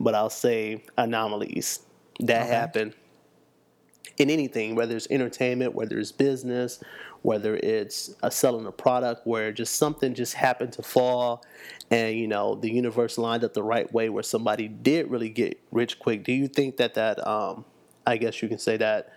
but 0.00 0.14
I'll 0.14 0.30
say 0.30 0.82
anomalies 0.96 1.80
that 2.20 2.46
happen 2.46 2.94
in 4.18 4.30
anything, 4.30 4.74
whether 4.74 4.96
it's 4.96 5.06
entertainment, 5.10 5.74
whether 5.74 5.98
it's 5.98 6.12
business, 6.12 6.82
whether 7.22 7.56
it's 7.56 8.14
a 8.22 8.30
selling 8.30 8.66
a 8.66 8.72
product 8.72 9.26
where 9.26 9.52
just 9.52 9.76
something 9.76 10.14
just 10.14 10.34
happened 10.34 10.72
to 10.72 10.82
fall 10.82 11.44
and 11.90 12.16
you 12.16 12.26
know 12.26 12.54
the 12.54 12.70
universe 12.70 13.18
lined 13.18 13.44
up 13.44 13.52
the 13.52 13.62
right 13.62 13.92
way 13.92 14.08
where 14.08 14.22
somebody 14.22 14.68
did 14.68 15.10
really 15.10 15.28
get 15.28 15.60
rich 15.70 15.98
quick. 15.98 16.24
Do 16.24 16.32
you 16.32 16.48
think 16.48 16.76
that 16.78 16.94
that 16.94 17.26
um, 17.26 17.64
I 18.06 18.16
guess 18.16 18.42
you 18.42 18.48
can 18.48 18.58
say 18.58 18.76
that 18.76 19.12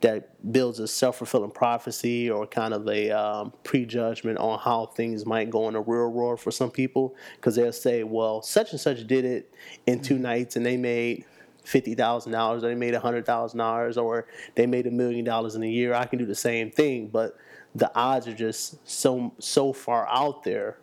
that 0.00 0.52
builds 0.52 0.80
a 0.80 0.86
self-fulfilling 0.88 1.50
prophecy 1.52 2.28
or 2.30 2.46
kind 2.46 2.74
of 2.74 2.86
a 2.88 3.10
um, 3.10 3.52
prejudgment 3.64 4.38
on 4.38 4.58
how 4.58 4.86
things 4.86 5.24
might 5.24 5.48
go 5.50 5.66
in 5.68 5.74
the 5.74 5.80
real 5.80 6.08
world 6.10 6.40
for 6.40 6.50
some 6.50 6.70
people 6.70 7.14
because 7.36 7.56
they'll 7.56 7.72
say 7.72 8.02
well 8.02 8.42
such 8.42 8.72
and 8.72 8.80
such 8.80 9.06
did 9.06 9.24
it 9.24 9.54
in 9.86 10.00
two 10.02 10.18
nights 10.18 10.56
and 10.56 10.66
they 10.66 10.76
made 10.76 11.24
fifty 11.64 11.94
thousand 11.94 12.32
dollars, 12.32 12.62
or 12.62 12.68
they 12.68 12.74
made 12.74 12.94
a 12.94 13.00
hundred 13.00 13.24
thousand 13.24 13.58
dollars, 13.58 13.96
or 13.96 14.26
they 14.54 14.66
made 14.66 14.86
a 14.86 14.90
million 14.90 15.24
dollars 15.24 15.54
in 15.54 15.62
a 15.62 15.68
year. 15.68 15.94
I 15.94 16.04
can 16.04 16.18
do 16.18 16.26
the 16.26 16.34
same 16.34 16.70
thing, 16.70 17.08
but 17.08 17.36
the 17.74 17.90
odds 17.96 18.28
are 18.28 18.34
just 18.34 18.86
so 18.86 19.32
so 19.38 19.72
far 19.72 20.06
out 20.08 20.44
there. 20.44 20.78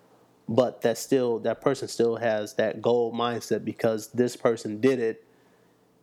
but 0.48 0.82
that 0.82 0.98
still 0.98 1.40
that 1.40 1.62
person 1.62 1.88
still 1.88 2.16
has 2.18 2.56
that 2.56 2.82
goal 2.82 3.14
mindset 3.14 3.64
because 3.64 4.08
this 4.10 4.36
person 4.36 4.82
did 4.82 5.00
it 5.00 5.24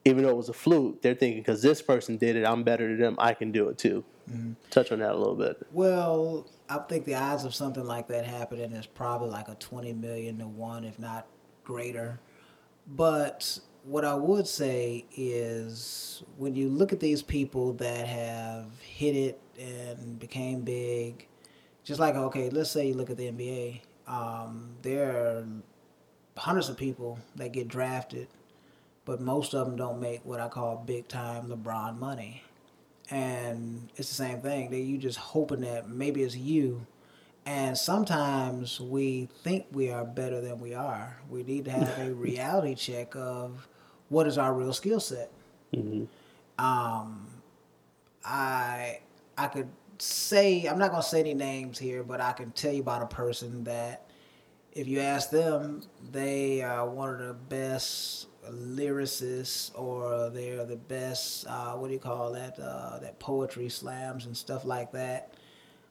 even 0.09 0.24
though 0.24 0.30
it 0.30 0.36
was 0.36 0.48
a 0.48 0.52
fluke 0.52 1.00
they're 1.02 1.14
thinking 1.14 1.40
because 1.40 1.62
this 1.62 1.80
person 1.80 2.16
did 2.16 2.36
it 2.36 2.44
i'm 2.44 2.62
better 2.62 2.88
than 2.88 2.98
them 2.98 3.16
i 3.18 3.32
can 3.32 3.52
do 3.52 3.68
it 3.68 3.78
too 3.78 4.04
touch 4.70 4.92
on 4.92 5.00
that 5.00 5.12
a 5.12 5.16
little 5.16 5.34
bit. 5.34 5.56
Well, 5.72 6.46
I 6.68 6.78
think 6.78 7.04
the 7.04 7.14
odds 7.14 7.44
of 7.44 7.54
something 7.54 7.84
like 7.84 8.09
that 8.09 8.24
happening 8.24 8.72
is 8.72 8.86
probably 8.86 9.30
like 9.30 9.48
a 9.48 9.54
20 9.54 9.92
million 9.94 10.38
to 10.38 10.46
one, 10.46 10.84
if 10.84 10.98
not 10.98 11.26
greater. 11.64 12.20
But 12.86 13.59
what 13.84 14.04
I 14.04 14.14
would 14.14 14.46
say 14.46 15.06
is 15.16 16.22
when 16.36 16.54
you 16.54 16.68
look 16.68 16.92
at 16.92 17.00
these 17.00 17.22
people 17.22 17.72
that 17.74 18.06
have 18.06 18.66
hit 18.80 19.14
it 19.14 19.40
and 19.59 20.18
became 20.18 20.61
big, 20.62 21.26
just 21.84 22.00
like, 22.00 22.14
okay, 22.14 22.50
let's 22.50 22.70
say 22.70 22.88
you 22.88 22.94
look 22.94 23.11
at 23.11 23.16
the 23.16 23.30
NBA, 23.30 23.80
um, 24.06 24.70
there 24.82 25.11
are 25.11 25.46
hundreds 26.36 26.68
of 26.68 26.76
people 26.76 27.18
that 27.36 27.52
get 27.52 27.68
drafted, 27.68 28.28
but 29.09 29.22
most 29.22 29.54
of 29.54 29.66
them 29.66 29.74
don't 29.74 29.98
make 29.98 30.20
what 30.26 30.38
I 30.38 30.48
call 30.48 30.84
big 30.86 31.09
time 31.09 31.48
LeBron 31.48 31.98
money 31.98 32.42
and 33.11 33.88
it's 33.96 34.11
the 34.11 34.14
same 34.14 34.40
thing. 34.40 34.70
That 34.70 34.80
you 34.80 34.98
just 34.98 35.16
hoping 35.16 35.62
that 35.62 35.88
maybe 35.88 36.22
it's 36.22 36.36
you. 36.36 36.86
And 37.46 37.76
sometimes 37.76 38.78
we 38.78 39.30
think 39.42 39.64
we 39.72 39.90
are 39.90 40.04
better 40.04 40.42
than 40.42 40.61
we 40.61 40.74
are. 40.74 41.18
We 41.30 41.42
need 41.42 41.64
to 41.64 41.70
have 41.70 41.98
a 41.98 42.12
reality 42.14 42.74
check 42.74 43.16
of 43.16 43.66
what 44.11 44.26
is 44.26 44.36
our 44.36 44.52
real 44.52 44.74
skill 44.74 45.00
set. 45.00 45.30
Um, 46.59 47.28
I 48.22 49.00
I 49.38 49.46
could 49.46 49.70
say 49.96 50.66
I'm 50.66 50.78
not 50.78 50.90
gonna 50.90 51.02
say 51.02 51.20
any 51.20 51.32
names 51.32 51.78
here, 51.78 52.02
but 52.02 52.20
I 52.20 52.32
can 52.32 52.50
tell 52.50 52.74
you 52.74 52.82
about 52.82 53.00
a 53.00 53.06
person 53.06 53.64
that 53.64 54.04
if 54.72 54.86
you 54.86 55.00
ask 55.00 55.30
them, 55.30 55.82
they 56.12 56.61
are 56.61 56.86
one 56.86 57.09
of 57.09 57.18
the 57.18 57.32
best 57.32 58.26
lyricists, 58.51 59.70
or 59.78 60.30
they're 60.30 60.64
the 60.64 60.76
best. 60.76 61.46
Uh, 61.46 61.74
what 61.74 61.88
do 61.88 61.94
you 61.94 62.01
call 62.01 62.32
that? 62.32 62.59
Uh, 62.59 62.99
that 63.01 63.18
poetry 63.18 63.68
slams 63.68 64.26
and 64.26 64.36
stuff 64.36 64.64
like 64.64 64.92
that. 64.92 65.34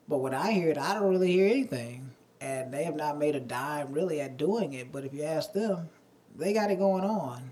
But 0.07 0.19
when 0.19 0.33
I 0.33 0.51
hear 0.51 0.69
it, 0.69 0.77
I 0.77 0.93
don't 0.93 1.09
really 1.09 1.31
hear 1.31 1.47
anything, 1.47 2.11
and 2.39 2.73
they 2.73 2.83
have 2.83 2.95
not 2.95 3.17
made 3.17 3.35
a 3.35 3.39
dime 3.41 3.91
really 3.91 4.21
at 4.21 4.37
doing 4.37 4.73
it. 4.73 4.91
But 4.91 5.03
if 5.05 5.13
you 5.13 5.23
ask 5.23 5.53
them, 5.53 5.89
they 6.35 6.53
got 6.53 6.71
it 6.71 6.79
going 6.79 7.03
on, 7.03 7.51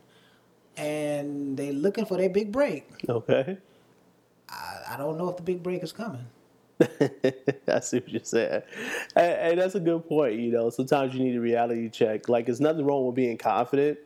and 0.77 1.57
they're 1.57 1.73
looking 1.73 2.05
for 2.05 2.17
their 2.17 2.29
big 2.29 2.51
break. 2.51 2.87
okay 3.09 3.57
I, 4.49 4.93
I 4.93 4.97
don't 4.97 5.17
know 5.17 5.29
if 5.29 5.37
the 5.37 5.43
big 5.43 5.63
break 5.63 5.83
is 5.83 5.91
coming. 5.91 6.25
I 7.67 7.79
see 7.79 7.99
what 7.99 8.09
you're 8.09 8.23
saying. 8.23 8.61
And, 9.15 9.33
and 9.33 9.59
that's 9.59 9.75
a 9.75 9.79
good 9.79 10.07
point. 10.07 10.39
You 10.39 10.51
know, 10.51 10.69
sometimes 10.69 11.13
you 11.13 11.23
need 11.23 11.35
a 11.35 11.41
reality 11.41 11.89
check. 11.89 12.27
Like, 12.29 12.45
there's 12.45 12.61
nothing 12.61 12.85
wrong 12.85 13.05
with 13.05 13.15
being 13.15 13.37
confident, 13.37 13.97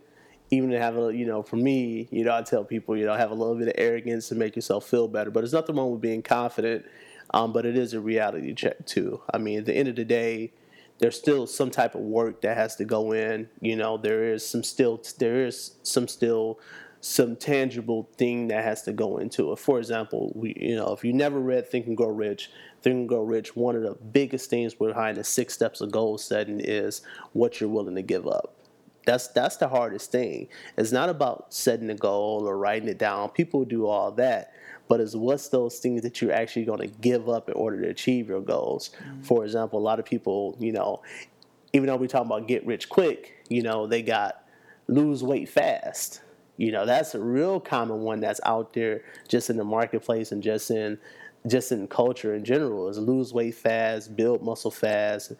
even 0.51 0.69
to 0.71 0.79
have 0.79 0.97
a, 0.97 1.13
you 1.15 1.25
know, 1.25 1.43
for 1.43 1.57
me, 1.57 2.07
you 2.11 2.23
know, 2.23 2.35
I 2.35 2.41
tell 2.41 2.63
people, 2.63 2.97
you 2.97 3.05
know, 3.05 3.13
have 3.15 3.31
a 3.31 3.35
little 3.35 3.55
bit 3.55 3.67
of 3.67 3.75
arrogance 3.77 4.29
to 4.29 4.35
make 4.35 4.55
yourself 4.55 4.87
feel 4.87 5.07
better. 5.07 5.29
But 5.29 5.41
there's 5.41 5.53
nothing 5.53 5.75
wrong 5.75 5.91
with 5.91 6.01
being 6.01 6.21
confident. 6.21 6.85
Um, 7.31 7.53
but 7.53 7.65
it 7.65 7.77
is 7.77 7.93
a 7.93 7.99
reality 7.99 8.53
check 8.53 8.85
too. 8.85 9.21
I 9.31 9.37
mean, 9.37 9.59
at 9.59 9.65
the 9.65 9.75
end 9.75 9.87
of 9.87 9.95
the 9.95 10.05
day, 10.05 10.51
there's 10.97 11.17
still 11.17 11.47
some 11.47 11.69
type 11.71 11.95
of 11.95 12.01
work 12.01 12.41
that 12.41 12.57
has 12.57 12.75
to 12.77 12.85
go 12.85 13.11
in. 13.11 13.49
You 13.61 13.75
know, 13.75 13.97
there 13.97 14.23
is 14.33 14.45
some 14.45 14.63
still 14.63 15.01
there 15.19 15.45
is 15.45 15.75
some 15.83 16.07
still 16.07 16.59
some 17.01 17.37
tangible 17.37 18.09
thing 18.17 18.49
that 18.49 18.63
has 18.63 18.81
to 18.83 18.91
go 18.91 19.17
into 19.17 19.51
it. 19.51 19.59
For 19.59 19.77
example, 19.79 20.31
we 20.35 20.55
you 20.59 20.75
know, 20.75 20.91
if 20.93 21.03
you 21.03 21.13
never 21.13 21.39
read 21.39 21.69
Think 21.69 21.87
and 21.87 21.95
Grow 21.95 22.09
Rich, 22.09 22.51
Think 22.81 22.95
and 22.95 23.09
Grow 23.09 23.21
Rich, 23.21 23.55
one 23.55 23.75
of 23.75 23.83
the 23.83 23.93
biggest 23.93 24.49
things 24.49 24.73
behind 24.73 25.17
the 25.17 25.23
six 25.23 25.53
steps 25.53 25.81
of 25.81 25.91
goal 25.91 26.17
setting 26.17 26.59
is 26.59 27.01
what 27.33 27.61
you're 27.61 27.69
willing 27.69 27.95
to 27.95 28.01
give 28.01 28.27
up. 28.27 28.58
That's 29.09 29.27
that's 29.29 29.57
the 29.57 29.67
hardest 29.67 30.11
thing. 30.11 30.49
It's 30.77 30.91
not 30.91 31.09
about 31.09 31.51
setting 31.51 31.89
a 31.89 31.95
goal 31.95 32.47
or 32.47 32.59
writing 32.59 32.87
it 32.87 32.99
down. 32.99 33.29
People 33.29 33.65
do 33.65 33.87
all 33.87 34.11
that, 34.11 34.53
but 34.87 34.99
it's 34.99 35.15
what's 35.15 35.49
those 35.49 35.79
things 35.79 36.03
that 36.03 36.21
you're 36.21 36.31
actually 36.31 36.65
going 36.65 36.81
to 36.81 36.87
give 37.01 37.27
up 37.27 37.49
in 37.49 37.55
order 37.55 37.81
to 37.81 37.87
achieve 37.87 38.29
your 38.29 38.39
goals. 38.39 38.91
Mm-hmm. 39.03 39.23
For 39.23 39.45
example, 39.45 39.79
a 39.79 39.81
lot 39.81 39.97
of 39.97 40.05
people, 40.05 40.55
you 40.59 40.71
know, 40.71 41.01
even 41.73 41.87
though 41.87 41.95
we're 41.95 42.05
talking 42.05 42.27
about 42.27 42.47
get 42.47 42.63
rich 42.67 42.87
quick, 42.87 43.43
you 43.49 43.63
know, 43.63 43.87
they 43.87 44.03
got 44.03 44.43
lose 44.87 45.23
weight 45.23 45.49
fast. 45.49 46.21
You 46.57 46.71
know, 46.71 46.85
that's 46.85 47.15
a 47.15 47.19
real 47.19 47.59
common 47.59 48.01
one 48.01 48.19
that's 48.19 48.41
out 48.45 48.73
there 48.73 49.01
just 49.27 49.49
in 49.49 49.57
the 49.57 49.63
marketplace 49.63 50.31
and 50.31 50.43
just 50.43 50.69
in 50.69 50.99
just 51.47 51.71
in 51.71 51.87
culture 51.87 52.35
in 52.35 52.45
general 52.45 52.89
is 52.89 52.99
lose 52.99 53.33
weight 53.33 53.55
fast, 53.55 54.15
build 54.15 54.43
muscle 54.43 54.69
fast, 54.69 55.31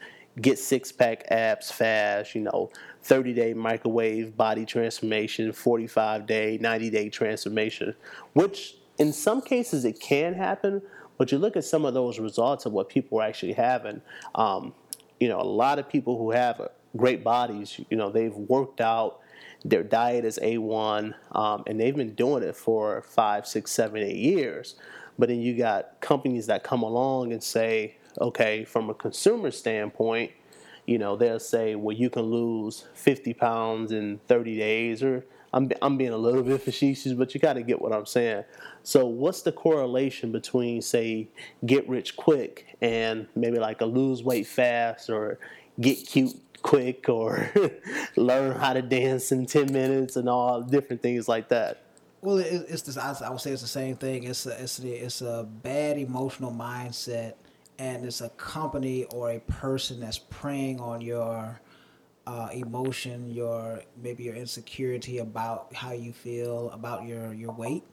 get 0.41 0.57
six 0.57 0.91
pack 0.91 1.25
abs 1.29 1.71
fast, 1.71 2.35
you 2.35 2.41
know, 2.41 2.71
30 3.03 3.33
day 3.33 3.53
microwave 3.53 4.35
body 4.35 4.65
transformation, 4.65 5.51
45 5.51 6.25
day, 6.25 6.57
90 6.59 6.89
day 6.89 7.09
transformation, 7.09 7.95
which 8.33 8.75
in 8.97 9.13
some 9.13 9.41
cases 9.41 9.85
it 9.85 9.99
can 9.99 10.33
happen, 10.33 10.81
but 11.17 11.31
you 11.31 11.37
look 11.37 11.57
at 11.57 11.65
some 11.65 11.85
of 11.85 11.93
those 11.93 12.19
results 12.19 12.65
of 12.65 12.73
what 12.73 12.89
people 12.89 13.19
are 13.19 13.23
actually 13.23 13.53
having. 13.53 14.01
Um, 14.35 14.73
you 15.19 15.27
know, 15.27 15.39
a 15.39 15.43
lot 15.43 15.79
of 15.79 15.89
people 15.89 16.17
who 16.17 16.31
have 16.31 16.69
great 16.95 17.23
bodies, 17.23 17.79
you 17.89 17.97
know, 17.97 18.09
they've 18.09 18.35
worked 18.35 18.81
out, 18.81 19.19
their 19.65 19.83
diet 19.83 20.23
is 20.23 20.39
A1, 20.41 21.13
um, 21.33 21.63
and 21.67 21.79
they've 21.79 21.95
been 21.95 22.15
doing 22.15 22.43
it 22.43 22.55
for 22.55 23.01
five, 23.01 23.45
six, 23.45 23.71
seven, 23.71 24.01
eight 24.01 24.15
years. 24.15 24.75
But 25.17 25.27
then 25.27 25.41
you 25.41 25.57
got 25.57 25.99
companies 25.99 26.47
that 26.47 26.63
come 26.63 26.81
along 26.81 27.33
and 27.33 27.43
say, 27.43 27.97
okay, 28.21 28.63
from 28.63 28.89
a 28.89 28.93
consumer 28.93 29.51
standpoint, 29.51 30.31
you 30.85 30.97
know, 30.97 31.15
they'll 31.15 31.39
say, 31.39 31.75
well, 31.75 31.95
you 31.95 32.09
can 32.09 32.23
lose 32.23 32.85
50 32.93 33.33
pounds 33.33 33.91
in 33.91 34.19
30 34.27 34.57
days, 34.57 35.03
or 35.03 35.25
I'm, 35.53 35.71
I'm 35.81 35.97
being 35.97 36.11
a 36.11 36.17
little 36.17 36.43
bit 36.43 36.61
facetious, 36.61 37.13
but 37.13 37.33
you 37.33 37.39
got 37.39 37.53
to 37.53 37.63
get 37.63 37.81
what 37.81 37.93
I'm 37.93 38.05
saying. 38.05 38.43
So, 38.83 39.05
what's 39.05 39.41
the 39.41 39.51
correlation 39.51 40.31
between, 40.31 40.81
say, 40.81 41.27
get 41.65 41.87
rich 41.89 42.15
quick 42.15 42.77
and 42.81 43.27
maybe 43.35 43.59
like 43.59 43.81
a 43.81 43.85
lose 43.85 44.23
weight 44.23 44.47
fast 44.47 45.09
or 45.09 45.39
get 45.79 45.95
cute 46.07 46.35
quick 46.61 47.09
or 47.09 47.51
learn 48.15 48.55
how 48.55 48.73
to 48.73 48.81
dance 48.81 49.31
in 49.31 49.45
10 49.45 49.71
minutes 49.71 50.15
and 50.15 50.29
all 50.29 50.61
different 50.61 51.01
things 51.01 51.27
like 51.27 51.49
that? 51.49 51.81
Well, 52.21 52.37
it's 52.37 52.81
this. 52.81 52.97
I, 52.97 53.29
would 53.29 53.39
say 53.39 53.51
it's 53.51 53.61
the 53.61 53.67
same 53.67 53.95
thing. 53.95 54.23
It's 54.23 54.45
a, 54.45 54.61
it's 54.61 54.79
a, 54.79 55.05
it's 55.05 55.21
a 55.21 55.47
bad 55.63 55.97
emotional 55.97 56.51
mindset, 56.51 57.35
and 57.79 58.05
it's 58.05 58.21
a 58.21 58.29
company 58.29 59.05
or 59.05 59.31
a 59.31 59.39
person 59.39 60.01
that's 60.01 60.19
preying 60.19 60.79
on 60.79 61.01
your 61.01 61.59
uh, 62.27 62.49
emotion, 62.53 63.31
your 63.31 63.81
maybe 64.03 64.23
your 64.23 64.35
insecurity 64.35 65.17
about 65.17 65.73
how 65.73 65.93
you 65.93 66.13
feel 66.13 66.69
about 66.71 67.07
your 67.07 67.33
your 67.33 67.51
weight, 67.51 67.83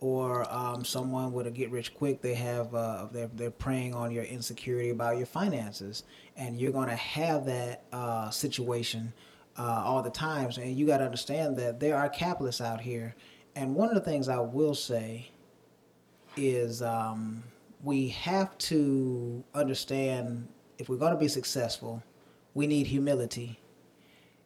or 0.00 0.52
um, 0.52 0.84
someone 0.84 1.32
with 1.32 1.46
a 1.46 1.50
get 1.50 1.70
rich 1.70 1.94
quick. 1.94 2.20
They 2.20 2.34
have 2.34 2.74
uh, 2.74 3.06
they're 3.12 3.30
they're 3.32 3.50
preying 3.50 3.94
on 3.94 4.10
your 4.10 4.24
insecurity 4.24 4.90
about 4.90 5.16
your 5.16 5.26
finances, 5.26 6.02
and 6.36 6.60
you're 6.60 6.72
gonna 6.72 6.96
have 6.96 7.46
that 7.46 7.84
uh, 7.92 8.28
situation 8.30 9.14
uh, 9.56 9.82
all 9.84 10.02
the 10.02 10.10
times. 10.10 10.58
And 10.58 10.76
you 10.76 10.86
got 10.86 10.98
to 10.98 11.04
understand 11.04 11.56
that 11.58 11.80
there 11.80 11.96
are 11.96 12.08
capitalists 12.08 12.60
out 12.60 12.80
here. 12.80 13.14
And 13.54 13.74
one 13.74 13.88
of 13.88 13.94
the 13.94 14.02
things 14.02 14.28
I 14.28 14.40
will 14.40 14.74
say 14.74 15.30
is 16.36 16.82
um, 16.82 17.42
we 17.82 18.08
have 18.08 18.56
to 18.58 19.44
understand 19.54 20.48
if 20.78 20.88
we're 20.88 20.96
going 20.96 21.12
to 21.12 21.18
be 21.18 21.28
successful, 21.28 22.02
we 22.54 22.66
need 22.66 22.86
humility. 22.86 23.60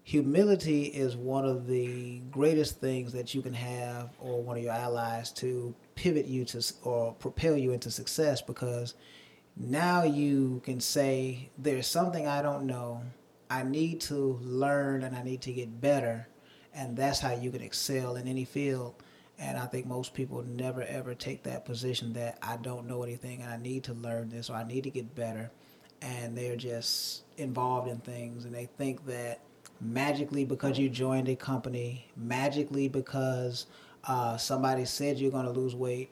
Humility 0.02 0.84
is 0.84 1.16
one 1.16 1.44
of 1.44 1.66
the 1.66 2.20
greatest 2.30 2.80
things 2.80 3.12
that 3.12 3.34
you 3.34 3.42
can 3.42 3.54
have, 3.54 4.10
or 4.18 4.42
one 4.42 4.56
of 4.56 4.62
your 4.62 4.72
allies, 4.72 5.30
to 5.32 5.74
pivot 5.94 6.26
you 6.26 6.44
to 6.46 6.72
or 6.82 7.12
propel 7.14 7.56
you 7.56 7.72
into 7.72 7.90
success 7.90 8.40
because 8.42 8.94
now 9.56 10.02
you 10.02 10.60
can 10.64 10.80
say, 10.80 11.50
There's 11.58 11.86
something 11.86 12.26
I 12.26 12.42
don't 12.42 12.66
know. 12.66 13.02
I 13.50 13.62
need 13.62 14.00
to 14.02 14.38
learn 14.42 15.02
and 15.02 15.14
I 15.14 15.22
need 15.22 15.42
to 15.42 15.52
get 15.52 15.80
better. 15.80 16.28
And 16.72 16.96
that's 16.96 17.20
how 17.20 17.32
you 17.32 17.50
can 17.50 17.62
excel 17.62 18.16
in 18.16 18.28
any 18.28 18.44
field. 18.44 18.94
And 19.40 19.58
I 19.58 19.64
think 19.66 19.86
most 19.86 20.12
people 20.12 20.42
never 20.42 20.82
ever 20.82 21.14
take 21.14 21.42
that 21.44 21.64
position 21.64 22.12
that 22.12 22.38
I 22.42 22.58
don't 22.58 22.86
know 22.86 23.02
anything 23.02 23.40
and 23.40 23.50
I 23.50 23.56
need 23.56 23.84
to 23.84 23.94
learn 23.94 24.28
this 24.28 24.50
or 24.50 24.54
I 24.54 24.64
need 24.64 24.84
to 24.84 24.90
get 24.90 25.14
better. 25.14 25.50
And 26.02 26.36
they're 26.36 26.56
just 26.56 27.22
involved 27.38 27.88
in 27.88 27.98
things 27.98 28.44
and 28.44 28.54
they 28.54 28.66
think 28.76 29.06
that 29.06 29.40
magically 29.80 30.44
because 30.44 30.78
you 30.78 30.90
joined 30.90 31.28
a 31.28 31.36
company, 31.36 32.06
magically 32.16 32.88
because 32.88 33.66
uh, 34.04 34.36
somebody 34.36 34.84
said 34.84 35.18
you're 35.18 35.30
going 35.30 35.46
to 35.46 35.52
lose 35.52 35.74
weight, 35.74 36.10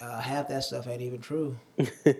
uh, 0.00 0.20
half 0.20 0.48
that 0.48 0.64
stuff 0.64 0.86
ain't 0.86 1.02
even 1.02 1.20
true. 1.20 1.58
That's 1.76 2.18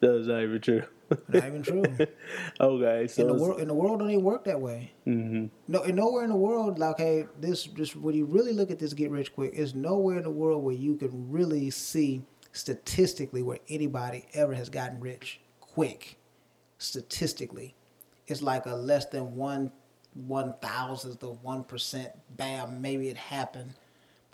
not 0.00 0.42
even 0.42 0.60
true. 0.60 0.82
Not 1.28 1.46
even 1.46 1.62
true. 1.62 1.84
okay, 2.60 3.06
so 3.06 3.22
in 3.22 3.28
the 3.28 3.34
world, 3.34 3.60
in 3.60 3.68
the 3.68 3.74
world, 3.74 4.00
don't 4.00 4.10
even 4.10 4.24
work 4.24 4.44
that 4.44 4.60
way. 4.60 4.92
Mm-hmm. 5.06 5.46
No, 5.66 5.82
and 5.82 5.96
nowhere 5.96 6.24
in 6.24 6.30
the 6.30 6.36
world, 6.36 6.78
like, 6.78 6.98
hey, 6.98 7.26
this, 7.40 7.64
just 7.64 7.96
when 7.96 8.14
you 8.14 8.26
really 8.26 8.52
look 8.52 8.70
at 8.70 8.78
this 8.78 8.92
get 8.92 9.10
rich 9.10 9.34
quick, 9.34 9.54
is 9.54 9.74
nowhere 9.74 10.18
in 10.18 10.24
the 10.24 10.30
world 10.30 10.62
where 10.62 10.74
you 10.74 10.96
can 10.96 11.30
really 11.30 11.70
see 11.70 12.22
statistically 12.52 13.42
where 13.42 13.58
anybody 13.68 14.26
ever 14.34 14.54
has 14.54 14.68
gotten 14.68 15.00
rich 15.00 15.40
quick. 15.60 16.18
Statistically, 16.78 17.74
it's 18.26 18.42
like 18.42 18.66
a 18.66 18.74
less 18.74 19.06
than 19.06 19.34
one 19.34 19.72
one 20.14 20.54
thousandth 20.60 21.22
of 21.22 21.42
one 21.42 21.64
percent. 21.64 22.10
Bam, 22.36 22.80
maybe 22.80 23.08
it 23.08 23.16
happened, 23.16 23.74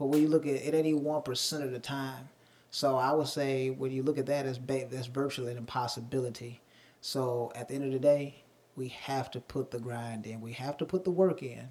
but 0.05 0.11
when 0.11 0.21
you 0.21 0.29
look 0.29 0.47
at 0.47 0.53
it, 0.53 0.75
even 0.75 1.03
one 1.03 1.23
percent 1.23 1.65
of 1.65 1.73
the 1.73 1.79
time. 1.79 2.29
So 2.71 2.99
I 2.99 3.15
would 3.15 3.27
say 3.27 3.71
when 3.71 3.91
you 3.91 4.03
look 4.03 4.19
at 4.19 4.27
that, 4.27 4.45
as 4.45 4.61
that's 4.67 5.07
virtually 5.07 5.51
an 5.51 5.57
impossibility. 5.57 6.61
So 7.01 7.51
at 7.55 7.69
the 7.69 7.75
end 7.75 7.85
of 7.85 7.93
the 7.93 7.99
day, 7.99 8.45
we 8.77 8.89
have 8.89 9.31
to 9.31 9.41
put 9.41 9.71
the 9.71 9.79
grind 9.79 10.27
in. 10.27 10.43
We 10.43 10.53
have 10.53 10.77
to 10.77 10.85
put 10.85 11.05
the 11.05 11.11
work 11.11 11.43
in, 11.43 11.71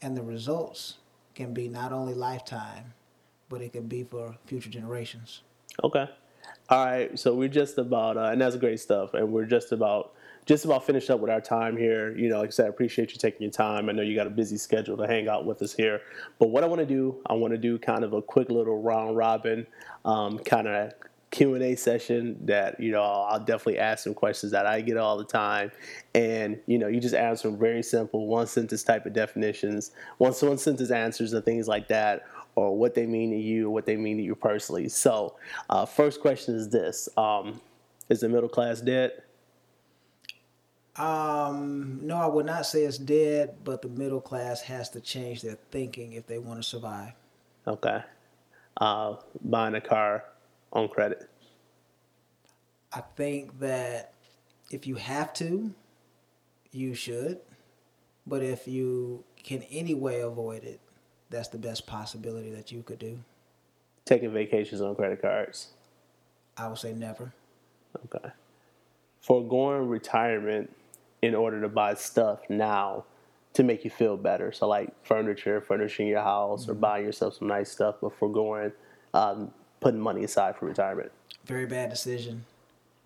and 0.00 0.16
the 0.16 0.22
results 0.22 0.98
can 1.34 1.52
be 1.52 1.66
not 1.66 1.90
only 1.90 2.14
lifetime, 2.14 2.94
but 3.48 3.60
it 3.60 3.72
can 3.72 3.88
be 3.88 4.04
for 4.04 4.36
future 4.46 4.70
generations. 4.70 5.42
Okay. 5.82 6.08
All 6.68 6.84
right. 6.86 7.18
So 7.18 7.34
we're 7.34 7.48
just 7.48 7.76
about, 7.78 8.16
uh, 8.16 8.30
and 8.30 8.40
that's 8.40 8.54
great 8.54 8.78
stuff. 8.78 9.14
And 9.14 9.32
we're 9.32 9.46
just 9.46 9.72
about, 9.72 10.12
just 10.46 10.64
about 10.64 10.84
finished 10.84 11.10
up 11.10 11.20
with 11.20 11.30
our 11.30 11.40
time 11.40 11.76
here. 11.76 12.16
You 12.16 12.28
know, 12.28 12.38
like 12.38 12.48
I 12.48 12.50
said, 12.50 12.66
I 12.66 12.68
appreciate 12.68 13.12
you 13.12 13.18
taking 13.18 13.42
your 13.42 13.50
time. 13.50 13.88
I 13.88 13.92
know 13.92 14.02
you 14.02 14.14
got 14.14 14.26
a 14.26 14.30
busy 14.30 14.56
schedule 14.56 14.96
to 14.98 15.06
hang 15.06 15.28
out 15.28 15.46
with 15.46 15.62
us 15.62 15.74
here. 15.74 16.02
But 16.38 16.48
what 16.48 16.64
I 16.64 16.66
want 16.66 16.80
to 16.80 16.86
do, 16.86 17.22
I 17.26 17.34
want 17.34 17.52
to 17.52 17.58
do 17.58 17.78
kind 17.78 18.04
of 18.04 18.12
a 18.12 18.22
quick 18.22 18.50
little 18.50 18.82
round 18.82 19.16
robin, 19.16 19.66
um, 20.04 20.38
kind 20.38 20.68
of 20.68 20.92
Q 21.34 21.54
and 21.54 21.64
A 21.64 21.74
session 21.74 22.36
that 22.46 22.78
you 22.78 22.92
know 22.92 23.02
I'll 23.02 23.40
definitely 23.40 23.78
ask 23.78 24.04
some 24.04 24.14
questions 24.14 24.52
that 24.52 24.66
I 24.66 24.80
get 24.82 24.96
all 24.96 25.18
the 25.18 25.24
time, 25.24 25.72
and 26.14 26.60
you 26.66 26.78
know 26.78 26.86
you 26.86 27.00
just 27.00 27.14
ask 27.14 27.42
some 27.42 27.58
very 27.58 27.82
simple 27.82 28.28
one 28.28 28.46
sentence 28.46 28.84
type 28.84 29.04
of 29.04 29.14
definitions, 29.14 29.90
one 30.18 30.32
sentence 30.32 30.92
answers 30.92 31.32
and 31.32 31.44
things 31.44 31.66
like 31.66 31.88
that, 31.88 32.24
or 32.54 32.76
what 32.78 32.94
they 32.94 33.04
mean 33.04 33.32
to 33.32 33.36
you, 33.36 33.68
what 33.68 33.84
they 33.84 33.96
mean 33.96 34.16
to 34.18 34.22
you 34.22 34.36
personally. 34.36 34.88
So, 34.88 35.34
uh, 35.68 35.86
first 35.86 36.20
question 36.20 36.54
is 36.54 36.68
this: 36.68 37.08
um, 37.16 37.60
Is 38.08 38.20
the 38.20 38.28
middle 38.28 38.48
class 38.48 38.80
dead? 38.80 39.23
Um, 40.96 41.98
no, 42.02 42.16
I 42.16 42.26
would 42.26 42.46
not 42.46 42.66
say 42.66 42.84
it's 42.84 42.98
dead, 42.98 43.56
but 43.64 43.82
the 43.82 43.88
middle 43.88 44.20
class 44.20 44.60
has 44.62 44.90
to 44.90 45.00
change 45.00 45.42
their 45.42 45.58
thinking 45.70 46.12
if 46.12 46.26
they 46.26 46.38
want 46.38 46.60
to 46.60 46.62
survive. 46.62 47.12
Okay. 47.66 48.02
Uh, 48.76 49.16
buying 49.42 49.74
a 49.74 49.80
car 49.80 50.24
on 50.72 50.88
credit. 50.88 51.28
I 52.92 53.02
think 53.16 53.58
that 53.58 54.12
if 54.70 54.86
you 54.86 54.94
have 54.94 55.32
to, 55.34 55.74
you 56.70 56.94
should. 56.94 57.40
But 58.26 58.42
if 58.42 58.68
you 58.68 59.24
can 59.42 59.62
anyway 59.64 60.20
avoid 60.20 60.64
it, 60.64 60.80
that's 61.28 61.48
the 61.48 61.58
best 61.58 61.86
possibility 61.86 62.50
that 62.52 62.70
you 62.70 62.82
could 62.82 62.98
do. 62.98 63.18
Taking 64.04 64.32
vacations 64.32 64.80
on 64.80 64.94
credit 64.94 65.20
cards. 65.20 65.68
I 66.56 66.68
would 66.68 66.78
say 66.78 66.92
never. 66.92 67.32
Okay. 68.04 68.30
Foregoing 69.20 69.88
retirement 69.88 70.70
in 71.24 71.34
order 71.34 71.60
to 71.60 71.68
buy 71.68 71.94
stuff 71.94 72.40
now 72.48 73.04
to 73.54 73.62
make 73.62 73.84
you 73.84 73.90
feel 73.90 74.16
better. 74.16 74.52
So 74.52 74.66
like 74.68 74.88
furniture, 75.06 75.60
furnishing 75.60 76.06
your 76.08 76.22
house, 76.22 76.68
or 76.68 76.74
buying 76.74 77.04
yourself 77.04 77.34
some 77.38 77.48
nice 77.48 77.70
stuff, 77.70 77.96
but 78.00 78.12
foregoing 78.18 78.72
um, 79.14 79.52
putting 79.80 80.00
money 80.00 80.24
aside 80.24 80.56
for 80.56 80.66
retirement. 80.66 81.10
Very 81.46 81.66
bad 81.66 81.88
decision. 81.90 82.44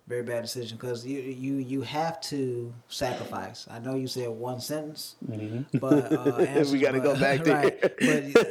Very 0.07 0.23
bad 0.23 0.41
decision 0.41 0.75
because 0.77 1.05
you 1.05 1.19
you 1.19 1.55
you 1.57 1.81
have 1.83 2.19
to 2.21 2.73
sacrifice. 2.87 3.67
I 3.69 3.77
know 3.77 3.93
you 3.95 4.07
said 4.07 4.27
one 4.29 4.59
sentence, 4.59 5.15
but 5.79 6.11
uh, 6.11 6.63
We 6.71 6.79
gotta 6.79 6.99
go 6.99 7.13
back 7.19 7.43
there. 7.45 7.55
right. 7.55 7.81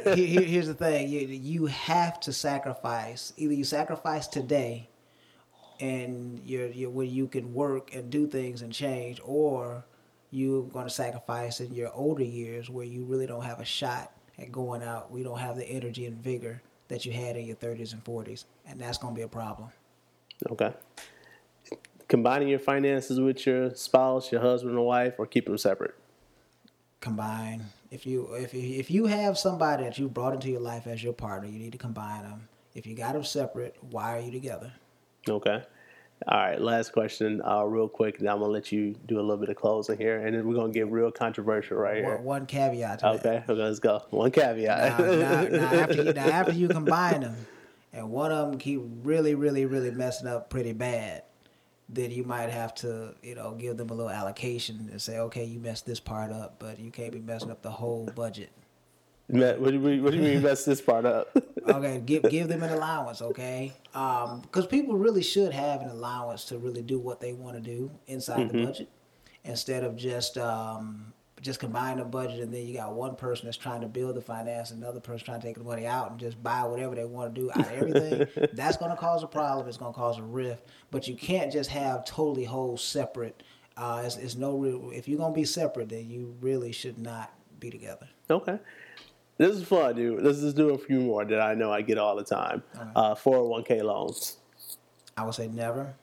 But 0.05 0.15
he- 0.15 0.25
he- 0.25 0.45
here's 0.45 0.67
the 0.67 0.73
thing: 0.73 1.09
you 1.09 1.19
you 1.19 1.65
have 1.65 2.19
to 2.21 2.31
sacrifice. 2.31 3.33
Either 3.35 3.53
you 3.53 3.65
sacrifice 3.65 4.25
today, 4.27 4.87
and 5.79 6.41
you're, 6.45 6.67
you're 6.67 6.89
where 6.89 7.05
you 7.05 7.27
can 7.27 7.53
work 7.53 7.93
and 7.95 8.09
do 8.09 8.27
things 8.27 8.61
and 8.61 8.73
change, 8.73 9.21
or 9.23 9.85
you're 10.31 10.63
going 10.63 10.85
to 10.85 10.91
sacrifice 10.93 11.59
in 11.59 11.73
your 11.73 11.91
older 11.93 12.23
years 12.23 12.69
where 12.69 12.85
you 12.85 13.03
really 13.03 13.25
don't 13.27 13.43
have 13.43 13.59
a 13.59 13.65
shot 13.65 14.11
at 14.37 14.51
going 14.51 14.83
out. 14.83 15.11
We 15.11 15.23
don't 15.23 15.39
have 15.39 15.55
the 15.55 15.67
energy 15.67 16.05
and 16.05 16.17
vigor 16.21 16.61
that 16.89 17.05
you 17.05 17.11
had 17.11 17.35
in 17.37 17.45
your 17.45 17.55
30s 17.55 17.93
and 17.93 18.03
40s, 18.03 18.45
and 18.67 18.79
that's 18.79 18.97
going 18.97 19.13
to 19.13 19.17
be 19.17 19.23
a 19.23 19.27
problem. 19.27 19.69
Okay. 20.51 20.73
Combining 22.07 22.47
your 22.47 22.59
finances 22.59 23.19
with 23.19 23.45
your 23.45 23.73
spouse, 23.75 24.31
your 24.31 24.41
husband 24.41 24.77
or 24.77 24.85
wife, 24.85 25.15
or 25.19 25.25
keep 25.27 25.45
them 25.45 25.57
separate. 25.57 25.95
combine. 27.01 27.65
If 27.91 28.05
you 28.05 28.33
if 28.33 28.53
you, 28.53 28.61
if 28.79 28.91
you 28.91 29.05
have 29.07 29.37
somebody 29.37 29.83
that 29.83 29.97
you 29.97 30.09
brought 30.09 30.33
into 30.33 30.49
your 30.49 30.61
life 30.61 30.87
as 30.87 31.03
your 31.03 31.13
partner, 31.13 31.49
you 31.49 31.59
need 31.59 31.71
to 31.71 31.77
combine 31.77 32.23
them. 32.23 32.47
If 32.75 32.85
you 32.85 32.95
got 32.95 33.13
them 33.13 33.23
separate, 33.23 33.75
why 33.81 34.17
are 34.17 34.21
you 34.21 34.31
together? 34.31 34.71
Okay. 35.29 35.63
All 36.27 36.37
right. 36.37 36.59
Last 36.59 36.91
question, 36.91 37.41
uh, 37.45 37.63
real 37.63 37.87
quick, 37.87 38.19
and 38.19 38.27
I'm 38.27 38.39
gonna 38.39 38.51
let 38.51 38.71
you 38.71 38.93
do 39.07 39.19
a 39.19 39.21
little 39.21 39.37
bit 39.37 39.49
of 39.49 39.55
closing 39.55 39.97
here, 39.97 40.25
and 40.25 40.35
then 40.35 40.45
we're 40.47 40.55
gonna 40.55 40.73
get 40.73 40.91
real 40.91 41.11
controversial 41.11 41.77
right 41.77 41.97
here. 41.97 42.15
One, 42.15 42.23
one 42.23 42.45
caveat. 42.45 43.03
Okay. 43.03 43.43
Okay. 43.47 43.53
Let's 43.53 43.79
go. 43.79 44.03
One 44.09 44.31
caveat. 44.31 44.99
Now, 44.99 45.05
now, 45.05 45.43
now 45.43 45.73
after 45.73 46.03
you 46.03 46.13
now 46.13 46.27
after 46.27 46.51
you 46.51 46.67
combine 46.67 47.21
them, 47.21 47.35
and 47.93 48.11
one 48.11 48.31
of 48.31 48.51
them 48.51 48.59
keep 48.59 48.81
really 49.03 49.35
really 49.35 49.65
really 49.65 49.91
messing 49.91 50.27
up 50.27 50.49
pretty 50.49 50.73
bad, 50.73 51.23
then 51.87 52.11
you 52.11 52.25
might 52.25 52.49
have 52.49 52.75
to 52.75 53.15
you 53.23 53.35
know 53.35 53.53
give 53.53 53.77
them 53.77 53.89
a 53.89 53.93
little 53.93 54.11
allocation 54.11 54.89
and 54.91 55.01
say, 55.01 55.19
okay, 55.19 55.45
you 55.45 55.59
messed 55.59 55.85
this 55.85 56.01
part 56.01 56.31
up, 56.31 56.55
but 56.59 56.79
you 56.79 56.91
can't 56.91 57.13
be 57.13 57.19
messing 57.19 57.49
up 57.49 57.61
the 57.61 57.71
whole 57.71 58.09
budget. 58.13 58.49
Me- 59.29 59.41
what, 59.41 59.69
do 59.69 59.73
you 59.73 59.79
mean, 59.79 60.03
what 60.03 60.11
do 60.11 60.17
you 60.17 60.23
mean 60.23 60.41
mess 60.41 60.65
this 60.65 60.81
part 60.81 61.05
up? 61.05 61.29
okay, 61.67 62.01
give 62.03 62.23
give 62.29 62.47
them 62.47 62.63
an 62.63 62.71
allowance, 62.71 63.21
okay? 63.21 63.73
Because 63.93 64.65
people 64.67 64.95
really 64.95 65.21
should 65.21 65.53
have 65.53 65.81
an 65.81 65.89
allowance 65.89 66.45
to 66.45 66.57
really 66.57 66.81
do 66.81 66.99
what 66.99 67.19
they 67.19 67.33
want 67.33 67.55
to 67.55 67.61
do 67.61 67.91
inside 68.07 68.49
the 68.49 68.65
budget, 68.65 68.89
instead 69.43 69.83
of 69.83 69.95
just 69.95 70.37
um, 70.37 71.13
just 71.41 71.59
combine 71.59 71.97
the 71.97 72.03
budget 72.03 72.41
and 72.41 72.53
then 72.53 72.65
you 72.65 72.73
got 72.75 72.93
one 72.93 73.15
person 73.15 73.45
that's 73.45 73.57
trying 73.57 73.81
to 73.81 73.87
build 73.87 74.15
the 74.15 74.21
finance, 74.21 74.71
another 74.71 74.99
person 74.99 75.25
trying 75.25 75.39
to 75.39 75.47
take 75.47 75.57
the 75.57 75.63
money 75.63 75.85
out 75.85 76.11
and 76.11 76.19
just 76.19 76.41
buy 76.43 76.63
whatever 76.63 76.95
they 76.95 77.05
want 77.05 77.33
to 77.33 77.41
do 77.41 77.51
out 77.51 77.59
of 77.59 77.71
everything. 77.71 78.47
that's 78.53 78.77
going 78.77 78.91
to 78.91 78.97
cause 78.97 79.23
a 79.23 79.27
problem. 79.27 79.67
It's 79.67 79.77
going 79.77 79.93
to 79.93 79.97
cause 79.97 80.17
a 80.17 80.23
rift. 80.23 80.67
But 80.91 81.07
you 81.07 81.15
can't 81.15 81.51
just 81.51 81.69
have 81.69 82.03
totally 82.05 82.43
whole 82.43 82.77
separate. 82.77 83.43
Uh, 83.77 84.03
it's, 84.05 84.17
it's 84.17 84.35
no 84.35 84.57
real. 84.57 84.91
If 84.93 85.07
you're 85.07 85.17
gonna 85.17 85.33
be 85.33 85.45
separate, 85.45 85.87
then 85.87 86.09
you 86.09 86.35
really 86.41 86.73
should 86.73 86.97
not 86.97 87.31
be 87.61 87.69
together. 87.69 88.09
Okay. 88.29 88.59
This 89.39 89.55
is 89.55 89.63
fun, 89.63 89.95
dude. 89.95 90.21
Let's 90.21 90.41
just 90.41 90.57
do 90.57 90.71
a 90.71 90.77
few 90.77 90.99
more 90.99 91.23
that 91.23 91.39
I 91.39 91.53
know 91.55 91.71
I 91.71 91.81
get 91.81 91.97
all 91.97 92.17
the 92.17 92.25
time. 92.25 92.61
Uh, 92.93 93.15
401k 93.15 93.81
loans. 93.81 94.35
I 95.15 95.23
would 95.23 95.33
say 95.33 95.47
never. 95.47 95.93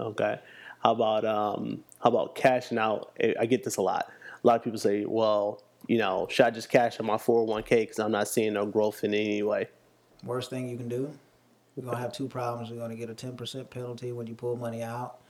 Okay. 0.00 0.40
How 0.82 0.90
about 0.90 1.24
um, 1.24 1.84
how 2.02 2.10
about 2.10 2.34
cashing 2.34 2.76
out? 2.76 3.16
I- 3.40 3.46
get 3.46 3.62
this 3.62 3.76
a 3.76 3.80
lot. 3.80 4.08
A 4.42 4.46
lot 4.46 4.56
of 4.56 4.64
people 4.64 4.78
say, 4.80 5.04
"Well, 5.04 5.62
you 5.86 5.98
know, 5.98 6.26
should 6.28 6.46
I 6.46 6.50
just 6.50 6.68
cash 6.68 6.98
out 6.98 7.06
my 7.06 7.14
401k 7.16 7.68
because 7.82 8.00
I'm 8.00 8.10
not 8.10 8.26
seeing 8.26 8.54
no 8.54 8.66
growth 8.66 9.04
in 9.04 9.14
any 9.14 9.44
way?" 9.44 9.68
Worst 10.24 10.50
thing 10.50 10.68
you 10.68 10.76
can 10.76 10.88
do. 10.88 11.10
You're 11.76 11.86
gonna 11.86 11.96
have 11.98 12.12
two 12.12 12.26
problems. 12.28 12.70
You're 12.70 12.78
gonna 12.80 12.96
get 12.96 13.08
a 13.08 13.14
ten 13.14 13.36
percent 13.36 13.70
penalty 13.70 14.10
when 14.10 14.26
you 14.26 14.34
pull 14.34 14.56
money 14.56 14.82
out, 14.82 15.20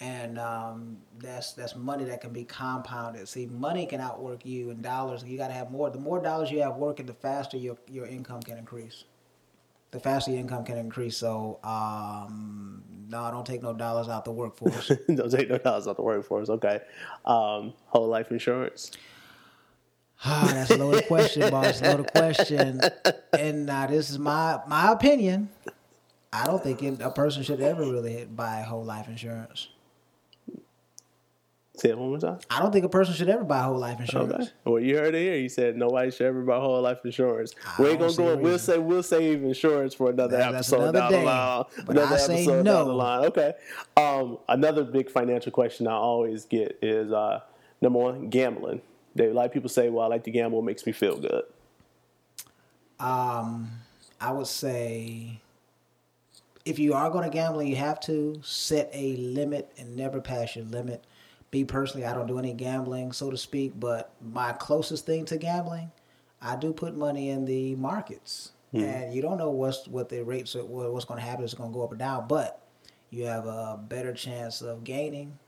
and 0.00 0.38
um, 0.38 0.96
that's 1.18 1.52
that's 1.52 1.76
money 1.76 2.04
that 2.04 2.20
can 2.20 2.32
be 2.32 2.44
compounded. 2.44 3.28
See, 3.28 3.46
money 3.46 3.86
can 3.86 4.00
outwork 4.00 4.44
you 4.44 4.70
in 4.70 4.82
dollars. 4.82 5.22
You 5.24 5.38
got 5.38 5.48
to 5.48 5.54
have 5.54 5.70
more. 5.70 5.90
The 5.90 5.98
more 5.98 6.20
dollars 6.20 6.50
you 6.50 6.62
have 6.62 6.76
working, 6.76 7.06
the 7.06 7.14
faster 7.14 7.56
your 7.56 7.76
your 7.90 8.06
income 8.06 8.42
can 8.42 8.58
increase. 8.58 9.04
The 9.92 10.00
faster 10.00 10.32
your 10.32 10.40
income 10.40 10.64
can 10.64 10.76
increase. 10.76 11.16
So, 11.16 11.60
um, 11.62 12.82
no, 13.08 13.30
don't 13.30 13.46
take 13.46 13.62
no 13.62 13.72
dollars 13.72 14.08
out 14.08 14.24
the 14.24 14.32
workforce. 14.32 14.88
Don't 15.06 15.30
take 15.30 15.48
no 15.48 15.58
dollars 15.58 15.86
out 15.86 15.94
the 15.94 16.02
workforce. 16.02 16.48
Okay. 16.48 16.80
Um, 17.24 17.74
whole 17.86 18.08
life 18.08 18.32
insurance. 18.32 18.90
Ah, 20.24 20.50
that's 20.52 20.70
a 20.70 20.76
loaded 20.76 21.06
question, 21.06 21.48
boss. 21.50 21.80
Loaded 21.80 22.10
question. 22.10 22.80
And 23.38 23.66
now 23.66 23.86
this 23.86 24.10
is 24.10 24.18
my 24.18 24.60
my 24.66 24.90
opinion. 24.90 25.50
I 26.32 26.46
don't 26.46 26.60
think 26.60 26.82
a 27.00 27.10
person 27.10 27.44
should 27.44 27.60
ever 27.60 27.82
really 27.82 28.24
buy 28.24 28.62
whole 28.62 28.84
life 28.84 29.06
insurance. 29.06 29.68
Say 31.76 31.88
it 31.88 31.98
one 31.98 32.10
more 32.10 32.18
time. 32.20 32.38
I 32.48 32.60
don't 32.60 32.70
think 32.70 32.84
a 32.84 32.88
person 32.88 33.14
should 33.14 33.28
ever 33.28 33.42
buy 33.42 33.62
whole 33.62 33.78
life 33.78 33.98
insurance. 33.98 34.32
Okay. 34.32 34.50
Well, 34.64 34.78
you 34.80 34.96
heard 34.96 35.12
it 35.16 35.22
here. 35.22 35.34
You 35.36 35.48
said 35.48 35.76
nobody 35.76 36.12
should 36.12 36.26
ever 36.26 36.42
buy 36.42 36.60
whole 36.60 36.80
life 36.80 36.98
insurance. 37.04 37.52
I 37.78 37.82
we 37.82 37.88
ain't 37.88 37.98
gonna 37.98 38.14
go. 38.14 38.36
We'll 38.36 38.60
say 38.60 38.78
we'll 38.78 39.02
save 39.02 39.42
insurance 39.42 39.92
for 39.92 40.10
another 40.10 40.36
That- 40.36 40.54
episode 40.54 40.82
another 40.82 40.98
down 41.00 41.12
the 41.12 41.18
day. 41.18 41.24
line. 41.24 41.64
But 41.84 41.88
another 41.96 42.14
I 42.14 42.18
say 42.18 42.34
episode 42.34 42.54
down 42.62 42.64
no. 42.64 42.84
the 42.84 42.92
line. 42.92 43.24
Okay. 43.26 43.54
Um, 43.96 44.38
another 44.48 44.84
big 44.84 45.10
financial 45.10 45.50
question 45.50 45.88
I 45.88 45.94
always 45.94 46.44
get 46.44 46.78
is 46.80 47.10
uh, 47.12 47.40
number 47.80 47.98
one, 47.98 48.28
gambling. 48.28 48.80
They, 49.16 49.26
a 49.26 49.34
lot 49.34 49.46
of 49.46 49.52
people 49.52 49.68
say, 49.68 49.90
"Well, 49.90 50.04
I 50.04 50.08
like 50.08 50.22
to 50.24 50.30
gamble. 50.30 50.60
It 50.60 50.64
makes 50.64 50.86
me 50.86 50.92
feel 50.92 51.16
good." 51.18 51.42
Um, 53.00 53.70
I 54.20 54.30
would 54.30 54.46
say 54.46 55.40
if 56.64 56.78
you 56.78 56.94
are 56.94 57.10
going 57.10 57.24
to 57.24 57.30
gamble 57.30 57.62
you 57.62 57.76
have 57.76 58.00
to 58.00 58.40
set 58.42 58.88
a 58.92 59.16
limit 59.16 59.70
and 59.76 59.96
never 59.96 60.20
pass 60.20 60.54
your 60.56 60.64
limit. 60.64 61.04
Me 61.54 61.62
personally, 61.62 62.04
I 62.04 62.12
don't 62.14 62.26
do 62.26 62.40
any 62.40 62.52
gambling, 62.52 63.12
so 63.12 63.30
to 63.30 63.36
speak, 63.36 63.78
but 63.78 64.10
my 64.20 64.50
closest 64.50 65.06
thing 65.06 65.24
to 65.26 65.36
gambling, 65.36 65.92
I 66.42 66.56
do 66.56 66.72
put 66.72 66.96
money 66.96 67.30
in 67.30 67.44
the 67.44 67.76
markets. 67.76 68.50
And 68.72 69.14
you 69.14 69.22
don't 69.22 69.38
know 69.38 69.50
what's 69.50 69.86
what 69.86 70.08
the 70.08 70.24
rates 70.24 70.56
are, 70.56 70.64
what's 70.64 71.04
going 71.04 71.20
to 71.20 71.24
happen. 71.24 71.44
It's 71.44 71.54
going 71.54 71.70
to 71.70 71.72
go 71.72 71.84
up 71.84 71.92
or 71.92 71.94
down, 71.94 72.26
but 72.26 72.60
you 73.10 73.26
have 73.26 73.46
a 73.46 73.78
better 73.80 74.12
chance 74.12 74.62
of 74.62 74.82
gaining 74.82 75.38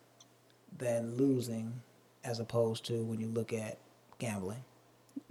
than 0.79 1.17
losing 1.17 1.83
as 2.23 2.39
opposed 2.39 2.87
to 2.87 3.03
when 3.03 3.19
you 3.19 3.27
look 3.27 3.53
at 3.53 3.79
gambling. 4.21 4.63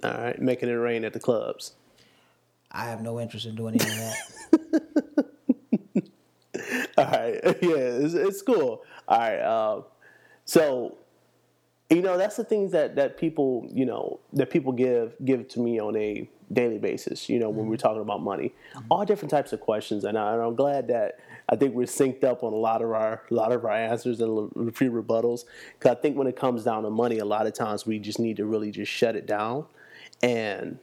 All 0.03 0.11
right, 0.11 0.41
making 0.41 0.67
it 0.67 0.73
rain 0.73 1.05
at 1.05 1.13
the 1.13 1.21
clubs. 1.21 1.75
I 2.69 2.83
have 2.89 3.01
no 3.01 3.21
interest 3.21 3.45
in 3.45 3.55
doing 3.55 3.79
any 3.79 3.89
of 3.89 3.97
that. 3.97 5.25
All 6.97 7.05
right, 7.05 7.39
yeah, 7.61 7.75
it's, 7.75 8.13
it's 8.13 8.41
cool. 8.41 8.83
All 9.07 9.19
right, 9.19 9.39
uh, 9.39 9.81
so 10.45 10.97
you 11.89 12.01
know 12.01 12.17
that's 12.17 12.35
the 12.35 12.43
things 12.43 12.71
that 12.71 12.95
that 12.95 13.17
people 13.17 13.67
you 13.71 13.85
know 13.85 14.19
that 14.33 14.49
people 14.49 14.71
give 14.71 15.13
give 15.23 15.47
to 15.49 15.59
me 15.59 15.79
on 15.79 15.95
a 15.95 16.29
daily 16.51 16.77
basis. 16.77 17.29
You 17.29 17.39
know 17.39 17.49
when 17.49 17.67
we're 17.67 17.75
mm-hmm. 17.75 17.81
talking 17.81 18.01
about 18.01 18.21
money, 18.21 18.53
mm-hmm. 18.73 18.87
all 18.89 19.05
different 19.05 19.31
types 19.31 19.53
of 19.53 19.59
questions, 19.59 20.03
and, 20.03 20.17
I, 20.17 20.33
and 20.33 20.41
I'm 20.41 20.55
glad 20.55 20.87
that 20.87 21.19
I 21.49 21.55
think 21.55 21.75
we're 21.75 21.85
synced 21.85 22.23
up 22.23 22.43
on 22.43 22.53
a 22.53 22.57
lot 22.57 22.81
of 22.81 22.91
our 22.91 23.23
a 23.29 23.33
lot 23.33 23.51
of 23.51 23.65
our 23.65 23.71
answers 23.71 24.19
and 24.21 24.51
a 24.67 24.71
few 24.71 24.91
rebuttals. 24.91 25.45
Because 25.73 25.97
I 25.97 26.01
think 26.01 26.17
when 26.17 26.27
it 26.27 26.35
comes 26.35 26.63
down 26.63 26.83
to 26.83 26.89
money, 26.89 27.19
a 27.19 27.25
lot 27.25 27.45
of 27.45 27.53
times 27.53 27.85
we 27.85 27.99
just 27.99 28.19
need 28.19 28.37
to 28.37 28.45
really 28.45 28.71
just 28.71 28.91
shut 28.91 29.15
it 29.15 29.27
down, 29.27 29.65
and 30.23 30.79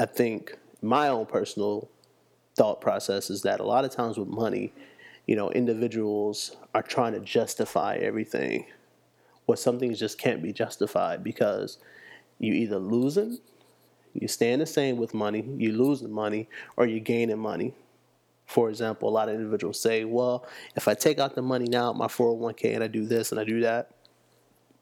I 0.00 0.06
think 0.06 0.56
my 0.80 1.08
own 1.08 1.26
personal 1.26 1.90
thought 2.56 2.80
process 2.80 3.30
is 3.30 3.42
that 3.42 3.60
a 3.60 3.64
lot 3.64 3.84
of 3.84 3.90
times 3.90 4.16
with 4.16 4.28
money, 4.28 4.72
you 5.26 5.36
know, 5.36 5.50
individuals 5.50 6.56
are 6.74 6.82
trying 6.82 7.12
to 7.12 7.20
justify 7.20 7.96
everything. 7.96 8.66
Where 9.48 9.56
some 9.56 9.78
things 9.78 9.98
just 9.98 10.18
can't 10.18 10.42
be 10.42 10.52
justified 10.52 11.24
because 11.24 11.78
you 12.38 12.52
either 12.52 12.76
losing, 12.76 13.38
you 14.12 14.28
staying 14.28 14.58
the 14.58 14.66
same 14.66 14.98
with 14.98 15.14
money, 15.14 15.42
you 15.56 15.72
losing 15.72 16.12
money, 16.12 16.50
or 16.76 16.84
you 16.84 17.00
gaining 17.00 17.38
money. 17.38 17.72
For 18.44 18.68
example, 18.68 19.08
a 19.08 19.10
lot 19.10 19.30
of 19.30 19.36
individuals 19.36 19.80
say, 19.80 20.04
well, 20.04 20.46
if 20.76 20.86
I 20.86 20.92
take 20.92 21.18
out 21.18 21.34
the 21.34 21.40
money 21.40 21.64
now, 21.64 21.94
my 21.94 22.08
401k, 22.08 22.74
and 22.74 22.84
I 22.84 22.88
do 22.88 23.06
this 23.06 23.32
and 23.32 23.40
I 23.40 23.44
do 23.44 23.62
that, 23.62 23.92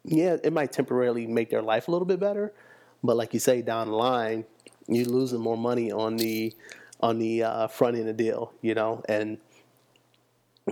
yeah, 0.05 0.37
it 0.43 0.53
might 0.53 0.73
temporarily 0.73 1.29
make 1.29 1.49
their 1.49 1.63
life 1.63 1.87
a 1.87 1.93
little 1.93 2.05
bit 2.05 2.19
better. 2.19 2.53
But 3.05 3.17
like 3.17 3.35
you 3.35 3.39
say, 3.39 3.63
down 3.63 3.87
the 3.87 3.95
line, 3.95 4.47
you're 4.89 5.07
losing 5.07 5.41
more 5.41 5.57
money 5.57 5.93
on 5.93 6.17
the 6.17 6.53
on 6.99 7.21
the 7.21 7.45
uh, 7.45 7.69
front 7.69 7.97
end 7.97 8.09
of 8.09 8.17
the 8.17 8.25
deal, 8.25 8.53
you 8.63 8.75
know, 8.75 9.01
and 9.09 9.39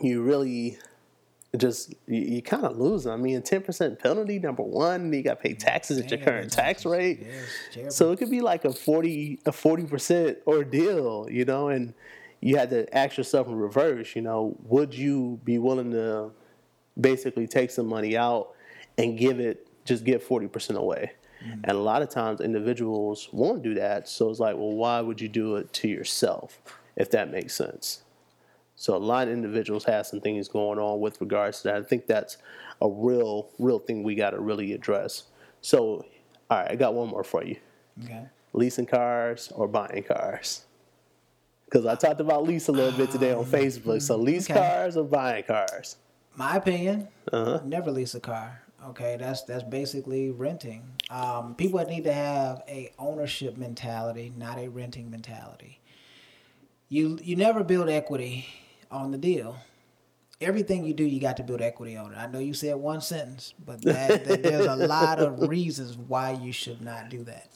you 0.03 0.20
really 0.20 0.78
just 1.57 1.94
you, 2.07 2.20
you 2.20 2.42
kind 2.42 2.64
of 2.64 2.78
lose. 2.78 3.07
I 3.07 3.16
mean, 3.16 3.40
ten 3.42 3.62
percent 3.62 3.98
penalty, 3.98 4.38
number 4.38 4.62
one. 4.62 5.12
You 5.12 5.22
got 5.22 5.34
to 5.34 5.48
pay 5.48 5.55
taxes 5.55 5.98
at 5.98 6.11
your 6.11 6.20
current 6.20 6.52
tax 6.52 6.84
rate. 6.84 7.26
Terrible. 7.72 7.92
So 7.92 8.12
it 8.12 8.18
could 8.18 8.30
be 8.30 8.40
like 8.40 8.64
a 8.64 8.72
forty 8.72 9.40
a 9.46 9.52
forty 9.52 9.84
percent 9.84 10.38
ordeal, 10.46 11.28
you 11.30 11.44
know, 11.44 11.68
and 11.68 11.94
you 12.40 12.57
had 12.57 12.70
to 12.70 12.96
ask 12.96 13.16
yourself 13.16 13.46
in 13.48 13.55
reverse. 13.57 14.14
You 14.14 14.22
know, 14.22 14.57
would 14.64 14.94
you 14.94 15.40
be 15.44 15.59
willing 15.59 15.92
to 15.92 16.30
basically 17.00 17.46
take 17.46 17.70
some 17.70 17.86
money 17.86 18.16
out 18.16 18.52
and 18.96 19.18
give 19.18 19.40
it 19.40 19.68
just 19.84 20.05
give 20.05 20.22
forty 20.22 20.46
percent 20.46 20.78
away? 20.78 21.12
And 21.64 21.72
a 21.72 21.80
lot 21.80 22.00
of 22.00 22.09
times 22.09 22.40
individuals 22.40 23.28
won't 23.30 23.62
do 23.62 23.74
that. 23.74 24.09
So 24.09 24.30
it's 24.30 24.40
like, 24.40 24.57
well, 24.57 24.72
why 24.72 25.02
would 25.02 25.20
you 25.20 25.28
do 25.28 25.57
it 25.57 25.74
to 25.74 25.88
yourself, 25.88 26.62
if 26.96 27.11
that 27.11 27.30
makes 27.30 27.55
sense? 27.55 28.03
So 28.77 28.97
a 28.97 28.99
lot 28.99 29.29
of 29.29 29.35
individuals 29.35 29.85
have 29.85 30.07
some 30.07 30.20
things 30.20 30.49
going 30.49 30.79
on 30.79 31.01
with 31.01 31.20
regards 31.20 31.62
to 31.62 31.68
that. 31.68 31.77
I 31.77 31.83
think 31.83 32.07
that's 32.07 32.39
a 32.83 32.89
real, 32.89 33.51
real 33.59 33.79
thing 33.79 34.03
we 34.03 34.14
got 34.14 34.31
to 34.31 34.41
really 34.41 34.72
address. 34.72 35.25
So, 35.61 36.05
all 36.51 36.59
right, 36.59 36.70
I 36.70 36.75
got 36.75 36.95
one 36.95 37.09
more 37.09 37.25
for 37.25 37.45
you: 37.45 37.57
Okay. 38.05 38.27
leasing 38.53 38.87
cars 38.87 39.53
or 39.55 39.68
buying 39.68 40.03
cars. 40.03 40.64
Because 41.66 41.87
I 41.87 41.95
talked 41.95 42.20
about 42.20 42.45
lease 42.45 42.68
a 42.68 42.72
little 42.72 42.93
bit 42.93 43.11
today 43.11 43.33
on 43.33 43.45
Facebook. 43.45 44.03
So 44.03 44.16
lease 44.16 44.49
okay. 44.51 44.61
cars 44.61 44.97
or 44.97 45.05
buying 45.05 45.45
cars? 45.45 45.97
My 46.37 46.57
opinion, 46.57 47.09
Uh-huh. 47.33 47.61
never 47.64 47.91
lease 47.91 48.14
a 48.14 48.20
car. 48.20 48.61
Okay, 48.89 49.16
that's 49.18 49.43
that's 49.45 49.62
basically 49.64 50.31
renting. 50.31 50.83
Um, 51.09 51.55
people 51.55 51.83
need 51.87 52.05
to 52.05 52.12
have 52.12 52.62
a 52.68 52.93
ownership 52.99 53.57
mentality, 53.57 54.33
not 54.37 54.59
a 54.59 54.68
renting 54.68 55.11
mentality. 55.11 55.81
You 56.89 57.18
you 57.22 57.35
never 57.37 57.64
build 57.64 57.89
equity 57.89 58.47
on 58.95 59.11
the 59.11 59.18
deal. 59.18 59.57
Everything 60.40 60.84
you 60.84 60.95
do, 60.95 61.05
you 61.05 61.20
got 61.20 61.36
to 61.38 61.42
build 61.42 61.61
equity 61.61 61.97
on 61.97 62.12
it. 62.12 62.16
I 62.16 62.26
know 62.26 62.38
you 62.38 62.55
said 62.55 62.76
one 62.76 63.01
sentence, 63.01 63.55
but 63.64 63.82
that, 63.84 64.24
that 64.24 64.42
there's 64.42 64.66
a 64.66 64.76
lot 64.76 65.18
of 65.18 65.49
reasons 65.49 65.97
why 65.97 66.32
you 66.32 66.53
should 66.53 66.80
not 66.80 67.09
do 67.09 67.24
that. 67.24 67.49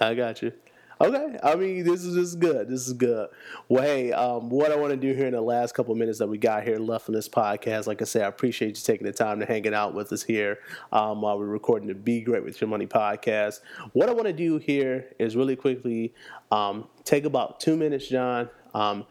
I 0.00 0.14
got 0.14 0.42
you. 0.42 0.52
Okay, 1.00 1.36
I 1.42 1.56
mean 1.56 1.82
this 1.82 2.04
is 2.04 2.14
this 2.14 2.28
is 2.28 2.36
good. 2.36 2.68
This 2.68 2.86
is 2.86 2.92
good. 2.92 3.28
Well, 3.68 3.82
hey, 3.82 4.12
um, 4.12 4.50
what 4.50 4.70
I 4.70 4.76
want 4.76 4.92
to 4.92 4.96
do 4.96 5.12
here 5.12 5.26
in 5.26 5.32
the 5.32 5.40
last 5.40 5.74
couple 5.74 5.92
minutes 5.96 6.20
that 6.20 6.28
we 6.28 6.38
got 6.38 6.62
here 6.62 6.78
left 6.78 7.08
on 7.08 7.14
this 7.14 7.28
podcast, 7.28 7.88
like 7.88 8.00
I 8.00 8.04
say, 8.04 8.22
I 8.22 8.28
appreciate 8.28 8.68
you 8.68 8.84
taking 8.84 9.06
the 9.06 9.12
time 9.12 9.40
to 9.40 9.46
hanging 9.46 9.74
out 9.74 9.94
with 9.94 10.12
us 10.12 10.22
here 10.22 10.60
um, 10.92 11.22
while 11.22 11.40
we're 11.40 11.46
recording 11.46 11.88
the 11.88 11.94
Be 11.94 12.20
Great 12.20 12.44
with 12.44 12.60
Your 12.60 12.68
Money 12.68 12.86
podcast. 12.86 13.62
What 13.94 14.08
I 14.08 14.12
want 14.12 14.26
to 14.26 14.32
do 14.32 14.58
here 14.58 15.08
is 15.18 15.34
really 15.34 15.56
quickly 15.56 16.14
um, 16.52 16.86
take 17.02 17.24
about 17.24 17.58
two 17.58 17.76
minutes, 17.76 18.06
John, 18.06 18.48
um, 18.72 19.04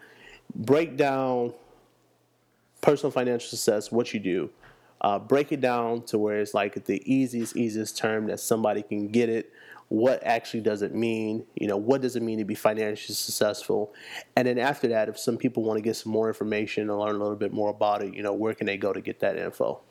break 0.56 0.98
down 0.98 1.54
personal 2.82 3.12
financial 3.12 3.50
success, 3.50 3.92
what 3.92 4.14
you 4.14 4.20
do. 4.20 4.50
Uh, 5.02 5.18
break 5.18 5.52
it 5.52 5.62
down 5.62 6.04
to 6.04 6.18
where 6.18 6.40
it's 6.40 6.54
like 6.54 6.86
the 6.86 7.02
easiest, 7.12 7.56
easiest 7.56 7.98
term 7.98 8.28
that 8.28 8.40
somebody 8.40 8.84
can 8.84 9.08
get 9.08 9.30
it. 9.30 9.52
What 9.90 10.24
actually 10.24 10.62
does 10.62 10.84
it 10.84 10.94
mean? 10.94 11.44
You 11.56 11.68
know, 11.68 11.76
what 11.76 12.02
does 12.02 12.16
it 12.16 12.22
mean 12.22 12.38
to 12.38 12.46
be 12.46 12.56
financially 12.56 13.16
successful? 13.16 13.94
And 14.36 14.48
then 14.48 14.58
after 14.58 14.88
that, 14.90 15.10
if 15.10 15.18
some 15.18 15.38
people 15.38 15.64
want 15.64 15.78
to 15.78 15.82
get 15.82 15.96
some 15.96 16.12
more 16.12 16.28
information 16.28 16.90
and 16.90 17.00
learn 17.00 17.16
a 17.16 17.20
little 17.20 17.36
bit 17.36 17.52
more 17.52 17.72
about 17.72 18.04
it, 18.04 18.14
you 18.14 18.22
know, 18.22 18.32
where 18.32 18.54
can 18.54 18.68
they 18.68 18.78
go 18.78 18.94
to 18.94 19.02
get 19.02 19.20
that 19.22 19.38
info? 19.38 19.82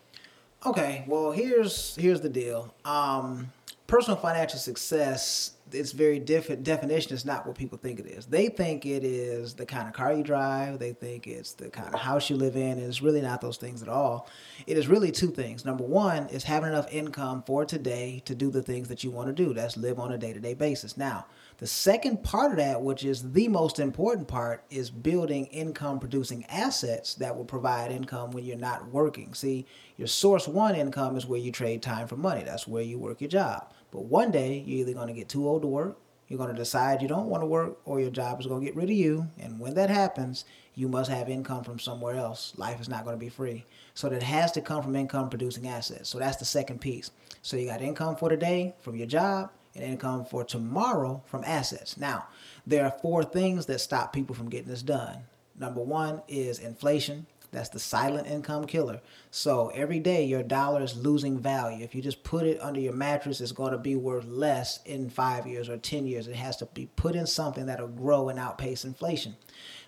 Okay, 0.65 1.05
well 1.07 1.33
here's 1.33 1.97
here's 1.97 2.21
the 2.21 2.29
deal. 2.29 2.75
Um, 2.85 3.53
personal 3.87 4.19
financial 4.19 4.59
success, 4.59 5.53
its 5.73 5.93
very 5.93 6.19
different 6.19 6.65
definition 6.65 7.13
is 7.13 7.25
not 7.25 7.47
what 7.47 7.57
people 7.57 7.79
think 7.79 8.01
it 8.01 8.07
is. 8.07 8.27
They 8.27 8.49
think 8.49 8.87
it 8.87 9.05
is 9.05 9.55
the 9.55 9.67
kind 9.67 9.89
of 9.89 9.95
car 9.95 10.13
you 10.13 10.23
drive. 10.23 10.79
They 10.79 10.93
think 10.93 11.27
it's 11.27 11.53
the 11.53 11.71
kind 11.71 11.93
of 11.93 12.01
house 12.01 12.31
you 12.31 12.37
live 12.37 12.57
in. 12.57 12.73
And 12.73 12.83
it's 12.83 13.03
really 13.03 13.21
not 13.21 13.41
those 13.41 13.57
things 13.57 13.83
at 13.83 13.89
all. 13.89 14.29
It 14.67 14.77
is 14.77 14.89
really 14.89 15.11
two 15.11 15.31
things. 15.31 15.65
Number 15.65 15.85
one 15.85 16.29
is 16.29 16.45
having 16.45 16.71
enough 16.71 16.93
income 16.93 17.43
for 17.47 17.65
today 17.65 18.23
to 18.27 18.35
do 18.35 18.51
the 18.51 18.63
things 18.63 18.89
that 18.89 19.05
you 19.05 19.11
want 19.11 19.29
to 19.29 19.33
do. 19.33 19.55
That's 19.55 19.77
live 19.77 19.99
on 19.99 20.13
a 20.13 20.19
day 20.19 20.33
to 20.33 20.41
day 20.41 20.55
basis. 20.55 20.97
Now, 20.97 21.27
the 21.59 21.67
second 21.67 22.23
part 22.23 22.53
of 22.53 22.57
that, 22.57 22.81
which 22.81 23.05
is 23.05 23.33
the 23.33 23.49
most 23.49 23.79
important 23.79 24.29
part, 24.29 24.65
is 24.71 24.91
building 24.91 25.47
income 25.47 25.99
producing 26.01 26.47
assets 26.47 27.15
that 27.17 27.37
will 27.37 27.45
provide 27.45 27.93
income 27.93 28.31
when 28.31 28.45
you're 28.45 28.57
not 28.57 28.89
working. 28.91 29.35
See, 29.35 29.67
your 29.97 30.09
source 30.09 30.49
one 30.49 30.75
income 30.75 31.17
is 31.17 31.27
where 31.27 31.39
you 31.39 31.53
trade 31.53 31.83
time 31.83 32.09
for 32.09 32.17
money. 32.17 32.43
That's 32.43 32.67
where 32.67 32.83
you 32.83 32.99
work 32.99 33.21
your 33.21 33.29
job. 33.29 33.73
But 33.91 34.05
one 34.05 34.31
day, 34.31 34.63
you're 34.67 34.81
either 34.81 34.95
going 34.95 35.09
to 35.09 35.15
get 35.15 35.29
too 35.29 35.49
old 35.49 35.63
to 35.63 35.69
work, 35.69 35.99
you're 36.29 36.39
going 36.39 36.53
to 36.53 36.57
decide 36.57 37.03
you 37.03 37.09
don't 37.09 37.29
want 37.29 37.43
to 37.43 37.47
work, 37.47 37.79
or 37.85 38.01
your 38.01 38.11
job 38.11 38.39
is 38.39 38.47
going 38.47 38.61
to 38.61 38.67
get 38.67 38.77
rid 38.77 38.89
of 38.89 38.97
you. 38.97 39.27
And 39.39 39.59
when 39.59 39.75
that 39.75 39.91
happens, 39.91 40.45
you 40.77 40.87
must 40.89 41.11
have 41.11 41.29
income 41.29 41.65
from 41.65 41.81
somewhere 41.81 42.15
else. 42.15 42.53
Life 42.57 42.81
is 42.81 42.89
not 42.89 43.05
going 43.05 43.17
to 43.17 43.21
be 43.21 43.29
free. 43.29 43.65
So 43.95 44.09
that 44.09 44.23
has 44.23 44.53
to 44.53 44.61
come 44.61 44.83
from 44.83 44.95
income 44.95 45.29
producing 45.29 45.67
assets. 45.67 46.09
So 46.09 46.19
that's 46.21 46.37
the 46.37 46.45
second 46.45 46.81
piece. 46.81 47.11
So 47.43 47.57
you 47.57 47.67
got 47.67 47.83
income 47.83 48.15
for 48.15 48.29
today 48.29 48.75
from 48.81 48.95
your 48.95 49.09
job 49.09 49.51
and 49.75 49.83
income 49.83 50.25
for 50.25 50.45
tomorrow 50.45 51.23
from 51.27 51.43
assets. 51.45 51.97
Now, 51.97 52.29
there 52.67 52.85
are 52.85 52.97
four 53.03 53.25
things 53.25 53.67
that 53.67 53.81
stop 53.81 54.13
people 54.13 54.37
from 54.37 54.49
getting 54.49 54.69
this 54.69 54.83
done. 54.83 55.25
Number 55.59 55.83
one 55.83 56.23
is 56.29 56.61
inflation. 56.61 57.27
That's 57.53 57.69
the 57.69 57.81
silent 57.81 58.29
income 58.29 58.67
killer. 58.67 59.01
So 59.31 59.69
every 59.75 59.99
day 59.99 60.25
your 60.25 60.43
dollar 60.43 60.83
is 60.83 60.97
losing 60.97 61.39
value. 61.39 61.83
If 61.83 61.95
you 61.95 62.03
just 62.03 62.23
put 62.23 62.47
it 62.47 62.61
under 62.61 62.81
your 62.81 62.93
mattress, 62.93 63.41
it's 63.41 63.53
going 63.53 63.73
to 63.73 63.79
be 63.79 63.97
worth 63.97 64.25
less 64.25 64.81
in 64.85 65.11
five 65.11 65.47
years 65.47 65.69
or 65.69 65.77
10 65.77 66.07
years. 66.07 66.29
It 66.29 66.37
has 66.37 66.57
to 66.59 66.67
be 66.67 66.89
put 66.97 67.17
in 67.17 67.27
something 67.27 67.67
that'll 67.67 67.89
grow 67.89 68.29
and 68.29 68.39
outpace 68.39 68.85
inflation. 68.85 69.37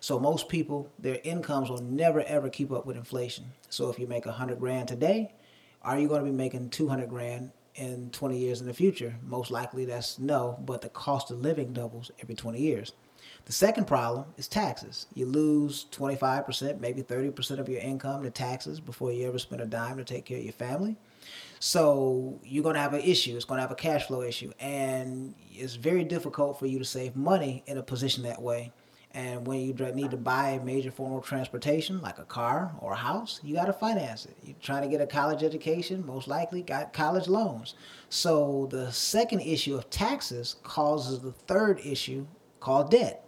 So 0.01 0.19
most 0.19 0.49
people, 0.49 0.91
their 0.99 1.21
incomes 1.23 1.71
will 1.71 1.83
never 1.83 2.23
ever 2.23 2.49
keep 2.49 2.73
up 2.73 2.87
with 2.87 2.97
inflation. 2.97 3.45
So 3.71 3.89
if 3.89 3.99
you 3.99 4.07
make 4.07 4.27
a 4.27 4.33
hundred 4.33 4.59
grand 4.59 4.89
today, 4.89 5.33
are 5.83 5.99
you 5.99 6.09
going 6.09 6.25
to 6.25 6.31
be 6.31 6.37
making 6.37 6.71
200 6.71 7.09
grand 7.09 7.53
in 7.75 8.11
20 8.11 8.39
years 8.39 8.61
in 8.61 8.67
the 8.67 8.75
future? 8.75 9.15
Most 9.23 9.51
likely 9.51 9.85
that's 9.85 10.19
no, 10.19 10.59
but 10.65 10.83
the 10.83 10.89
cost 10.89 11.31
of 11.31 11.41
living 11.41 11.73
doubles 11.73 12.11
every 12.21 12.35
20 12.35 12.61
years. 12.61 12.93
The 13.45 13.53
second 13.53 13.86
problem 13.86 14.26
is 14.36 14.47
taxes. 14.47 15.07
You 15.14 15.26
lose 15.26 15.86
25%, 15.90 16.78
maybe 16.80 17.03
30% 17.03 17.59
of 17.59 17.68
your 17.68 17.80
income 17.80 18.22
to 18.22 18.30
taxes 18.30 18.78
before 18.78 19.12
you 19.12 19.26
ever 19.26 19.38
spend 19.38 19.61
a 19.61 19.66
dime 19.66 19.97
to 19.97 20.05
take 20.05 20.24
care 20.24 20.38
of 20.38 20.45
your 20.45 20.53
family. 20.53 20.97
So 21.59 22.40
you're 22.45 22.62
going 22.62 22.76
to 22.76 22.80
have 22.80 22.95
an 22.95 23.01
issue. 23.01 23.34
It's 23.34 23.45
going 23.45 23.59
to 23.59 23.62
have 23.62 23.72
a 23.72 23.76
cash 23.76 24.07
flow 24.07 24.22
issue. 24.22 24.53
And 24.61 25.34
it's 25.51 25.74
very 25.74 26.05
difficult 26.05 26.59
for 26.59 26.66
you 26.66 26.78
to 26.78 26.84
save 26.84 27.16
money 27.16 27.64
in 27.66 27.78
a 27.78 27.82
position 27.82 28.22
that 28.24 28.40
way. 28.40 28.72
And 29.14 29.47
when 29.47 29.61
you 29.61 29.74
need 29.93 30.11
to 30.12 30.16
buy 30.16 30.51
a 30.51 30.64
major 30.64 30.90
form 30.90 31.12
of 31.12 31.24
transportation, 31.24 32.01
like 32.01 32.18
a 32.18 32.24
car 32.24 32.72
or 32.78 32.93
a 32.93 32.97
house, 32.97 33.40
you 33.43 33.55
got 33.55 33.66
to 33.66 33.72
finance 33.72 34.24
it. 34.24 34.36
You're 34.43 34.57
trying 34.62 34.82
to 34.82 34.88
get 34.88 35.03
a 35.03 35.07
college 35.07 35.43
education, 35.43 36.07
most 36.07 36.28
likely 36.28 36.62
got 36.62 36.95
college 36.95 37.28
loans. 37.28 37.74
So 38.09 38.68
the 38.70 38.90
second 38.90 39.40
issue 39.40 39.76
of 39.76 39.90
taxes 39.90 40.57
causes 40.62 41.20
the 41.20 41.32
third 41.32 41.80
issue 41.84 42.26
called 42.61 42.90
debt. 42.90 43.24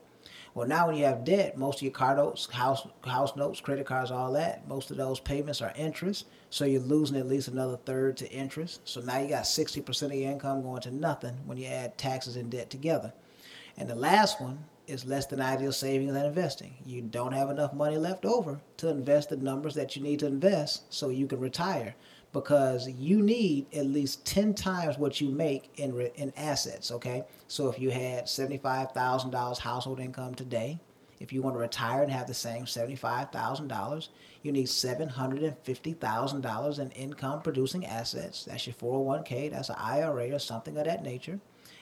Well, 0.54 0.68
now 0.68 0.86
when 0.86 0.96
you 0.96 1.04
have 1.04 1.24
debt, 1.24 1.58
most 1.58 1.78
of 1.78 1.82
your 1.82 1.90
car 1.90 2.14
notes, 2.14 2.46
house 2.46 2.86
house 3.04 3.34
notes, 3.34 3.60
credit 3.60 3.86
cards, 3.86 4.12
all 4.12 4.32
that, 4.34 4.68
most 4.68 4.92
of 4.92 4.96
those 4.96 5.18
payments 5.18 5.60
are 5.60 5.72
interest. 5.76 6.26
So 6.50 6.64
you're 6.64 6.80
losing 6.80 7.16
at 7.16 7.26
least 7.26 7.48
another 7.48 7.76
third 7.76 8.16
to 8.18 8.30
interest. 8.30 8.80
So 8.84 9.00
now 9.00 9.18
you 9.18 9.28
got 9.28 9.42
60% 9.42 10.02
of 10.02 10.12
your 10.12 10.30
income 10.30 10.62
going 10.62 10.82
to 10.82 10.92
nothing 10.92 11.36
when 11.44 11.58
you 11.58 11.66
add 11.66 11.98
taxes 11.98 12.36
and 12.36 12.50
debt 12.50 12.70
together. 12.70 13.12
And 13.76 13.90
the 13.90 13.96
last 13.96 14.40
one 14.40 14.64
is 14.86 15.04
less 15.04 15.26
than 15.26 15.40
ideal 15.40 15.72
savings 15.72 16.14
and 16.14 16.24
investing. 16.24 16.74
You 16.86 17.02
don't 17.02 17.32
have 17.32 17.50
enough 17.50 17.72
money 17.72 17.96
left 17.96 18.24
over 18.24 18.60
to 18.76 18.88
invest 18.88 19.30
the 19.30 19.36
numbers 19.36 19.74
that 19.74 19.96
you 19.96 20.02
need 20.02 20.20
to 20.20 20.26
invest 20.26 20.92
so 20.92 21.08
you 21.08 21.26
can 21.26 21.40
retire 21.40 21.96
because 22.32 22.88
you 22.88 23.22
need 23.22 23.66
at 23.74 23.86
least 23.86 24.26
10 24.26 24.54
times 24.54 24.98
what 24.98 25.20
you 25.20 25.30
make 25.30 25.70
in 25.76 25.94
re- 25.94 26.12
in 26.16 26.32
assets, 26.36 26.90
okay? 26.90 27.24
So 27.54 27.68
if 27.68 27.78
you 27.78 27.92
had 27.92 28.24
$75,000 28.24 29.58
household 29.58 30.00
income 30.00 30.34
today, 30.34 30.80
if 31.20 31.32
you 31.32 31.40
want 31.40 31.54
to 31.54 31.60
retire 31.60 32.02
and 32.02 32.10
have 32.10 32.26
the 32.26 32.34
same 32.34 32.64
$75,000, 32.64 34.08
you 34.42 34.50
need 34.50 34.66
$750,000 34.66 36.78
in 36.80 36.90
income 36.90 37.42
producing 37.42 37.86
assets. 37.86 38.42
That's 38.42 38.66
your 38.66 38.74
401k, 38.74 39.52
that's 39.52 39.68
an 39.68 39.76
IRA 39.78 40.34
or 40.34 40.40
something 40.40 40.76
of 40.76 40.86
that 40.86 41.04
nature. 41.04 41.38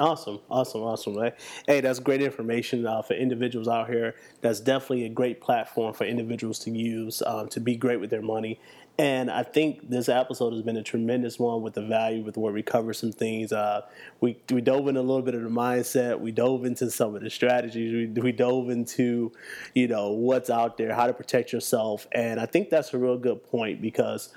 Awesome, 0.00 0.40
awesome, 0.50 0.82
awesome. 0.82 1.30
Hey, 1.68 1.80
that's 1.80 2.00
great 2.00 2.20
information 2.20 2.84
uh, 2.84 3.02
for 3.02 3.14
individuals 3.14 3.68
out 3.68 3.88
here. 3.88 4.16
That's 4.40 4.58
definitely 4.58 5.04
a 5.04 5.08
great 5.08 5.40
platform 5.40 5.94
for 5.94 6.04
individuals 6.04 6.58
to 6.60 6.72
use 6.72 7.22
um, 7.24 7.48
to 7.50 7.60
be 7.60 7.76
great 7.76 8.00
with 8.00 8.10
their 8.10 8.20
money. 8.20 8.58
And 8.98 9.30
I 9.30 9.44
think 9.44 9.88
this 9.88 10.08
episode 10.08 10.52
has 10.52 10.62
been 10.62 10.76
a 10.76 10.82
tremendous 10.82 11.38
one 11.38 11.62
with 11.62 11.74
the 11.74 11.82
value, 11.82 12.24
with 12.24 12.36
where 12.36 12.52
we 12.52 12.60
cover 12.60 12.92
some 12.92 13.12
things. 13.12 13.52
Uh, 13.52 13.82
we 14.20 14.36
we 14.50 14.60
dove 14.60 14.88
into 14.88 15.00
a 15.00 15.02
little 15.02 15.22
bit 15.22 15.36
of 15.36 15.42
the 15.42 15.48
mindset. 15.48 16.18
We 16.18 16.32
dove 16.32 16.64
into 16.64 16.90
some 16.90 17.14
of 17.14 17.22
the 17.22 17.30
strategies. 17.30 17.92
We, 18.16 18.20
we 18.20 18.32
dove 18.32 18.70
into, 18.70 19.30
you 19.76 19.86
know, 19.86 20.10
what's 20.10 20.50
out 20.50 20.76
there, 20.76 20.92
how 20.92 21.06
to 21.06 21.12
protect 21.12 21.52
yourself. 21.52 22.08
And 22.10 22.40
I 22.40 22.46
think 22.46 22.68
that's 22.68 22.94
a 22.94 22.98
real 22.98 23.16
good 23.16 23.44
point 23.48 23.80
because 23.80 24.32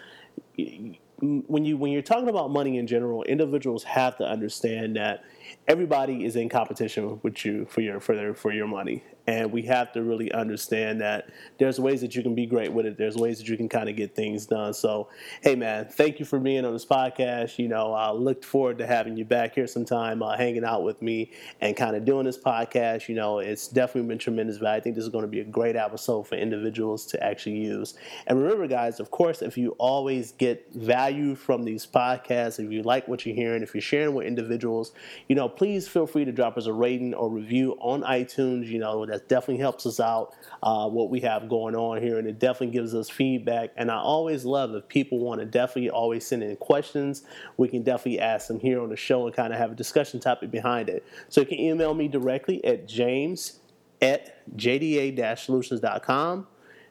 when 1.20 1.66
you 1.66 1.78
when 1.78 1.92
you're 1.92 2.02
talking 2.04 2.30
about 2.30 2.52
money 2.52 2.78
in 2.78 2.86
general, 2.86 3.24
individuals 3.24 3.84
have 3.84 4.18
to 4.18 4.24
understand 4.24 4.96
that 4.98 5.24
everybody 5.68 6.26
is 6.26 6.36
in 6.36 6.50
competition 6.50 7.20
with 7.24 7.46
you 7.46 7.66
for 7.66 7.82
your 7.82 8.00
for 8.00 8.16
their 8.16 8.34
for 8.34 8.52
your 8.52 8.68
money, 8.68 9.04
and 9.28 9.52
we 9.52 9.62
have 9.64 9.92
to 9.92 10.02
really 10.02 10.32
understand 10.32 11.02
that 11.02 11.30
there's 11.58 11.80
ways 11.80 12.00
that 12.00 12.16
you 12.16 12.24
can 12.24 12.34
be 12.34 12.46
great 12.46 12.72
with 12.72 12.86
it. 12.86 12.98
There's 12.98 13.18
ways 13.18 13.38
that 13.40 13.50
you 13.50 13.58
can 13.58 13.68
kind 13.68 13.90
of 13.90 13.98
get 13.98 14.16
things 14.16 14.46
done. 14.46 14.74
So, 14.74 15.10
hey 15.42 15.56
man, 15.56 15.86
thank 15.86 16.20
you 16.20 16.26
for 16.26 16.40
being 16.40 16.64
on 16.64 16.72
this 16.72 16.86
podcast. 16.86 17.60
You 17.60 17.68
know, 17.68 17.92
I 17.92 18.12
looked 18.12 18.46
forward 18.46 18.78
to 18.78 18.88
having 18.88 19.18
you 19.18 19.26
back 19.26 19.56
here 19.56 19.68
sometime, 19.68 20.24
uh, 20.24 20.38
hanging 20.38 20.64
out 20.64 20.84
with 20.84 21.02
me 21.02 21.32
and 21.60 21.76
kind 21.76 21.98
of 21.98 22.06
doing 22.06 22.26
this 22.26 22.38
podcast. 22.38 23.10
You 23.10 23.16
know, 23.16 23.40
it's 23.40 23.68
definitely 23.68 24.08
been 24.08 24.18
tremendous 24.18 24.58
value. 24.58 24.78
I 24.78 24.80
think 24.80 24.96
this 24.96 25.04
is 25.04 25.10
going 25.10 25.24
to 25.24 25.28
be 25.28 25.42
a 25.42 25.46
great 25.46 25.76
episode 25.76 26.24
for 26.28 26.36
individuals 26.36 27.06
to 27.08 27.22
actually 27.22 27.58
use. 27.58 27.96
And 28.28 28.42
remember, 28.42 28.66
guys, 28.68 29.02
of 29.02 29.12
course, 29.12 29.42
if 29.42 29.58
you 29.58 29.72
always 29.78 30.32
get 30.32 30.72
value 30.74 31.36
from 31.36 31.64
these 31.64 31.86
podcasts, 31.86 32.64
if 32.64 32.72
you 32.72 32.82
like 32.82 33.10
what 33.10 33.26
you're 33.26 33.36
hearing, 33.36 33.62
if 33.62 33.76
you're 33.76 33.82
sharing 33.82 34.16
with 34.16 34.26
individuals, 34.26 34.94
you 35.28 35.36
know, 35.36 35.50
please 35.50 35.86
feel 35.86 36.08
free 36.08 36.24
to 36.24 36.32
drop 36.32 36.58
us 36.58 36.66
a 36.66 36.74
rating 36.74 37.14
or 37.14 37.30
review 37.30 37.76
on 37.82 38.04
iTunes. 38.04 38.68
You 38.68 38.80
know, 38.80 39.06
that 39.18 39.28
definitely 39.28 39.58
helps 39.58 39.86
us 39.88 40.00
out 40.00 40.36
uh, 40.62 40.88
what 40.88 41.10
we 41.10 41.20
have 41.22 41.50
going 41.50 41.76
on 41.76 42.02
here, 42.02 42.20
and 42.20 42.28
it 42.28 42.38
definitely 42.38 42.74
gives 42.74 42.94
us 42.94 43.10
feedback. 43.10 43.72
And 43.76 43.90
I 43.90 43.98
always 43.98 44.46
love 44.46 44.76
if 44.76 44.88
people 44.88 45.18
want 45.20 45.40
to 45.40 45.46
definitely 45.46 45.90
always 45.90 46.26
send 46.28 46.44
in 46.44 46.56
questions. 46.58 47.24
We 47.58 47.68
can 47.68 47.82
definitely 47.82 48.20
ask 48.20 48.48
them 48.48 48.60
here 48.60 48.80
on 48.80 48.90
the 48.90 48.96
show 48.96 49.26
and 49.26 49.36
kind 49.36 49.52
of 49.52 49.60
have 49.60 49.72
a 49.72 49.76
discussion 49.76 50.20
topic 50.20 50.52
behind 50.52 50.88
it. 50.90 51.04
So 51.30 51.42
you 51.42 51.48
can 51.48 51.60
email 51.60 51.96
me 51.96 52.08
directly 52.08 52.64
at 52.64 52.88
james 52.88 53.60
at 54.02 54.48
jda-solutions.com. 54.56 56.48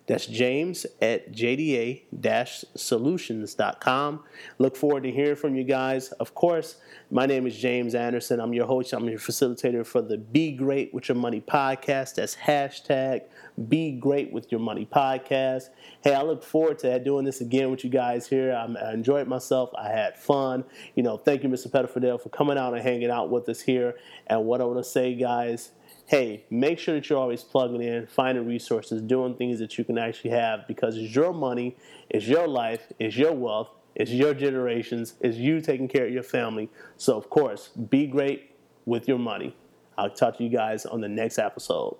That's 0.07 0.27
James 0.27 0.87
at 1.03 1.33
jda-solutions.com. 1.33 4.25
Look 4.59 4.77
forward 4.77 5.03
to 5.03 5.11
hearing 5.11 5.35
from 5.35 5.57
you 5.57 5.65
guys. 5.65 6.13
Of 6.13 6.33
course, 6.35 6.77
my 7.11 7.27
name 7.27 7.45
is 7.47 7.57
James 7.57 7.97
Anderson. 7.97 8.39
I'm 8.39 8.53
your 8.53 8.67
host. 8.67 8.93
I'm 8.93 9.09
your 9.09 9.19
facilitator 9.19 9.85
for 9.85 10.03
the 10.03 10.19
Be 10.19 10.53
Great 10.53 10.95
with 10.95 11.09
Your 11.09 11.17
Money 11.17 11.41
podcast. 11.41 12.15
That's 12.15 12.37
hashtag 12.37 13.23
Be 13.69 13.91
Great 13.93 14.33
with 14.33 14.53
Your 14.53 14.61
Money 14.61 14.87
podcast. 14.87 15.71
Hey, 16.05 16.15
I 16.15 16.23
look 16.23 16.45
forward 16.45 16.79
to 16.81 16.99
doing 17.01 17.25
this 17.25 17.41
again 17.41 17.73
with 17.73 17.83
you 17.83 17.91
guys 17.91 18.29
here. 18.29 18.53
I'm, 18.53 18.77
enjoyed 18.77 19.27
myself. 19.27 19.71
I 19.77 19.89
had 19.89 20.17
fun. 20.17 20.63
You 20.95 21.03
know, 21.03 21.17
thank 21.17 21.43
you, 21.43 21.49
Mr. 21.49 21.69
Pettifordale, 21.69 22.23
for 22.23 22.29
coming 22.29 22.57
out 22.57 22.75
and 22.75 22.83
hanging 22.83 23.11
out 23.11 23.31
with 23.31 23.49
us 23.49 23.61
here. 23.61 23.97
And 24.29 24.45
what 24.45 24.61
I 24.61 24.65
want 24.65 24.79
to 24.79 24.85
say, 24.85 25.17
guys, 25.17 25.73
hey, 26.07 26.45
make 26.51 26.79
sure 26.79 26.95
that 26.95 27.11
you're 27.11 27.19
always 27.19 27.43
plugging 27.43 27.83
in, 27.83 28.07
finding 28.07 28.47
resources, 28.47 29.03
doing 29.03 29.35
things 29.35 29.59
that 29.59 29.77
you 29.77 29.85
can 29.85 29.99
actually 29.99 30.31
have 30.31 30.67
because 30.69 30.97
it's 30.97 31.15
your 31.15 31.35
money, 31.35 31.77
it's 32.09 32.29
your 32.29 32.47
life, 32.47 32.93
it's 33.01 33.17
your 33.17 33.33
wealth, 33.33 33.71
it's 33.97 34.13
your 34.13 34.33
generations, 34.33 35.15
it's 35.21 35.37
you 35.37 35.61
taking 35.61 35.89
care 35.89 36.07
of 36.07 36.13
your 36.13 36.23
family. 36.23 36.71
So, 36.97 37.17
of 37.17 37.29
course, 37.29 37.69
be 37.69 38.07
great 38.07 38.53
with 38.85 39.09
your 39.09 39.19
money. 39.19 39.57
I'll 39.99 40.11
talk 40.11 40.39
to 40.39 40.45
you 40.45 40.51
guys 40.51 40.87
on 40.87 41.01
the 41.01 41.09
next 41.09 41.39
episode. 41.39 41.97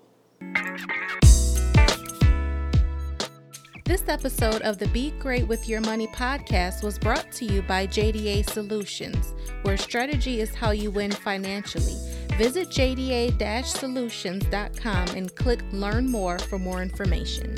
This 3.83 4.07
episode 4.07 4.61
of 4.61 4.77
the 4.77 4.87
Be 4.93 5.11
Great 5.11 5.47
with 5.47 5.67
Your 5.67 5.81
Money 5.81 6.07
podcast 6.07 6.83
was 6.83 6.99
brought 6.99 7.31
to 7.33 7.45
you 7.45 7.61
by 7.61 7.87
JDA 7.87 8.49
Solutions, 8.49 9.33
where 9.63 9.77
strategy 9.77 10.39
is 10.39 10.53
how 10.53 10.71
you 10.71 10.91
win 10.91 11.11
financially. 11.11 11.95
Visit 12.37 12.69
jda-solutions.com 12.69 15.07
and 15.09 15.35
click 15.35 15.59
Learn 15.71 16.09
More 16.09 16.37
for 16.37 16.59
more 16.59 16.83
information. 16.83 17.55